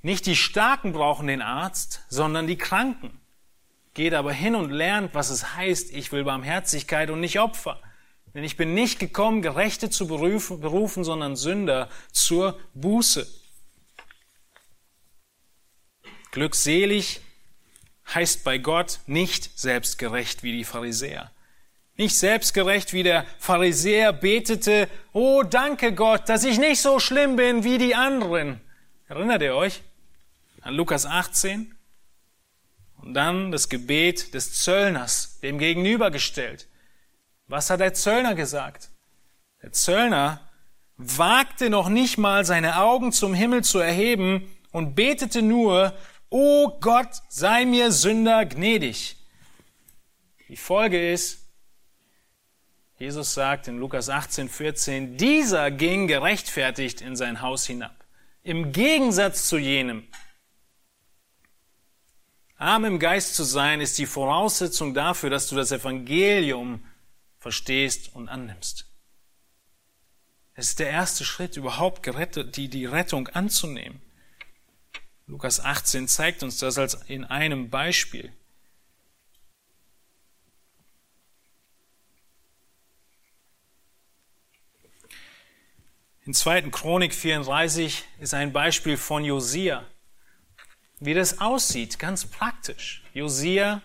nicht 0.02 0.26
die 0.26 0.36
Starken 0.36 0.92
brauchen 0.92 1.28
den 1.28 1.40
Arzt, 1.40 2.02
sondern 2.08 2.48
die 2.48 2.58
Kranken. 2.58 3.20
Geht 3.94 4.14
aber 4.14 4.32
hin 4.32 4.56
und 4.56 4.72
lernt, 4.72 5.14
was 5.14 5.30
es 5.30 5.54
heißt, 5.54 5.92
ich 5.92 6.10
will 6.10 6.24
Barmherzigkeit 6.24 7.08
und 7.08 7.20
nicht 7.20 7.38
Opfer. 7.38 7.80
Denn 8.34 8.44
ich 8.44 8.56
bin 8.56 8.74
nicht 8.74 8.98
gekommen, 8.98 9.42
Gerechte 9.42 9.90
zu 9.90 10.06
berufen, 10.06 11.04
sondern 11.04 11.36
Sünder 11.36 11.88
zur 12.12 12.58
Buße. 12.74 13.26
Glückselig 16.30 17.20
heißt 18.14 18.42
bei 18.42 18.56
Gott 18.58 19.00
nicht 19.06 19.58
selbstgerecht 19.58 20.42
wie 20.42 20.52
die 20.52 20.64
Pharisäer. 20.64 21.30
Nicht 21.96 22.16
selbstgerecht 22.16 22.94
wie 22.94 23.02
der 23.02 23.26
Pharisäer 23.38 24.14
betete, 24.14 24.88
oh 25.12 25.42
danke 25.42 25.94
Gott, 25.94 26.28
dass 26.28 26.44
ich 26.44 26.58
nicht 26.58 26.80
so 26.80 26.98
schlimm 26.98 27.36
bin 27.36 27.64
wie 27.64 27.76
die 27.76 27.94
anderen. 27.94 28.60
Erinnert 29.08 29.42
ihr 29.42 29.54
euch 29.54 29.82
an 30.62 30.74
Lukas 30.74 31.04
18? 31.04 31.74
Und 32.96 33.14
dann 33.14 33.52
das 33.52 33.68
Gebet 33.68 34.32
des 34.32 34.62
Zöllners, 34.62 35.38
dem 35.40 35.58
gegenübergestellt. 35.58 36.66
Was 37.52 37.68
hat 37.68 37.80
der 37.80 37.92
Zöllner 37.92 38.34
gesagt? 38.34 38.88
Der 39.60 39.72
Zöllner 39.72 40.40
wagte 40.96 41.68
noch 41.68 41.90
nicht 41.90 42.16
mal 42.16 42.46
seine 42.46 42.78
Augen 42.78 43.12
zum 43.12 43.34
Himmel 43.34 43.62
zu 43.62 43.78
erheben 43.78 44.50
und 44.70 44.94
betete 44.94 45.42
nur, 45.42 45.92
O 46.30 46.78
Gott, 46.80 47.10
sei 47.28 47.66
mir 47.66 47.92
Sünder 47.92 48.46
gnädig. 48.46 49.18
Die 50.48 50.56
Folge 50.56 51.12
ist, 51.12 51.46
Jesus 52.96 53.34
sagt 53.34 53.68
in 53.68 53.76
Lukas 53.76 54.08
18, 54.08 54.48
14, 54.48 55.18
dieser 55.18 55.70
ging 55.70 56.06
gerechtfertigt 56.06 57.02
in 57.02 57.16
sein 57.16 57.42
Haus 57.42 57.66
hinab. 57.66 58.06
Im 58.42 58.72
Gegensatz 58.72 59.46
zu 59.46 59.58
jenem. 59.58 60.08
Arm 62.56 62.86
im 62.86 62.98
Geist 62.98 63.34
zu 63.34 63.44
sein 63.44 63.82
ist 63.82 63.98
die 63.98 64.06
Voraussetzung 64.06 64.94
dafür, 64.94 65.28
dass 65.28 65.48
du 65.48 65.54
das 65.54 65.70
Evangelium 65.70 66.82
verstehst 67.42 68.14
und 68.14 68.28
annimmst. 68.28 68.86
Es 70.54 70.68
ist 70.68 70.78
der 70.78 70.90
erste 70.90 71.24
Schritt, 71.24 71.56
überhaupt 71.56 72.04
gerettet, 72.04 72.56
die, 72.56 72.68
die 72.68 72.86
Rettung 72.86 73.26
anzunehmen. 73.28 74.00
Lukas 75.26 75.58
18 75.58 76.06
zeigt 76.06 76.44
uns 76.44 76.58
das 76.58 76.78
als 76.78 76.94
in 77.08 77.24
einem 77.24 77.68
Beispiel. 77.68 78.32
In 86.24 86.34
2. 86.34 86.70
Chronik 86.70 87.12
34 87.12 88.04
ist 88.20 88.34
ein 88.34 88.52
Beispiel 88.52 88.96
von 88.96 89.24
Josia. 89.24 89.84
Wie 91.00 91.14
das 91.14 91.40
aussieht, 91.40 91.98
ganz 91.98 92.24
praktisch. 92.24 93.02
Josia 93.12 93.82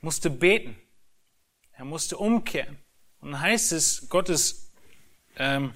musste 0.00 0.30
beten. 0.30 0.81
Er 1.82 1.86
musste 1.86 2.16
umkehren. 2.16 2.78
Und 3.20 3.40
heißt 3.40 3.72
es, 3.72 4.08
Gottes 4.08 4.70
ähm, 5.36 5.72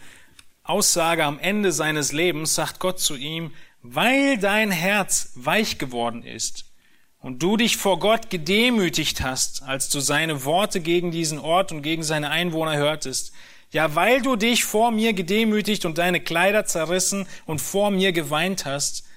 Aussage 0.62 1.24
am 1.24 1.40
Ende 1.40 1.72
seines 1.72 2.12
Lebens, 2.12 2.54
sagt 2.54 2.78
Gott 2.78 3.00
zu 3.00 3.16
ihm, 3.16 3.52
weil 3.82 4.38
dein 4.38 4.70
Herz 4.70 5.32
weich 5.34 5.78
geworden 5.78 6.22
ist 6.22 6.72
und 7.18 7.42
du 7.42 7.56
dich 7.56 7.76
vor 7.76 7.98
Gott 7.98 8.30
gedemütigt 8.30 9.20
hast, 9.20 9.64
als 9.64 9.88
du 9.88 9.98
seine 9.98 10.44
Worte 10.44 10.80
gegen 10.80 11.10
diesen 11.10 11.40
Ort 11.40 11.72
und 11.72 11.82
gegen 11.82 12.04
seine 12.04 12.30
Einwohner 12.30 12.76
hörtest, 12.76 13.32
ja, 13.72 13.96
weil 13.96 14.22
du 14.22 14.36
dich 14.36 14.64
vor 14.64 14.92
mir 14.92 15.12
gedemütigt 15.12 15.84
und 15.86 15.98
deine 15.98 16.20
Kleider 16.20 16.66
zerrissen 16.66 17.26
und 17.46 17.60
vor 17.60 17.90
mir 17.90 18.12
geweint 18.12 18.64
hast, 18.64 19.08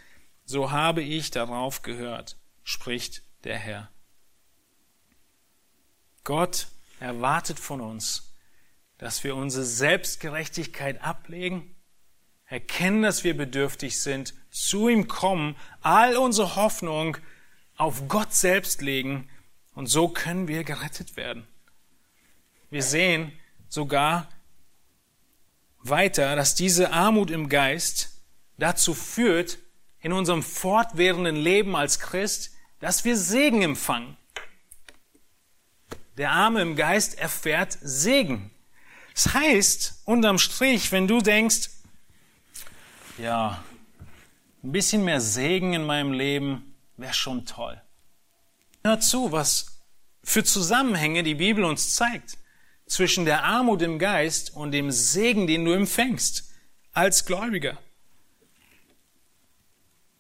so 0.44 0.72
habe 0.72 1.04
ich 1.04 1.30
darauf 1.30 1.84
gehört, 1.84 2.36
spricht 2.64 3.22
der 3.44 3.60
Herr. 3.60 3.92
Gott 6.24 6.68
erwartet 7.00 7.60
von 7.60 7.82
uns, 7.82 8.36
dass 8.98 9.24
wir 9.24 9.36
unsere 9.36 9.66
Selbstgerechtigkeit 9.66 11.02
ablegen, 11.02 11.76
erkennen, 12.46 13.04
dass 13.04 13.24
wir 13.24 13.38
bedürftig 13.38 14.02
sind, 14.02 14.34
zu 14.52 14.90
ihm 14.90 15.08
kommen, 15.08 15.56
all 15.82 16.18
unsere 16.18 16.56
Hoffnung 16.56 17.18
auf 17.76 18.08
Gott 18.08 18.34
selbst 18.34 18.82
legen 18.82 19.30
und 19.74 19.88
so 19.88 20.10
können 20.10 20.48
wir 20.48 20.64
gerettet 20.64 21.16
werden. 21.16 21.48
Wir 22.70 22.84
sehen 22.84 23.32
sogar 23.70 24.30
weiter, 25.82 26.36
dass 26.36 26.56
diese 26.56 26.92
Armut 26.92 27.32
im 27.32 27.50
Geist 27.50 28.22
dazu 28.58 28.94
führt, 28.94 29.60
in 30.02 30.14
unserem 30.14 30.44
fortwährenden 30.44 31.36
Leben 31.36 31.76
als 31.76 32.00
Christ, 32.00 32.52
dass 32.80 33.06
wir 33.06 33.18
Segen 33.18 33.62
empfangen. 33.62 34.18
Der 36.20 36.32
Arme 36.32 36.62
im 36.62 36.76
Geist 36.76 37.18
erfährt 37.18 37.78
Segen. 37.82 38.52
Das 39.14 39.34
heißt, 39.34 40.02
unterm 40.04 40.38
Strich, 40.38 40.92
wenn 40.92 41.08
du 41.08 41.22
denkst, 41.22 41.70
ja, 43.18 43.64
ein 44.62 44.72
bisschen 44.74 45.06
mehr 45.06 45.22
Segen 45.22 45.72
in 45.72 45.86
meinem 45.86 46.12
Leben 46.12 46.76
wäre 46.98 47.14
schon 47.14 47.46
toll. 47.46 47.82
Hör 48.84 49.00
zu, 49.00 49.32
was 49.32 49.80
für 50.22 50.44
Zusammenhänge 50.44 51.24
die 51.24 51.36
Bibel 51.36 51.64
uns 51.64 51.96
zeigt 51.96 52.38
zwischen 52.86 53.24
der 53.24 53.46
Armut 53.46 53.82
im 53.82 53.98
Geist 53.98 54.54
und 54.54 54.74
dem 54.74 54.92
Segen, 54.92 55.48
den 55.48 55.64
du 55.64 55.72
empfängst 55.72 56.52
als 56.92 57.26
Gläubiger. 57.26 57.78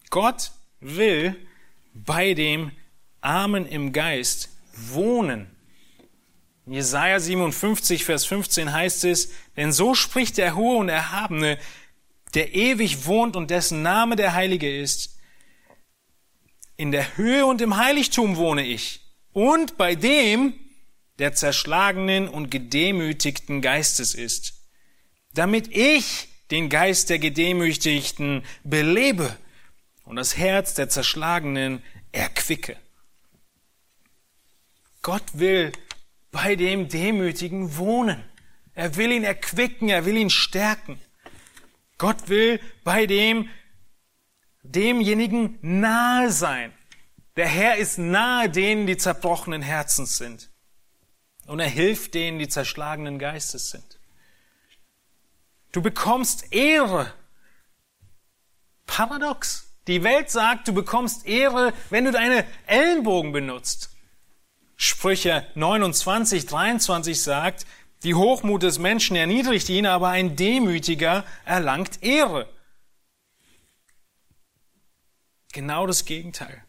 Gott 0.09 0.51
will 0.79 1.35
bei 1.93 2.35
dem 2.35 2.71
Armen 3.19 3.65
im 3.65 3.91
Geist 3.91 4.47
wohnen. 4.71 5.58
Jesaja 6.71 7.19
57, 7.19 8.03
Vers 8.03 8.25
15 8.25 8.71
heißt 8.71 9.05
es, 9.05 9.31
denn 9.57 9.71
so 9.71 9.95
spricht 9.95 10.37
der 10.37 10.55
Hohe 10.55 10.77
und 10.77 10.89
Erhabene, 10.89 11.57
der 12.33 12.53
ewig 12.53 13.05
wohnt 13.05 13.35
und 13.35 13.49
dessen 13.49 13.81
Name 13.81 14.15
der 14.15 14.33
Heilige 14.33 14.79
ist. 14.79 15.17
In 16.77 16.91
der 16.91 17.17
Höhe 17.17 17.45
und 17.45 17.61
im 17.61 17.77
Heiligtum 17.77 18.37
wohne 18.37 18.65
ich 18.65 19.01
und 19.33 19.77
bei 19.77 19.95
dem, 19.95 20.53
der 21.17 21.33
zerschlagenen 21.33 22.27
und 22.29 22.49
gedemütigten 22.49 23.61
Geistes 23.61 24.15
ist, 24.15 24.53
damit 25.33 25.75
ich 25.75 26.29
den 26.51 26.69
Geist 26.69 27.09
der 27.09 27.19
Gedemütigten 27.19 28.43
belebe 28.63 29.35
und 30.05 30.15
das 30.15 30.37
Herz 30.37 30.73
der 30.73 30.89
Zerschlagenen 30.89 31.83
erquicke. 32.11 32.77
Gott 35.01 35.23
will 35.33 35.71
bei 36.31 36.55
dem 36.55 36.87
Demütigen 36.89 37.77
wohnen. 37.77 38.23
Er 38.73 38.95
will 38.95 39.11
ihn 39.11 39.23
erquicken, 39.23 39.89
er 39.89 40.05
will 40.05 40.17
ihn 40.17 40.29
stärken. 40.29 40.99
Gott 41.97 42.29
will 42.29 42.59
bei 42.83 43.05
dem, 43.05 43.49
demjenigen 44.63 45.57
nahe 45.61 46.31
sein. 46.31 46.73
Der 47.35 47.47
Herr 47.47 47.77
ist 47.77 47.97
nahe 47.97 48.49
denen, 48.49 48.87
die 48.87 48.97
zerbrochenen 48.97 49.61
Herzens 49.61 50.17
sind. 50.17 50.49
Und 51.45 51.59
er 51.59 51.69
hilft 51.69 52.13
denen, 52.13 52.39
die 52.39 52.47
zerschlagenen 52.47 53.17
Geistes 53.17 53.69
sind. 53.69 53.99
Du 55.71 55.81
bekommst 55.81 56.51
Ehre. 56.53 57.13
Paradox. 58.85 59.65
Die 59.87 60.03
Welt 60.03 60.29
sagt, 60.29 60.67
du 60.67 60.73
bekommst 60.73 61.25
Ehre, 61.25 61.73
wenn 61.89 62.05
du 62.05 62.11
deine 62.11 62.45
Ellenbogen 62.67 63.31
benutzt. 63.31 63.88
Sprüche 64.81 65.45
29, 65.55 66.45
23 66.45 67.21
sagt, 67.21 67.65
die 68.03 68.15
Hochmut 68.15 68.63
des 68.63 68.79
Menschen 68.79 69.17
erniedrigt 69.17 69.67
ihn, 69.67 69.85
aber 69.85 70.07
ein 70.07 70.37
Demütiger 70.37 71.25
erlangt 71.43 72.01
Ehre. 72.01 72.47
Genau 75.51 75.85
das 75.85 76.05
Gegenteil. 76.05 76.63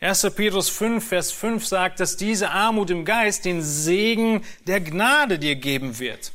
1. 0.00 0.30
Petrus 0.34 0.70
5, 0.70 1.06
Vers 1.06 1.32
5 1.32 1.66
sagt, 1.66 2.00
dass 2.00 2.16
diese 2.16 2.50
Armut 2.50 2.88
im 2.88 3.04
Geist 3.04 3.44
den 3.44 3.60
Segen 3.62 4.42
der 4.66 4.80
Gnade 4.80 5.38
dir 5.38 5.56
geben 5.56 5.98
wird. 5.98 6.32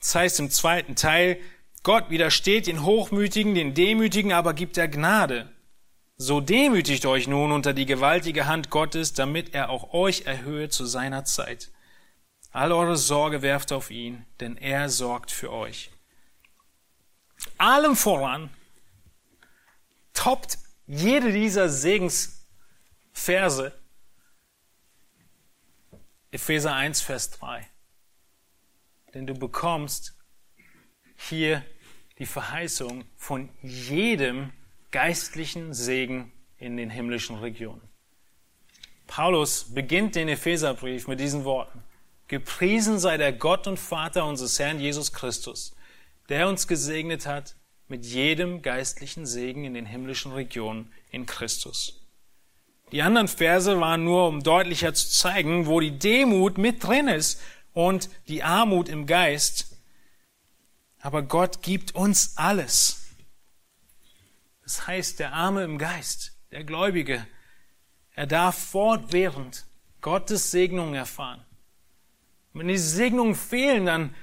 Das 0.00 0.14
heißt 0.14 0.40
im 0.40 0.50
zweiten 0.50 0.96
Teil, 0.96 1.38
Gott 1.82 2.08
widersteht 2.08 2.68
den 2.68 2.84
Hochmütigen, 2.84 3.54
den 3.54 3.74
Demütigen, 3.74 4.32
aber 4.32 4.54
gibt 4.54 4.78
er 4.78 4.88
Gnade. 4.88 5.53
So 6.16 6.40
demütigt 6.40 7.06
euch 7.06 7.26
nun 7.26 7.50
unter 7.50 7.72
die 7.72 7.86
gewaltige 7.86 8.46
Hand 8.46 8.70
Gottes, 8.70 9.14
damit 9.14 9.52
er 9.54 9.70
auch 9.70 9.92
euch 9.92 10.26
erhöhe 10.26 10.68
zu 10.68 10.86
seiner 10.86 11.24
Zeit. 11.24 11.72
All 12.52 12.70
eure 12.70 12.96
Sorge 12.96 13.42
werft 13.42 13.72
auf 13.72 13.90
ihn, 13.90 14.24
denn 14.38 14.56
er 14.56 14.88
sorgt 14.88 15.32
für 15.32 15.50
euch. 15.50 15.90
Allem 17.58 17.96
voran 17.96 18.48
toppt 20.12 20.58
jede 20.86 21.32
dieser 21.32 21.68
Segensverse 21.68 23.72
Epheser 26.30 26.74
1, 26.74 27.00
Vers 27.00 27.30
3. 27.30 27.68
Denn 29.14 29.26
du 29.26 29.34
bekommst 29.34 30.16
hier 31.16 31.64
die 32.18 32.26
Verheißung 32.26 33.04
von 33.16 33.48
jedem 33.62 34.52
geistlichen 34.94 35.74
Segen 35.74 36.30
in 36.56 36.76
den 36.76 36.88
himmlischen 36.88 37.34
Regionen. 37.38 37.80
Paulus 39.08 39.74
beginnt 39.74 40.14
den 40.14 40.28
Epheserbrief 40.28 41.08
mit 41.08 41.18
diesen 41.18 41.44
Worten. 41.44 41.82
Gepriesen 42.28 43.00
sei 43.00 43.16
der 43.16 43.32
Gott 43.32 43.66
und 43.66 43.80
Vater 43.80 44.24
unseres 44.24 44.56
Herrn 44.60 44.78
Jesus 44.78 45.12
Christus, 45.12 45.74
der 46.28 46.48
uns 46.48 46.68
gesegnet 46.68 47.26
hat 47.26 47.56
mit 47.88 48.06
jedem 48.06 48.62
geistlichen 48.62 49.26
Segen 49.26 49.64
in 49.64 49.74
den 49.74 49.84
himmlischen 49.84 50.30
Regionen 50.30 50.92
in 51.10 51.26
Christus. 51.26 52.00
Die 52.92 53.02
anderen 53.02 53.26
Verse 53.26 53.80
waren 53.80 54.04
nur, 54.04 54.28
um 54.28 54.44
deutlicher 54.44 54.94
zu 54.94 55.10
zeigen, 55.10 55.66
wo 55.66 55.80
die 55.80 55.98
Demut 55.98 56.56
mit 56.56 56.84
drin 56.84 57.08
ist 57.08 57.42
und 57.72 58.08
die 58.28 58.44
Armut 58.44 58.88
im 58.88 59.06
Geist. 59.06 59.76
Aber 61.00 61.22
Gott 61.22 61.62
gibt 61.62 61.96
uns 61.96 62.34
alles. 62.36 63.03
Das 64.64 64.86
heißt, 64.86 65.20
der 65.20 65.34
Arme 65.34 65.62
im 65.62 65.78
Geist, 65.78 66.36
der 66.50 66.64
Gläubige, 66.64 67.26
er 68.12 68.26
darf 68.26 68.56
fortwährend 68.56 69.66
Gottes 70.00 70.50
Segnung 70.50 70.94
erfahren. 70.94 71.44
wenn 72.54 72.68
diese 72.68 72.88
Segnungen 72.88 73.34
fehlen, 73.34 73.86
dann 73.86 74.14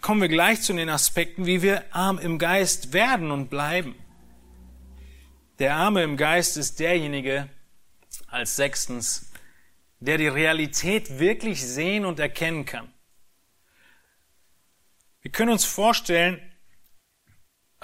kommen 0.00 0.20
wir 0.20 0.28
gleich 0.28 0.60
zu 0.62 0.72
den 0.72 0.88
Aspekten, 0.88 1.46
wie 1.46 1.62
wir 1.62 1.84
arm 1.94 2.18
im 2.18 2.38
Geist 2.38 2.92
werden 2.92 3.30
und 3.30 3.48
bleiben. 3.48 3.94
Der 5.58 5.76
Arme 5.76 6.02
im 6.02 6.16
Geist 6.16 6.56
ist 6.56 6.80
derjenige, 6.80 7.48
als 8.26 8.56
sechstens, 8.56 9.32
der 10.00 10.18
die 10.18 10.28
Realität 10.28 11.18
wirklich 11.18 11.64
sehen 11.66 12.04
und 12.04 12.20
erkennen 12.20 12.66
kann. 12.66 12.92
Wir 15.22 15.30
können 15.30 15.52
uns 15.52 15.64
vorstellen, 15.64 16.40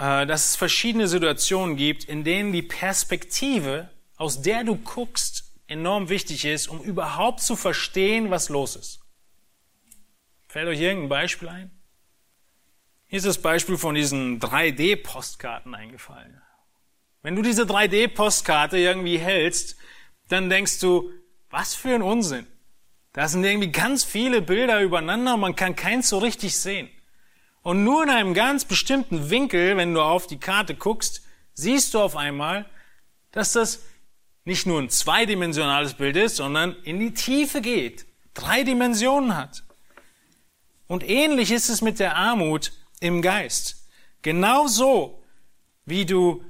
dass 0.03 0.51
es 0.51 0.57
verschiedene 0.57 1.07
Situationen 1.07 1.77
gibt, 1.77 2.05
in 2.05 2.25
denen 2.25 2.53
die 2.53 2.63
Perspektive, 2.63 3.89
aus 4.17 4.43
der 4.43 4.65
du 4.65 4.75
guckst, 4.75 5.53
enorm 5.69 6.09
wichtig 6.09 6.45
ist, 6.45 6.67
um 6.67 6.81
überhaupt 6.81 7.41
zu 7.41 7.55
verstehen, 7.55 8.31
was 8.31 8.49
los 8.49 8.75
ist. 8.75 9.01
Fällt 10.49 10.67
euch 10.67 10.81
irgendein 10.81 11.09
Beispiel 11.09 11.49
ein? 11.49 11.71
Hier 13.07 13.19
ist 13.19 13.27
das 13.27 13.41
Beispiel 13.41 13.79
von 13.79 13.95
diesen 13.95 14.41
3D-Postkarten 14.41 15.73
eingefallen. 15.73 16.43
Wenn 17.23 17.37
du 17.37 17.43
diese 17.43 17.63
3D-Postkarte 17.63 18.79
irgendwie 18.79 19.19
hältst, 19.19 19.77
dann 20.29 20.51
denkst 20.51 20.81
du, 20.81 21.13
was 21.49 21.75
für 21.75 21.95
ein 21.95 22.03
Unsinn. 22.03 22.47
Da 23.13 23.29
sind 23.29 23.45
irgendwie 23.45 23.71
ganz 23.71 24.03
viele 24.03 24.43
Bilder 24.43 24.81
übereinander 24.81 25.35
und 25.35 25.41
man 25.41 25.55
kann 25.55 25.77
keins 25.77 26.09
so 26.09 26.19
richtig 26.19 26.57
sehen. 26.57 26.91
Und 27.63 27.85
nur 27.85 28.03
in 28.03 28.11
einem 28.11 28.35
ganz 28.35 28.65
bestimmten 28.65 29.31
Winkel, 29.31 29.77
wenn 29.77 29.95
du 29.95 30.03
auf 30.03 30.27
die 30.27 30.39
Karte 30.39 30.75
guckst, 30.75 31.23
siehst 31.55 31.95
du 31.95 32.01
auf 32.01 32.17
einmal, 32.17 32.67
dass 33.31 33.53
das 33.53 33.81
nicht 34.45 34.67
nur 34.67 34.81
ein 34.81 34.91
zweidimensionales 34.91 35.95
Bild 35.95 36.17
ist, 36.17 36.37
sondern 36.37 36.75
in 36.83 36.99
die 36.99 37.15
Tiefe 37.15 37.61
geht, 37.61 38.07
drei 38.35 38.65
Dimensionen 38.65 39.37
hat. 39.37 39.63
Und 40.89 41.09
ähnlich 41.09 41.53
ist 41.53 41.69
es 41.69 41.81
mit 41.81 42.01
der 42.01 42.17
Armut 42.17 42.73
im 43.01 43.23
Geist. 43.23 43.89
Genauso 44.23 45.23
wie 45.87 46.05
du 46.05 46.45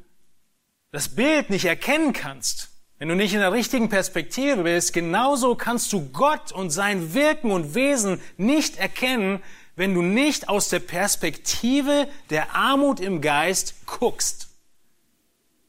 das 0.90 1.14
Bild 1.14 1.50
nicht 1.50 1.66
erkennen 1.66 2.12
kannst, 2.12 2.70
wenn 2.98 3.08
du 3.08 3.16
nicht 3.16 3.34
in 3.34 3.40
der 3.40 3.52
richtigen 3.52 3.88
Perspektive 3.88 4.62
bist, 4.62 4.92
genauso 4.92 5.54
kannst 5.54 5.92
du 5.92 6.10
Gott 6.10 6.52
und 6.52 6.70
sein 6.70 7.14
Wirken 7.14 7.50
und 7.50 7.74
Wesen 7.74 8.20
nicht 8.36 8.76
erkennen, 8.76 9.42
wenn 9.77 9.95
du 9.95 10.03
nicht 10.03 10.49
aus 10.49 10.68
der 10.68 10.81
Perspektive 10.81 12.09
der 12.31 12.55
Armut 12.55 13.01
im 13.01 13.20
Geist 13.20 13.87
guckst. 13.87 14.49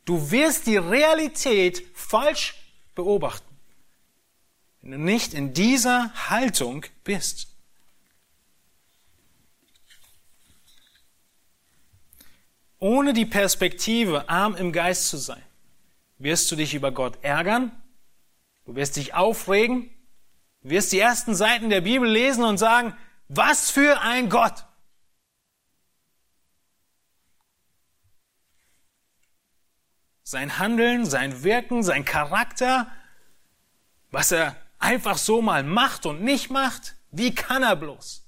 Du 0.06 0.32
wirst 0.32 0.68
die 0.68 0.78
Realität 0.78 1.84
falsch 1.94 2.56
beobachten, 2.96 3.48
wenn 4.82 4.92
du 4.92 4.98
nicht 5.00 5.34
in 5.34 5.54
dieser 5.54 6.12
Haltung 6.30 6.86
bist. 7.04 7.48
Ohne 12.80 13.14
die 13.14 13.26
Perspektive, 13.26 14.28
arm 14.28 14.56
im 14.56 14.74
Geist 14.74 15.08
zu 15.08 15.16
sein, 15.16 15.42
wirst 16.18 16.52
du 16.52 16.58
dich 16.58 16.74
über 16.74 16.92
Gott 16.92 17.18
ärgern, 17.22 17.72
du 18.66 18.76
wirst 18.76 18.98
dich 18.98 19.14
aufregen, 19.14 19.90
wirst 20.64 20.92
die 20.92 21.00
ersten 21.00 21.34
Seiten 21.34 21.70
der 21.70 21.80
Bibel 21.80 22.10
lesen 22.10 22.44
und 22.44 22.58
sagen, 22.58 22.94
was 23.36 23.72
für 23.72 24.02
ein 24.02 24.30
Gott! 24.30 24.66
Sein 30.24 30.58
Handeln, 30.58 31.06
sein 31.06 31.44
Wirken, 31.44 31.84
sein 31.84 32.06
Charakter, 32.06 32.92
was 34.10 34.32
er 34.32 34.56
einfach 34.80 35.18
so 35.18 35.42
mal 35.42 35.64
macht 35.64 36.06
und 36.06 36.22
nicht 36.22 36.50
macht, 36.50 36.96
wie 37.12 37.36
kann 37.36 37.64
er 37.64 37.76
bloß? 37.76 38.26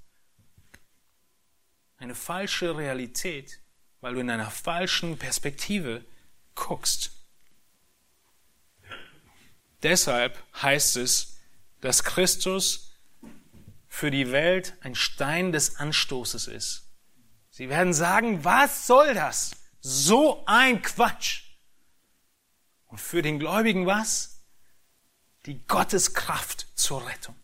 Eine 1.97 2.15
falsche 2.15 2.77
Realität, 2.77 3.59
weil 4.01 4.13
du 4.13 4.19
in 4.19 4.29
einer 4.29 4.51
falschen 4.51 5.17
Perspektive 5.17 6.05
guckst. 6.53 7.11
Deshalb 9.81 10.41
heißt 10.61 10.97
es, 10.97 11.39
dass 11.81 12.03
Christus 12.03 12.94
für 13.95 14.11
die 14.11 14.33
Welt 14.33 14.73
ein 14.81 14.93
Stein 14.93 15.53
des 15.53 15.77
Anstoßes 15.77 16.47
ist. 16.47 16.91
Sie 17.49 17.69
werden 17.69 17.93
sagen, 17.93 18.43
was 18.43 18.87
soll 18.87 19.13
das? 19.13 19.55
So 19.79 20.43
ein 20.45 20.81
Quatsch. 20.81 21.43
Und 22.87 22.99
für 22.99 23.21
den 23.21 23.39
Gläubigen 23.39 23.85
was? 23.85 24.43
Die 25.45 25.65
Gotteskraft 25.65 26.67
zur 26.75 27.07
Rettung. 27.07 27.35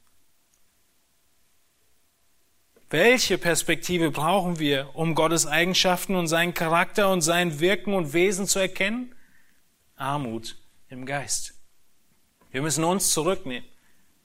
Welche 2.90 3.38
Perspektive 3.38 4.12
brauchen 4.12 4.60
wir, 4.60 4.94
um 4.94 5.16
Gottes 5.16 5.48
Eigenschaften 5.48 6.16
und 6.16 6.28
seinen 6.28 6.54
Charakter 6.54 7.14
und 7.14 7.22
sein 7.22 7.62
Wirken 7.62 7.94
und 7.94 8.12
Wesen 8.12 8.46
zu 8.46 8.60
erkennen? 8.60 9.16
Armut 9.96 10.58
im 10.90 11.06
Geist. 11.06 11.54
Wir 12.50 12.62
müssen 12.62 12.84
uns 12.84 13.14
zurücknehmen. 13.14 13.71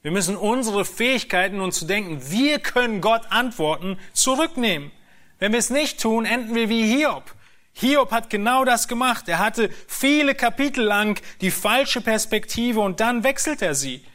Wir 0.06 0.12
müssen 0.12 0.36
unsere 0.36 0.84
Fähigkeiten, 0.84 1.60
uns 1.60 1.80
zu 1.80 1.84
denken, 1.84 2.30
wir 2.30 2.60
können 2.60 3.00
Gott 3.00 3.22
antworten, 3.30 3.98
zurücknehmen. 4.12 4.92
Wenn 5.40 5.50
wir 5.50 5.58
es 5.58 5.68
nicht 5.68 6.00
tun, 6.00 6.26
enden 6.26 6.54
wir 6.54 6.68
wie 6.68 6.86
Hiob. 6.86 7.34
Hiob 7.72 8.12
hat 8.12 8.30
genau 8.30 8.64
das 8.64 8.86
gemacht. 8.86 9.28
Er 9.28 9.40
hatte 9.40 9.68
viele 9.88 10.36
Kapitel 10.36 10.84
lang 10.84 11.20
die 11.40 11.50
falsche 11.50 12.00
Perspektive 12.00 12.78
und 12.78 13.00
dann 13.00 13.24
wechselt 13.24 13.62
er 13.62 13.74
sie. 13.74 14.06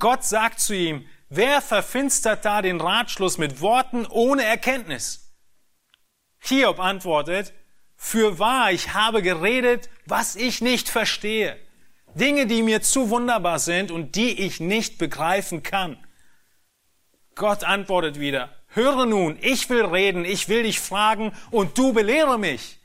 Gott 0.00 0.24
sagt 0.24 0.58
zu 0.58 0.74
ihm, 0.74 1.06
wer 1.28 1.62
verfinstert 1.62 2.44
da 2.44 2.60
den 2.60 2.80
Ratschluss 2.80 3.38
mit 3.38 3.60
Worten 3.60 4.04
ohne 4.06 4.42
Erkenntnis? 4.42 5.32
Hiob 6.40 6.80
antwortet, 6.80 7.54
für 7.94 8.40
wahr, 8.40 8.72
ich 8.72 8.94
habe 8.94 9.22
geredet, 9.22 9.90
was 10.06 10.34
ich 10.34 10.60
nicht 10.60 10.88
verstehe. 10.88 11.63
Dinge, 12.14 12.46
die 12.46 12.62
mir 12.62 12.82
zu 12.82 13.10
wunderbar 13.10 13.58
sind 13.58 13.90
und 13.90 14.14
die 14.16 14.40
ich 14.40 14.60
nicht 14.60 14.98
begreifen 14.98 15.62
kann. 15.62 15.96
Gott 17.34 17.64
antwortet 17.64 18.20
wieder, 18.20 18.54
höre 18.68 19.06
nun, 19.06 19.38
ich 19.40 19.68
will 19.70 19.84
reden, 19.84 20.24
ich 20.24 20.48
will 20.48 20.62
dich 20.62 20.80
fragen 20.80 21.32
und 21.50 21.76
du 21.76 21.92
belehre 21.92 22.38
mich. 22.38 22.78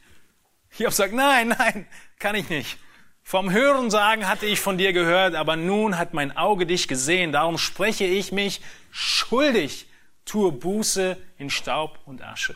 Hiob 0.71 0.93
sagt, 0.93 1.13
nein, 1.13 1.49
nein, 1.57 1.87
kann 2.17 2.35
ich 2.35 2.49
nicht. 2.49 2.77
Vom 3.21 3.51
Hören 3.51 3.91
sagen 3.91 4.27
hatte 4.27 4.47
ich 4.47 4.59
von 4.59 4.79
dir 4.79 4.91
gehört, 4.91 5.35
aber 5.35 5.55
nun 5.55 5.99
hat 5.99 6.15
mein 6.15 6.35
Auge 6.35 6.65
dich 6.65 6.87
gesehen, 6.87 7.31
darum 7.31 7.59
spreche 7.59 8.05
ich 8.05 8.31
mich 8.31 8.61
schuldig, 8.89 9.87
tue 10.25 10.51
Buße 10.51 11.15
in 11.37 11.51
Staub 11.51 11.99
und 12.05 12.23
Asche. 12.23 12.55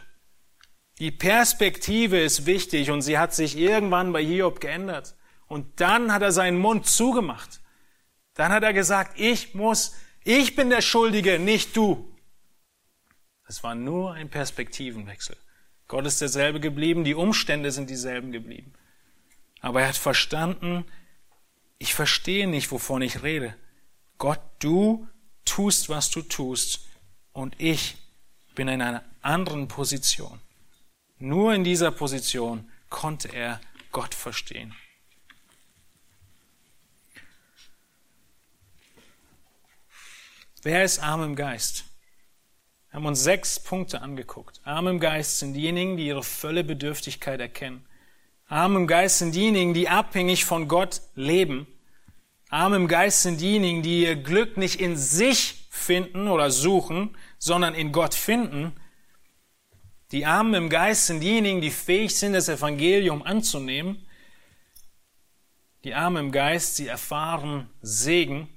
Die 0.98 1.12
Perspektive 1.12 2.20
ist 2.20 2.48
wichtig 2.48 2.90
und 2.90 3.02
sie 3.02 3.20
hat 3.20 3.36
sich 3.36 3.58
irgendwann 3.58 4.14
bei 4.14 4.24
Hiob 4.24 4.60
geändert. 4.60 5.16
Und 5.54 5.80
dann 5.80 6.12
hat 6.12 6.24
er 6.24 6.32
seinen 6.32 6.58
Mund 6.58 6.88
zugemacht. 6.88 7.62
Dann 8.34 8.52
hat 8.52 8.64
er 8.64 8.74
gesagt, 8.74 9.20
ich 9.20 9.54
muss, 9.54 9.96
ich 10.24 10.56
bin 10.56 10.72
der 10.72 10.82
Schuldige, 10.82 11.38
nicht 11.38 11.78
du. 11.78 12.12
Es 13.48 13.62
war 13.62 13.76
nur 13.76 14.14
ein 14.14 14.32
Perspektivenwechsel. 14.32 15.38
Gott 15.88 16.08
ist 16.08 16.22
derselbe 16.22 16.60
geblieben, 16.60 17.04
die 17.04 17.14
Umstände 17.14 17.72
sind 17.72 17.92
dieselben 17.92 18.32
geblieben. 18.32 18.74
Aber 19.62 19.82
er 19.82 19.90
hat 19.90 19.96
verstanden, 19.96 20.86
ich 21.78 21.94
verstehe 21.94 22.48
nicht, 22.48 22.72
wovon 22.72 23.04
ich 23.04 23.22
rede. 23.22 23.56
Gott, 24.18 24.42
du 24.58 25.08
tust, 25.46 25.88
was 25.88 26.10
du 26.10 26.24
tust, 26.24 26.88
und 27.32 27.54
ich 27.60 27.98
bin 28.56 28.68
in 28.68 28.82
einer 28.82 29.04
anderen 29.22 29.68
Position. 29.68 30.42
Nur 31.20 31.54
in 31.54 31.64
dieser 31.64 31.92
Position 31.92 32.72
konnte 32.90 33.28
er 33.28 33.62
Gott 33.92 34.16
verstehen. 34.16 34.74
Wer 40.64 40.86
ist 40.86 41.00
arm 41.00 41.22
im 41.24 41.36
Geist? 41.36 41.84
Wir 42.90 42.96
haben 42.96 43.06
uns 43.06 43.22
sechs 43.22 43.60
Punkte 43.60 44.02
angeguckt. 44.02 44.62
Arm 44.64 44.88
im 44.88 45.02
Geist 45.02 45.40
sind 45.40 45.56
diejenigen, 45.56 45.98
die 45.98 46.08
ihre 46.08 46.24
volle 46.24 46.64
Bedürftigkeit 46.64 47.42
erkennen. 47.42 47.86
Arm 48.48 48.78
im 48.78 48.88
Geist 48.88 49.20
sind 49.20 49.36
diejenigen, 49.36 49.74
die 49.74 49.90
abhängig 49.90 50.46
von 50.46 50.70
Gott 50.70 51.02
leben. 51.16 51.68
Arm 52.50 52.74
im 52.76 52.88
Geist 52.88 53.24
sind 53.24 53.42
diejenigen, 53.42 53.82
die 53.82 54.04
ihr 54.04 54.16
Glück 54.16 54.56
nicht 54.56 54.80
in 54.80 54.96
sich 54.96 55.68
finden 55.70 56.30
oder 56.30 56.50
suchen, 56.50 57.18
sondern 57.40 57.74
in 57.74 57.92
Gott 57.92 58.14
finden. 58.14 58.72
Die 60.14 60.26
Armen 60.26 60.54
im 60.54 60.70
Geist 60.70 61.08
sind 61.08 61.20
diejenigen, 61.20 61.60
die 61.60 61.72
fähig 61.72 62.16
sind, 62.16 62.34
das 62.34 62.48
Evangelium 62.48 63.22
anzunehmen. 63.24 64.08
Die 65.84 65.94
Armen 65.94 66.28
im 66.28 66.32
Geist, 66.32 66.78
sie 66.78 66.88
erfahren 66.88 67.70
Segen. 67.82 68.48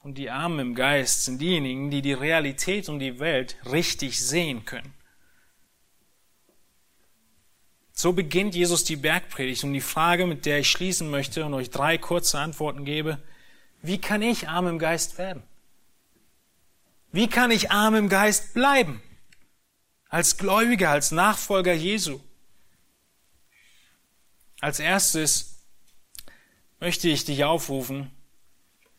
Und 0.00 0.16
die 0.16 0.30
Armen 0.30 0.58
im 0.60 0.74
Geist 0.74 1.24
sind 1.24 1.40
diejenigen, 1.40 1.90
die 1.90 2.02
die 2.02 2.12
Realität 2.12 2.88
und 2.88 2.98
die 2.98 3.18
Welt 3.18 3.56
richtig 3.70 4.20
sehen 4.24 4.64
können. 4.64 4.94
So 7.92 8.12
beginnt 8.12 8.54
Jesus 8.54 8.84
die 8.84 8.96
Bergpredigt 8.96 9.64
und 9.64 9.72
die 9.72 9.80
Frage, 9.80 10.26
mit 10.26 10.46
der 10.46 10.60
ich 10.60 10.70
schließen 10.70 11.10
möchte 11.10 11.44
und 11.44 11.54
euch 11.54 11.70
drei 11.70 11.98
kurze 11.98 12.38
Antworten 12.38 12.84
gebe, 12.84 13.20
wie 13.82 14.00
kann 14.00 14.22
ich 14.22 14.48
arm 14.48 14.68
im 14.68 14.78
Geist 14.78 15.18
werden? 15.18 15.42
Wie 17.10 17.28
kann 17.28 17.50
ich 17.50 17.70
arm 17.70 17.96
im 17.96 18.08
Geist 18.08 18.54
bleiben? 18.54 19.02
als 20.08 20.36
Gläubiger, 20.36 20.90
als 20.90 21.10
Nachfolger 21.10 21.74
Jesu. 21.74 22.20
Als 24.60 24.80
erstes 24.80 25.60
möchte 26.80 27.08
ich 27.08 27.24
dich 27.24 27.44
aufrufen, 27.44 28.10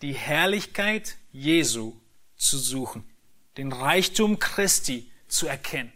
die 0.02 0.14
Herrlichkeit 0.14 1.18
Jesu 1.32 1.94
zu 2.36 2.58
suchen, 2.58 3.10
den 3.58 3.72
Reichtum 3.72 4.40
Christi 4.40 5.12
zu 5.28 5.48
erkennen. 5.48 5.92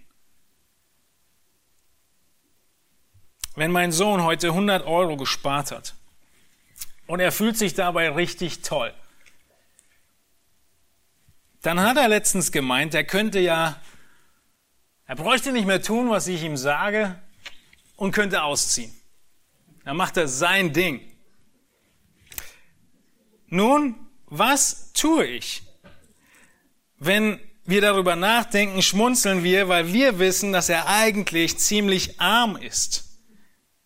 Wenn 3.56 3.72
mein 3.72 3.91
Sohn 3.91 4.24
heute 4.24 4.47
100 4.47 4.86
Euro 4.86 5.16
gespart 5.16 5.72
hat 5.72 5.95
und 7.08 7.20
er 7.20 7.32
fühlt 7.32 7.58
sich 7.58 7.74
dabei 7.74 8.10
richtig 8.10 8.62
toll, 8.62 8.93
dann 11.62 11.80
hat 11.80 11.97
er 11.97 12.10
letztens 12.10 12.51
gemeint, 12.51 12.93
er 12.93 13.06
könnte 13.06 13.39
ja 13.39 13.82
er 15.06 15.16
bräuchte 15.16 15.51
nicht 15.51 15.68
mehr 15.68 15.82
tun, 15.82 16.10
was 16.10 16.28
ich 16.28 16.43
ihm 16.43 16.58
sage 16.58 17.20
und 17.97 18.14
könnte 18.14 18.43
ausziehen. 18.43 18.93
Dann 19.84 19.97
macht 19.97 20.18
er 20.18 20.28
sein 20.28 20.72
Ding. 20.72 21.01
Nun, 23.54 23.93
was 24.26 24.93
tue 24.93 25.28
ich? 25.28 25.62
Wenn 26.97 27.39
wir 27.66 27.82
darüber 27.82 28.16
nachdenken, 28.16 28.82
schmunzeln 28.82 29.43
wir, 29.43 29.70
weil 29.70 29.93
wir 29.93 30.18
wissen, 30.18 30.51
dass 30.51 30.70
er 30.70 30.88
eigentlich 30.88 31.60
ziemlich 31.60 32.20
arm 32.20 32.58
ist. 32.58 33.20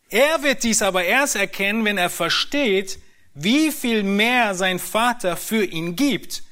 Er 0.07 0.41
wird 0.41 0.63
dies 0.63 0.81
aber 0.81 1.03
erst 1.03 1.35
erkennen, 1.35 1.83
wenn 1.83 1.97
er 1.97 2.09
versteht, 2.09 2.99
wie 3.33 3.73
viel 3.73 4.03
mehr 4.03 4.55
sein 4.55 4.79
Vater 4.79 5.35
für 5.35 5.65
ihn 5.65 5.97
gibt. 5.97 6.43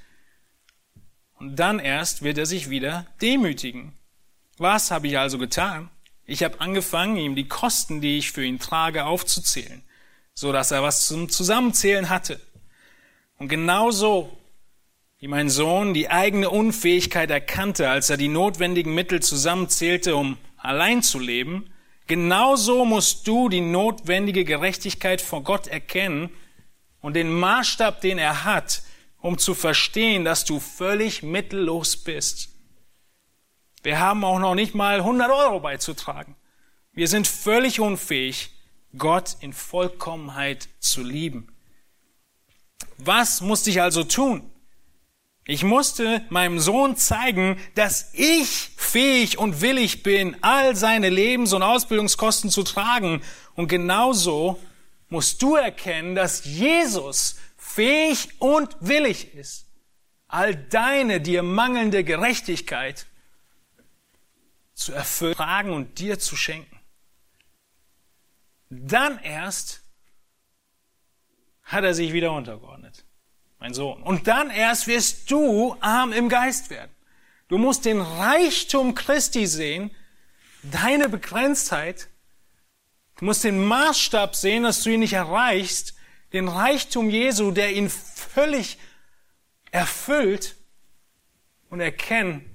Und 1.35 1.55
dann 1.55 1.79
erst 1.79 2.21
wird 2.21 2.37
er 2.37 2.45
sich 2.45 2.69
wieder 2.69 3.07
demütigen. 3.21 3.93
Was 4.57 4.91
habe 4.91 5.07
ich 5.07 5.17
also 5.17 5.37
getan? 5.37 5.89
Ich 6.25 6.43
habe 6.43 6.59
angefangen, 6.59 7.15
ihm 7.15 7.35
die 7.37 7.47
Kosten, 7.47 8.01
die 8.01 8.17
ich 8.17 8.33
für 8.33 8.43
ihn 8.43 8.59
trage, 8.59 9.05
aufzuzählen, 9.05 9.83
so 10.33 10.51
dass 10.51 10.71
er 10.71 10.83
was 10.83 11.07
zum 11.07 11.29
Zusammenzählen 11.29 12.09
hatte. 12.09 12.41
Und 13.37 13.49
genauso 13.49 14.35
wie 15.19 15.27
mein 15.27 15.49
Sohn 15.49 15.93
die 15.93 16.09
eigene 16.09 16.49
Unfähigkeit 16.49 17.29
erkannte, 17.31 17.89
als 17.89 18.09
er 18.09 18.17
die 18.17 18.27
notwendigen 18.27 18.93
Mittel 18.93 19.21
zusammenzählte, 19.21 20.15
um 20.15 20.37
allein 20.57 21.03
zu 21.03 21.19
leben, 21.19 21.73
genauso 22.07 22.85
musst 22.85 23.27
du 23.27 23.49
die 23.49 23.61
notwendige 23.61 24.45
Gerechtigkeit 24.45 25.21
vor 25.21 25.43
Gott 25.43 25.67
erkennen 25.67 26.29
und 27.01 27.15
den 27.15 27.31
Maßstab, 27.31 28.01
den 28.01 28.17
er 28.17 28.45
hat, 28.45 28.83
um 29.19 29.37
zu 29.37 29.55
verstehen, 29.55 30.25
dass 30.25 30.45
du 30.45 30.59
völlig 30.59 31.23
mittellos 31.23 31.97
bist. 31.97 32.49
Wir 33.83 33.99
haben 33.99 34.23
auch 34.23 34.39
noch 34.39 34.55
nicht 34.55 34.75
mal 34.75 34.97
100 34.97 35.29
Euro 35.31 35.59
beizutragen. 35.59 36.35
Wir 36.91 37.07
sind 37.07 37.27
völlig 37.27 37.79
unfähig, 37.79 38.51
Gott 38.97 39.37
in 39.41 39.53
Vollkommenheit 39.53 40.69
zu 40.79 41.03
lieben. 41.03 41.54
Was 42.97 43.41
musste 43.41 43.69
ich 43.69 43.81
also 43.81 44.03
tun? 44.03 44.49
Ich 45.47 45.63
musste 45.63 46.25
meinem 46.29 46.59
Sohn 46.59 46.97
zeigen, 46.97 47.59
dass 47.75 48.09
ich 48.13 48.71
fähig 48.77 49.37
und 49.37 49.61
willig 49.61 50.01
bin, 50.01 50.35
all 50.41 50.75
seine 50.75 51.09
Lebens- 51.09 51.53
und 51.53 51.61
Ausbildungskosten 51.61 52.49
zu 52.49 52.63
tragen. 52.63 53.21
Und 53.53 53.67
genauso 53.67 54.59
musst 55.09 55.41
du 55.43 55.55
erkennen, 55.55 56.15
dass 56.15 56.45
Jesus 56.45 57.37
fähig 57.57 58.29
und 58.39 58.75
willig 58.79 59.35
ist, 59.35 59.67
all 60.27 60.55
deine 60.55 61.21
dir 61.21 61.43
mangelnde 61.43 62.03
Gerechtigkeit 62.03 63.05
zu 64.73 64.93
erfüllen, 64.93 65.35
fragen 65.35 65.71
und 65.71 65.99
dir 65.99 66.19
zu 66.19 66.35
schenken. 66.35 66.79
Dann 68.69 69.19
erst 69.19 69.81
hat 71.63 71.83
er 71.83 71.93
sich 71.93 72.13
wieder 72.13 72.31
untergeordnet, 72.31 72.74
mein 73.65 73.73
Sohn. 73.73 74.03
Und 74.03 74.27
dann 74.27 74.51
erst 74.51 74.85
wirst 74.85 75.31
du 75.31 75.75
arm 75.79 76.13
im 76.13 76.29
Geist 76.29 76.69
werden. 76.69 76.91
Du 77.47 77.57
musst 77.57 77.85
den 77.85 77.99
Reichtum 77.99 78.93
Christi 78.93 79.47
sehen, 79.47 79.89
deine 80.61 81.09
Begrenztheit. 81.09 82.07
Du 83.17 83.25
musst 83.25 83.43
den 83.43 83.65
Maßstab 83.65 84.35
sehen, 84.35 84.61
dass 84.61 84.83
du 84.83 84.91
ihn 84.91 84.99
nicht 84.99 85.13
erreichst, 85.13 85.95
den 86.31 86.47
Reichtum 86.47 87.09
Jesu, 87.09 87.49
der 87.49 87.73
ihn 87.73 87.89
völlig 87.89 88.77
erfüllt 89.71 90.55
und 91.71 91.79
erkennen, 91.79 92.45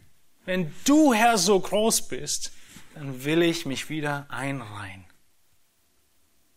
wenn 0.45 0.73
du, 0.85 1.13
Herr, 1.13 1.39
so 1.39 1.59
groß 1.59 2.07
bist, 2.07 2.53
dann 2.95 3.25
will 3.25 3.43
ich 3.43 3.67
mich 3.67 3.89
wieder 3.91 4.27
einreihen 4.29 5.05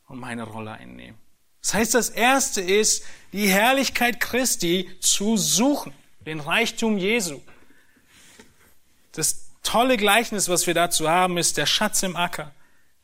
und 0.05 0.19
meine 0.19 0.43
Rolle 0.43 0.73
einnehmen. 0.73 1.17
Das 1.63 1.73
heißt, 1.73 1.93
das 1.95 2.09
erste 2.09 2.61
ist, 2.61 3.03
die 3.31 3.47
Herrlichkeit 3.47 4.19
Christi 4.19 4.89
zu 4.99 5.37
suchen, 5.37 5.93
den 6.25 6.39
Reichtum 6.39 6.97
Jesu. 6.97 7.41
Das 9.13 9.47
tolle 9.63 9.97
Gleichnis, 9.97 10.49
was 10.49 10.67
wir 10.67 10.73
dazu 10.73 11.09
haben, 11.09 11.37
ist 11.37 11.57
der 11.57 11.65
Schatz 11.65 12.03
im 12.03 12.15
Acker. 12.15 12.51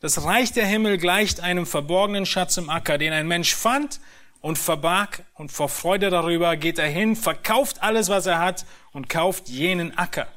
Das 0.01 0.23
Reich 0.23 0.51
der 0.51 0.65
Himmel 0.65 0.97
gleicht 0.97 1.39
einem 1.39 1.65
verborgenen 1.65 2.25
Schatz 2.25 2.57
im 2.57 2.69
Acker, 2.69 2.97
den 2.97 3.13
ein 3.13 3.27
Mensch 3.27 3.55
fand 3.55 3.99
und 4.41 4.57
verbarg 4.57 5.23
und 5.33 5.51
vor 5.51 5.69
Freude 5.69 6.09
darüber 6.09 6.55
geht 6.57 6.79
er 6.79 6.87
hin, 6.87 7.15
verkauft 7.15 7.81
alles, 7.81 8.09
was 8.09 8.25
er 8.25 8.39
hat 8.39 8.65
und 8.91 9.09
kauft 9.09 9.49
jenen 9.49 9.97
Acker. 9.97 10.27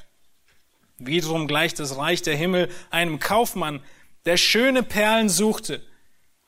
Wiederum 0.98 1.48
gleicht 1.48 1.80
das 1.80 1.96
Reich 1.96 2.22
der 2.22 2.36
Himmel 2.36 2.70
einem 2.90 3.18
Kaufmann, 3.18 3.82
der 4.24 4.36
schöne 4.36 4.84
Perlen 4.84 5.28
suchte. 5.28 5.82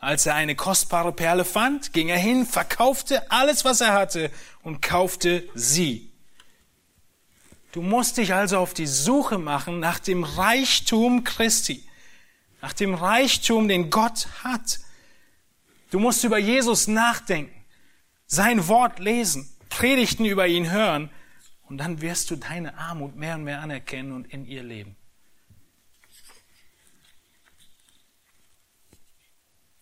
Als 0.05 0.27
er 0.27 0.35
eine 0.35 0.55
kostbare 0.55 1.13
Perle 1.13 1.47
fand, 1.47 1.95
ging 1.95 2.11
er 2.11 2.19
hin, 2.19 2.45
verkaufte 2.45 3.31
alles, 3.31 3.65
was 3.65 3.81
er 3.81 3.95
hatte 3.95 4.31
und 4.63 4.83
kaufte 4.83 5.49
sie. 5.55 6.13
Du 7.73 7.81
musst 7.81 8.19
dich 8.19 8.35
also 8.35 8.59
auf 8.59 8.75
die 8.75 8.87
Suche 8.87 9.39
machen 9.39 9.81
nach 9.81 9.99
dem 9.99 10.23
Reichtum 10.23 11.25
Christi, 11.25 11.89
nach 12.61 12.75
dem 12.75 12.93
Reichtum, 12.93 13.67
den 13.67 13.89
Gott 13.89 14.29
hat. 14.45 14.81
Du 15.91 15.99
musst 15.99 16.23
über 16.23 16.37
Jesus 16.37 16.87
nachdenken, 16.87 17.65
sein 18.27 18.69
Wort 18.69 18.99
lesen, 18.99 19.51
Predigten 19.71 20.27
über 20.27 20.47
ihn 20.47 20.71
hören 20.71 21.09
und 21.63 21.79
dann 21.79 22.03
wirst 22.03 22.31
du 22.31 22.37
deine 22.37 22.77
Armut 22.77 23.17
mehr 23.17 23.37
und 23.37 23.45
mehr 23.45 23.63
anerkennen 23.63 24.13
und 24.13 24.27
in 24.27 24.45
ihr 24.45 24.65
leben. 24.65 24.97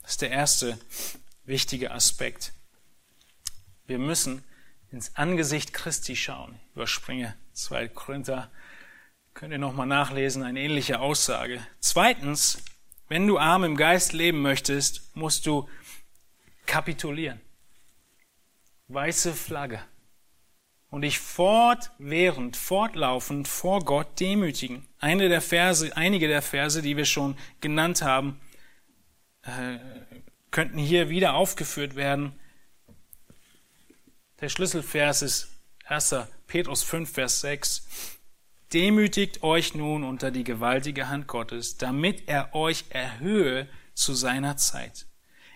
Das 0.02 0.12
ist 0.12 0.22
der 0.22 0.30
erste 0.30 0.78
wichtige 1.44 1.90
Aspekt. 1.90 2.52
Wir 3.86 3.98
müssen 3.98 4.44
ins 4.90 5.16
Angesicht 5.16 5.72
Christi 5.72 6.16
schauen. 6.16 6.58
Ich 6.70 6.76
überspringe 6.76 7.34
2 7.52 7.88
Korinther. 7.88 8.50
Könnt 9.34 9.52
ihr 9.52 9.58
nochmal 9.58 9.86
nachlesen, 9.86 10.42
eine 10.42 10.60
ähnliche 10.60 11.00
Aussage. 11.00 11.66
Zweitens, 11.80 12.62
wenn 13.08 13.26
du 13.26 13.38
arm 13.38 13.64
im 13.64 13.76
Geist 13.76 14.12
leben 14.12 14.42
möchtest, 14.42 15.16
musst 15.16 15.46
du 15.46 15.68
kapitulieren. 16.66 17.40
Weiße 18.88 19.32
Flagge 19.32 19.82
und 20.90 21.02
dich 21.02 21.18
fortwährend, 21.18 22.56
fortlaufend 22.56 23.48
vor 23.48 23.82
Gott 23.84 24.20
demütigen. 24.20 24.86
Eine 24.98 25.30
der 25.30 25.40
Verse, 25.40 25.96
einige 25.96 26.28
der 26.28 26.42
Verse, 26.42 26.82
die 26.82 26.98
wir 26.98 27.06
schon 27.06 27.36
genannt 27.62 28.02
haben, 28.02 28.38
äh, 29.42 29.78
könnten 30.50 30.78
hier 30.78 31.08
wieder 31.08 31.34
aufgeführt 31.34 31.94
werden. 31.94 32.38
Der 34.40 34.48
Schlüsselvers 34.48 35.22
ist 35.22 35.48
1. 35.86 36.14
Petrus 36.46 36.82
5, 36.82 37.10
Vers 37.10 37.40
6. 37.40 37.86
Demütigt 38.72 39.42
euch 39.42 39.74
nun 39.74 40.04
unter 40.04 40.30
die 40.30 40.44
gewaltige 40.44 41.08
Hand 41.08 41.26
Gottes, 41.26 41.76
damit 41.76 42.28
er 42.28 42.54
euch 42.54 42.86
erhöhe 42.90 43.68
zu 43.94 44.14
seiner 44.14 44.56
Zeit. 44.56 45.06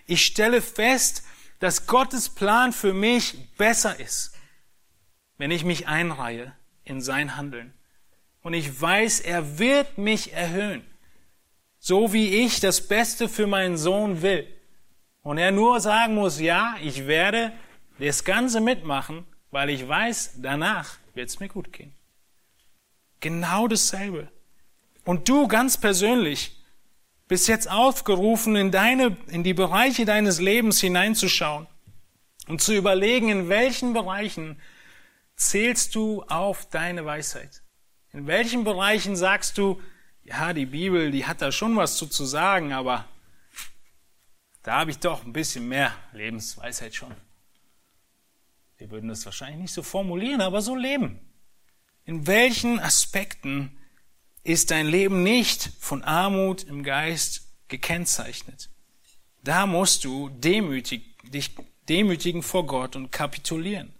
Ich 0.05 0.25
stelle 0.25 0.61
fest, 0.61 1.23
dass 1.59 1.87
Gottes 1.87 2.29
Plan 2.29 2.71
für 2.71 2.93
mich 2.93 3.35
besser 3.57 3.99
ist 3.99 4.37
wenn 5.37 5.51
ich 5.51 5.63
mich 5.63 5.87
einreihe 5.87 6.53
in 6.83 7.01
sein 7.01 7.35
Handeln. 7.35 7.73
Und 8.41 8.53
ich 8.53 8.81
weiß, 8.81 9.19
er 9.21 9.59
wird 9.59 9.97
mich 9.97 10.33
erhöhen, 10.33 10.85
so 11.87 12.11
wie 12.11 12.43
ich 12.43 12.59
das 12.59 12.85
Beste 12.85 13.29
für 13.29 13.47
meinen 13.47 13.77
Sohn 13.77 14.21
will. 14.21 14.45
Und 15.21 15.37
er 15.37 15.51
nur 15.51 15.79
sagen 15.79 16.15
muss, 16.15 16.37
ja, 16.37 16.75
ich 16.83 17.07
werde 17.07 17.53
das 17.97 18.25
Ganze 18.25 18.59
mitmachen, 18.59 19.25
weil 19.51 19.69
ich 19.69 19.87
weiß, 19.87 20.33
danach 20.39 20.97
wird 21.13 21.29
es 21.29 21.39
mir 21.39 21.47
gut 21.47 21.71
gehen. 21.71 21.95
Genau 23.21 23.69
dasselbe. 23.69 24.29
Und 25.05 25.29
du 25.29 25.47
ganz 25.47 25.77
persönlich 25.77 26.61
bist 27.29 27.47
jetzt 27.47 27.71
aufgerufen, 27.71 28.57
in 28.57 28.69
deine, 28.69 29.15
in 29.27 29.45
die 29.45 29.53
Bereiche 29.53 30.03
deines 30.03 30.41
Lebens 30.41 30.81
hineinzuschauen 30.81 31.67
und 32.49 32.61
zu 32.61 32.75
überlegen, 32.75 33.29
in 33.29 33.47
welchen 33.47 33.93
Bereichen 33.93 34.59
zählst 35.37 35.95
du 35.95 36.21
auf 36.23 36.69
deine 36.69 37.05
Weisheit? 37.05 37.63
In 38.11 38.27
welchen 38.27 38.65
Bereichen 38.65 39.15
sagst 39.15 39.57
du, 39.57 39.79
ja, 40.27 40.51
die 40.51 40.65
Bibel, 40.65 41.09
die 41.09 41.25
hat 41.25 41.41
da 41.41 41.51
schon 41.51 41.77
was 41.77 41.95
zu, 41.97 42.05
zu 42.05 42.25
sagen, 42.25 42.73
aber 42.73 43.05
da 44.61 44.79
habe 44.79 44.91
ich 44.91 44.99
doch 44.99 45.23
ein 45.23 45.31
bisschen 45.31 45.69
mehr 45.69 45.93
Lebensweisheit 46.11 46.93
schon. 46.93 47.15
Wir 48.77 48.91
würden 48.91 49.07
das 49.07 49.25
wahrscheinlich 49.25 49.61
nicht 49.61 49.73
so 49.73 49.83
formulieren, 49.83 50.41
aber 50.41 50.61
so 50.61 50.75
leben. 50.75 51.19
In 52.03 52.27
welchen 52.27 52.77
Aspekten 52.79 53.77
ist 54.43 54.69
dein 54.71 54.87
Leben 54.87 55.23
nicht 55.23 55.71
von 55.79 56.03
Armut 56.03 56.63
im 56.63 56.83
Geist 56.83 57.47
gekennzeichnet? 57.69 58.69
Da 59.43 59.65
musst 59.65 60.03
du 60.03 60.27
demütig, 60.29 61.17
dich 61.23 61.55
demütigen 61.87 62.43
vor 62.43 62.67
Gott 62.67 62.97
und 62.97 63.11
kapitulieren. 63.11 63.93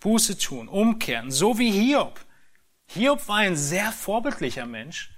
Buße 0.00 0.38
tun, 0.38 0.68
umkehren, 0.68 1.30
so 1.30 1.58
wie 1.58 1.70
Hiob. 1.70 2.24
Hiob 2.86 3.28
war 3.28 3.36
ein 3.36 3.56
sehr 3.56 3.92
vorbildlicher 3.92 4.64
Mensch. 4.64 5.10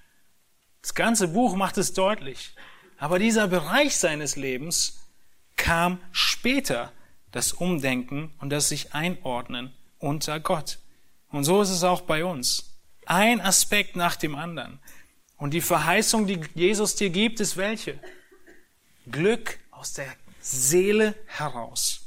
Das 0.83 0.95
ganze 0.95 1.29
Buch 1.29 1.57
macht 1.57 1.79
es 1.79 1.95
deutlich. 1.95 2.55
Aber 2.99 3.19
dieser 3.19 3.49
Bereich 3.49 3.97
seines 3.97 4.37
Lebens 4.37 5.01
kam 5.57 6.01
später, 6.13 6.93
das 7.31 7.53
Umdenken 7.53 8.35
und 8.41 8.51
das 8.51 8.69
sich 8.69 8.95
einordnen 8.95 9.73
unter 9.99 10.39
Gott. 10.39 10.79
Und 11.31 11.45
so 11.45 11.63
ist 11.63 11.71
es 11.71 11.83
auch 11.83 12.03
bei 12.03 12.25
uns. 12.25 12.79
Ein 13.07 13.41
Aspekt 13.41 13.97
nach 13.97 14.17
dem 14.17 14.35
anderen. 14.35 14.79
Und 15.39 15.55
die 15.55 15.63
Verheißung, 15.63 16.27
die 16.27 16.41
Jesus 16.55 16.95
dir 16.95 17.11
gibt, 17.11 17.41
ist 17.41 17.57
welche? 17.57 17.99
Glück 19.11 19.59
aus 19.71 19.95
der 19.95 20.07
Seele 20.41 21.15
heraus. 21.27 22.02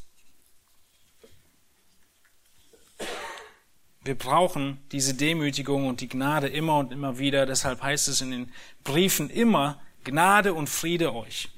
Wir 4.06 4.16
brauchen 4.16 4.80
diese 4.92 5.16
Demütigung 5.16 5.88
und 5.88 6.00
die 6.00 6.08
Gnade 6.08 6.48
immer 6.48 6.78
und 6.78 6.94
immer 6.94 7.18
wieder. 7.18 7.48
Deshalb 7.48 7.82
heißt 7.82 8.08
es 8.08 8.22
in 8.22 8.30
den 8.30 8.52
Briefen 8.84 9.32
immer, 9.32 9.82
Gnade 10.04 10.54
und 10.54 10.70
Friede 10.70 11.16
euch. 11.16 11.50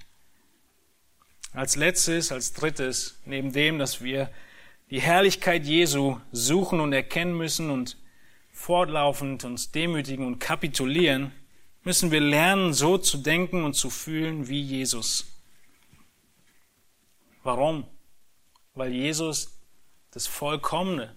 Als 1.51 1.75
letztes, 1.75 2.31
als 2.31 2.53
drittes, 2.53 3.19
neben 3.25 3.51
dem, 3.51 3.79
dass 3.79 4.01
wir 4.01 4.31
die 4.89 5.01
Herrlichkeit 5.01 5.65
Jesu 5.65 6.21
suchen 6.31 6.79
und 6.79 6.93
erkennen 6.93 7.35
müssen 7.35 7.69
und 7.69 7.97
fortlaufend 8.53 9.43
uns 9.43 9.71
demütigen 9.71 10.25
und 10.25 10.39
kapitulieren, 10.39 11.33
müssen 11.83 12.11
wir 12.11 12.21
lernen, 12.21 12.73
so 12.73 12.97
zu 12.97 13.17
denken 13.17 13.65
und 13.65 13.73
zu 13.73 13.89
fühlen 13.89 14.47
wie 14.47 14.61
Jesus. 14.61 15.25
Warum? 17.43 17.85
Weil 18.73 18.93
Jesus 18.93 19.59
das 20.11 20.27
Vollkommene, 20.27 21.16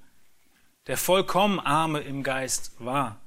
der 0.90 0.96
vollkommen 0.96 1.60
Arme 1.60 2.00
im 2.00 2.24
Geist 2.24 2.72
war. 2.80 3.20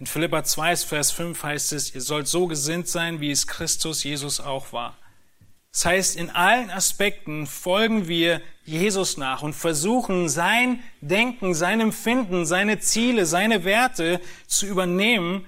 In 0.00 0.06
Philippa 0.06 0.42
2, 0.42 0.74
Vers 0.78 1.12
5 1.12 1.40
heißt 1.40 1.72
es, 1.74 1.94
ihr 1.94 2.00
sollt 2.00 2.26
so 2.26 2.48
gesinnt 2.48 2.88
sein, 2.88 3.20
wie 3.20 3.30
es 3.30 3.46
Christus 3.46 4.02
Jesus 4.02 4.40
auch 4.40 4.72
war. 4.72 4.98
Das 5.70 5.84
heißt, 5.84 6.16
in 6.16 6.28
allen 6.30 6.72
Aspekten 6.72 7.46
folgen 7.46 8.08
wir 8.08 8.42
Jesus 8.64 9.16
nach 9.16 9.42
und 9.42 9.52
versuchen 9.52 10.28
sein 10.28 10.82
Denken, 11.02 11.54
sein 11.54 11.80
Empfinden, 11.80 12.46
seine 12.46 12.80
Ziele, 12.80 13.24
seine 13.24 13.62
Werte 13.62 14.20
zu 14.48 14.66
übernehmen 14.66 15.46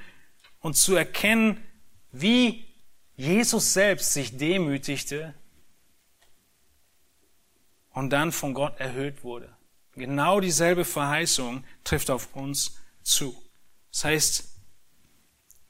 und 0.60 0.76
zu 0.76 0.94
erkennen, 0.94 1.60
wie 2.12 2.64
Jesus 3.16 3.72
selbst 3.72 4.12
sich 4.12 4.38
demütigte 4.38 5.34
und 7.90 8.10
dann 8.10 8.30
von 8.30 8.54
Gott 8.54 8.78
erhöht 8.78 9.24
wurde. 9.24 9.52
Genau 9.94 10.40
dieselbe 10.40 10.84
Verheißung 10.84 11.64
trifft 11.84 12.10
auf 12.10 12.34
uns 12.34 12.78
zu. 13.02 13.36
Das 13.90 14.04
heißt, 14.04 14.48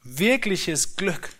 wirkliches 0.05 0.97
Glück 0.97 1.35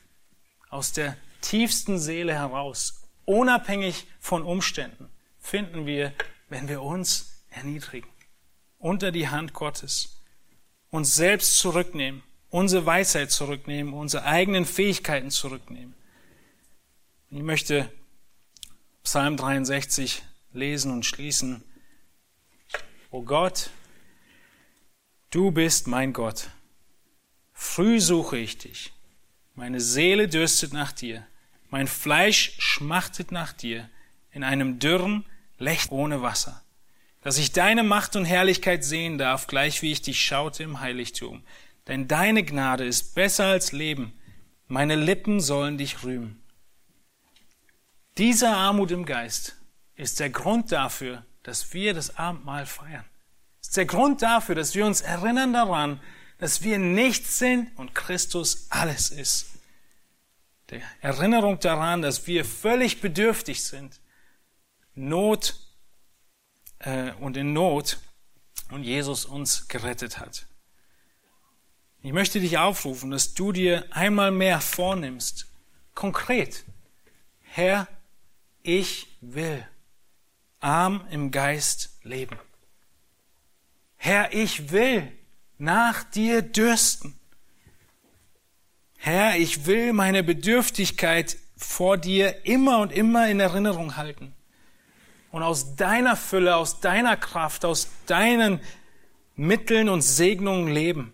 aus 0.69 0.93
der 0.93 1.17
tiefsten 1.41 1.99
Seele 1.99 2.35
heraus, 2.35 3.03
unabhängig 3.25 4.07
von 4.19 4.43
Umständen, 4.43 5.09
finden 5.39 5.87
wir, 5.87 6.13
wenn 6.49 6.69
wir 6.69 6.83
uns 6.83 7.45
erniedrigen, 7.51 8.09
unter 8.79 9.13
die 9.13 9.29
Hand 9.29 9.53
Gottes, 9.53 10.21
uns 10.91 11.15
selbst 11.15 11.59
zurücknehmen, 11.59 12.23
unsere 12.51 12.85
Weisheit 12.85 13.31
zurücknehmen, 13.31 13.95
unsere 13.95 14.25
eigenen 14.25 14.67
Fähigkeiten 14.67 15.31
zurücknehmen. 15.31 15.95
Ich 17.31 17.43
möchte 17.43 17.91
Psalm 19.03 19.37
63 19.37 20.23
lesen 20.53 20.93
und 20.93 21.07
schließen. 21.07 21.65
O 23.15 23.21
Gott, 23.21 23.69
du 25.29 25.51
bist 25.51 25.87
mein 25.87 26.15
Gott. 26.15 26.49
Früh 27.53 28.01
suche 28.01 28.39
ich 28.39 28.57
dich. 28.57 28.95
Meine 29.55 29.83
Seele 29.83 30.29
dürstet 30.29 30.73
nach 30.73 30.93
dir. 30.93 31.27
Mein 31.69 31.89
Fleisch 31.89 32.55
schmachtet 32.59 33.31
nach 33.31 33.53
dir 33.53 33.91
in 34.31 34.43
einem 34.43 34.79
dürren 34.79 35.27
Lecht 35.59 35.93
ohne 35.93 36.23
Wasser. 36.23 36.63
Dass 37.21 37.37
ich 37.37 37.53
deine 37.53 37.83
Macht 37.83 38.17
und 38.17 38.25
Herrlichkeit 38.25 38.83
sehen 38.83 39.19
darf, 39.19 39.47
gleich 39.47 39.83
wie 39.83 39.93
ich 39.93 40.01
dich 40.01 40.19
schaute 40.19 40.63
im 40.63 40.81
Heiligtum. 40.81 41.45
Denn 41.89 42.09
deine 42.09 42.43
Gnade 42.45 42.87
ist 42.87 43.15
besser 43.15 43.45
als 43.45 43.73
Leben. 43.73 44.19
Meine 44.69 44.97
Lippen 44.97 45.41
sollen 45.41 45.77
dich 45.77 46.03
rühmen. 46.03 46.43
Diese 48.17 48.49
Armut 48.49 48.91
im 48.91 49.05
Geist 49.05 49.61
ist 49.97 50.19
der 50.19 50.31
Grund 50.31 50.73
dafür, 50.73 51.27
dass 51.43 51.73
wir 51.73 51.95
das 51.95 52.17
Abendmahl 52.17 52.67
feiern. 52.67 53.05
Ist 53.61 53.77
der 53.77 53.87
Grund 53.87 54.23
dafür, 54.23 54.55
dass 54.55 54.75
wir 54.75 54.87
uns 54.87 55.01
erinnern 55.01 55.53
daran, 55.53 56.01
dass 56.39 56.63
wir 56.63 56.79
nichts 56.79 57.39
sind 57.39 57.71
und 57.79 57.95
Christus 57.95 58.67
alles 58.71 59.11
ist. 59.11 59.47
Der 60.71 60.83
Erinnerung 61.01 61.61
daran, 61.61 62.03
dass 62.03 62.27
wir 62.27 62.45
völlig 62.45 63.01
bedürftig 63.01 63.63
sind, 63.63 64.01
Not 64.95 65.55
äh, 66.81 67.13
und 67.21 67.37
in 67.37 67.53
Not 67.53 67.99
und 68.71 68.83
Jesus 68.85 69.25
uns 69.25 69.69
gerettet 69.69 70.19
hat. 70.19 70.47
Ich 72.03 72.13
möchte 72.13 72.41
dich 72.41 72.59
aufrufen, 72.59 73.11
dass 73.11 73.35
du 73.35 73.53
dir 73.53 73.87
einmal 73.91 74.33
mehr 74.33 74.61
vornimmst, 74.61 75.47
konkret, 75.95 76.65
Herr, 77.43 77.87
ich 78.63 79.07
will 79.21 79.67
arm 80.63 81.07
im 81.11 81.31
Geist 81.31 81.99
leben. 82.03 82.39
Herr, 83.97 84.33
ich 84.33 84.71
will 84.71 85.11
nach 85.59 86.03
dir 86.05 86.43
dürsten. 86.43 87.19
Herr, 88.97 89.37
ich 89.37 89.67
will 89.67 89.93
meine 89.93 90.23
Bedürftigkeit 90.23 91.37
vor 91.57 91.99
dir 91.99 92.45
immer 92.47 92.79
und 92.79 92.93
immer 92.93 93.29
in 93.29 93.41
Erinnerung 93.41 93.97
halten 93.97 94.35
und 95.31 95.43
aus 95.43 95.77
deiner 95.77 96.17
Fülle, 96.17 96.57
aus 96.57 96.81
deiner 96.81 97.17
Kraft, 97.17 97.65
aus 97.65 97.89
deinen 98.07 98.61
Mitteln 99.35 99.89
und 99.89 100.03
Segnungen 100.03 100.73
leben. 100.73 101.13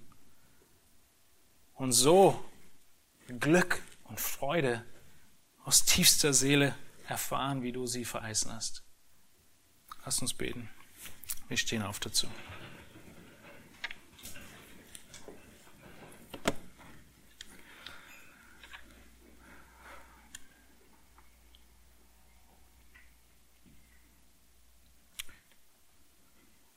Und 1.74 1.92
so 1.92 2.42
Glück 3.38 3.80
und 4.04 4.20
Freude 4.20 4.84
aus 5.64 5.84
tiefster 5.84 6.34
Seele 6.34 6.74
erfahren, 7.06 7.62
wie 7.62 7.72
du 7.72 7.86
sie 7.86 8.04
verheißen 8.04 8.52
hast. 8.52 8.82
Lass 10.08 10.22
uns 10.22 10.32
beten. 10.32 10.70
Wir 11.48 11.58
stehen 11.58 11.82
auf 11.82 12.00
dazu. 12.00 12.28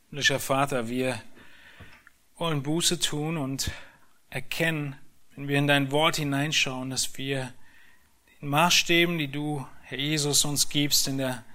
Himmlischer 0.10 0.42
Vater, 0.42 0.90
wir 0.90 1.22
wollen 2.36 2.62
Buße 2.64 3.00
tun 3.00 3.38
und 3.38 3.72
erkennen, 4.30 4.98
wenn 5.38 5.48
wir 5.48 5.58
in 5.58 5.68
dein 5.68 5.92
Wort 5.92 6.18
hineinschauen, 6.18 6.90
dass 6.90 7.18
wir 7.18 7.54
den 8.42 8.50
Maßstäben, 8.50 9.18
die 9.18 9.32
du, 9.32 9.66
Herr 9.84 10.00
Jesus, 10.00 10.44
uns 10.44 10.68
gibst 10.68 11.08
in 11.08 11.18
der 11.18 11.46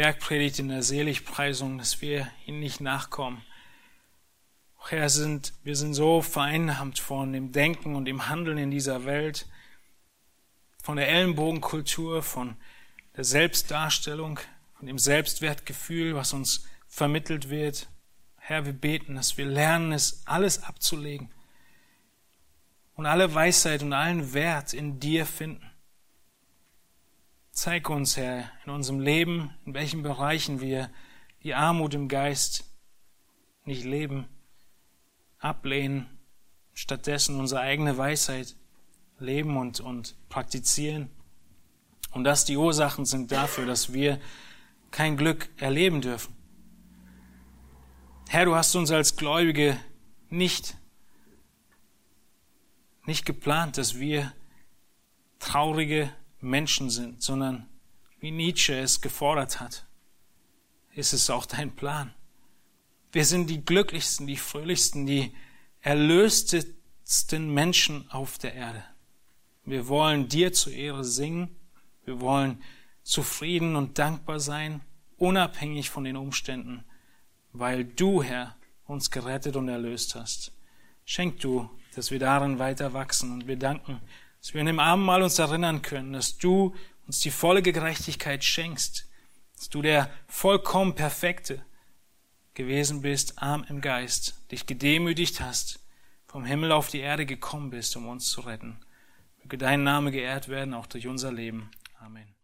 Bergpredigt, 0.00 0.58
in 0.58 0.68
der 0.68 0.82
Seligpreisung, 0.82 1.76
dass 1.76 2.00
wir 2.00 2.26
ihnen 2.46 2.60
nicht 2.60 2.80
nachkommen. 2.80 3.42
Herr, 4.88 5.10
sind, 5.10 5.52
wir 5.62 5.76
sind 5.76 5.92
so 5.92 6.22
vereinnahmt 6.22 6.98
von 6.98 7.34
dem 7.34 7.52
Denken 7.52 7.94
und 7.94 8.06
dem 8.06 8.26
Handeln 8.26 8.56
in 8.56 8.70
dieser 8.70 9.04
Welt, 9.04 9.46
von 10.82 10.96
der 10.96 11.10
Ellenbogenkultur, 11.10 12.22
von 12.22 12.56
der 13.14 13.24
Selbstdarstellung, 13.24 14.40
von 14.78 14.86
dem 14.86 14.98
Selbstwertgefühl, 14.98 16.14
was 16.14 16.32
uns 16.32 16.66
vermittelt 16.88 17.50
wird. 17.50 17.86
Herr, 18.38 18.64
wir 18.64 18.72
beten, 18.72 19.16
dass 19.16 19.36
wir 19.36 19.44
lernen, 19.44 19.92
es 19.92 20.22
alles 20.26 20.62
abzulegen 20.62 21.30
und 22.94 23.04
alle 23.04 23.34
Weisheit 23.34 23.82
und 23.82 23.92
allen 23.92 24.32
Wert 24.32 24.72
in 24.72 24.98
dir 24.98 25.26
finden. 25.26 25.69
Zeig 27.52 27.90
uns, 27.90 28.16
Herr, 28.16 28.50
in 28.64 28.70
unserem 28.70 29.00
Leben, 29.00 29.54
in 29.66 29.74
welchen 29.74 30.02
Bereichen 30.02 30.60
wir 30.60 30.90
die 31.42 31.54
Armut 31.54 31.94
im 31.94 32.08
Geist 32.08 32.64
nicht 33.64 33.84
leben, 33.84 34.26
ablehnen, 35.38 36.06
stattdessen 36.72 37.38
unsere 37.38 37.60
eigene 37.60 37.98
Weisheit 37.98 38.56
leben 39.18 39.56
und, 39.56 39.80
und 39.80 40.16
praktizieren. 40.28 41.10
Und 42.12 42.24
dass 42.24 42.44
die 42.44 42.56
Ursachen 42.56 43.04
sind 43.04 43.32
dafür, 43.32 43.66
dass 43.66 43.92
wir 43.92 44.20
kein 44.90 45.16
Glück 45.16 45.48
erleben 45.56 46.00
dürfen. 46.00 46.34
Herr, 48.28 48.44
du 48.44 48.54
hast 48.54 48.74
uns 48.76 48.90
als 48.90 49.16
Gläubige 49.16 49.78
nicht, 50.28 50.76
nicht 53.06 53.26
geplant, 53.26 53.76
dass 53.76 53.98
wir 53.98 54.32
traurige 55.40 56.12
Menschen 56.40 56.90
sind, 56.90 57.22
sondern 57.22 57.68
wie 58.20 58.30
Nietzsche 58.30 58.78
es 58.78 59.00
gefordert 59.00 59.60
hat, 59.60 59.86
ist 60.94 61.12
es 61.12 61.30
auch 61.30 61.46
dein 61.46 61.74
Plan. 61.74 62.12
Wir 63.12 63.24
sind 63.24 63.48
die 63.48 63.64
glücklichsten, 63.64 64.26
die 64.26 64.36
fröhlichsten, 64.36 65.06
die 65.06 65.32
erlöstesten 65.80 67.52
Menschen 67.52 68.10
auf 68.10 68.38
der 68.38 68.54
Erde. 68.54 68.84
Wir 69.64 69.88
wollen 69.88 70.28
dir 70.28 70.52
zur 70.52 70.72
Ehre 70.72 71.04
singen. 71.04 71.56
Wir 72.04 72.20
wollen 72.20 72.62
zufrieden 73.02 73.76
und 73.76 73.98
dankbar 73.98 74.40
sein, 74.40 74.80
unabhängig 75.16 75.90
von 75.90 76.04
den 76.04 76.16
Umständen 76.16 76.84
weil 77.52 77.84
du, 77.84 78.22
Herr, 78.22 78.56
uns 78.86 79.10
gerettet 79.10 79.56
und 79.56 79.68
erlöst 79.68 80.14
hast. 80.14 80.52
Schenk 81.04 81.40
du, 81.40 81.68
dass 81.94 82.10
wir 82.10 82.18
darin 82.18 82.58
weiter 82.58 82.92
wachsen 82.92 83.32
und 83.32 83.46
wir 83.46 83.56
danken, 83.56 84.00
dass 84.40 84.54
wir 84.54 84.60
in 84.60 84.66
dem 84.66 84.78
Abendmahl 84.78 85.22
uns 85.22 85.38
erinnern 85.38 85.82
können, 85.82 86.12
dass 86.12 86.38
du 86.38 86.74
uns 87.06 87.20
die 87.20 87.30
volle 87.30 87.62
Gerechtigkeit 87.62 88.44
schenkst, 88.44 89.08
dass 89.56 89.68
du 89.68 89.82
der 89.82 90.10
vollkommen 90.26 90.94
Perfekte 90.94 91.64
gewesen 92.54 93.02
bist, 93.02 93.42
arm 93.42 93.64
im 93.68 93.80
Geist, 93.80 94.40
dich 94.50 94.66
gedemütigt 94.66 95.40
hast, 95.40 95.80
vom 96.26 96.44
Himmel 96.44 96.72
auf 96.72 96.88
die 96.88 97.00
Erde 97.00 97.26
gekommen 97.26 97.70
bist, 97.70 97.96
um 97.96 98.08
uns 98.08 98.28
zu 98.28 98.42
retten. 98.42 98.80
Möge 99.42 99.58
dein 99.58 99.82
Name 99.82 100.10
geehrt 100.10 100.48
werden, 100.48 100.74
auch 100.74 100.86
durch 100.86 101.06
unser 101.06 101.32
Leben. 101.32 101.70
Amen. 101.98 102.34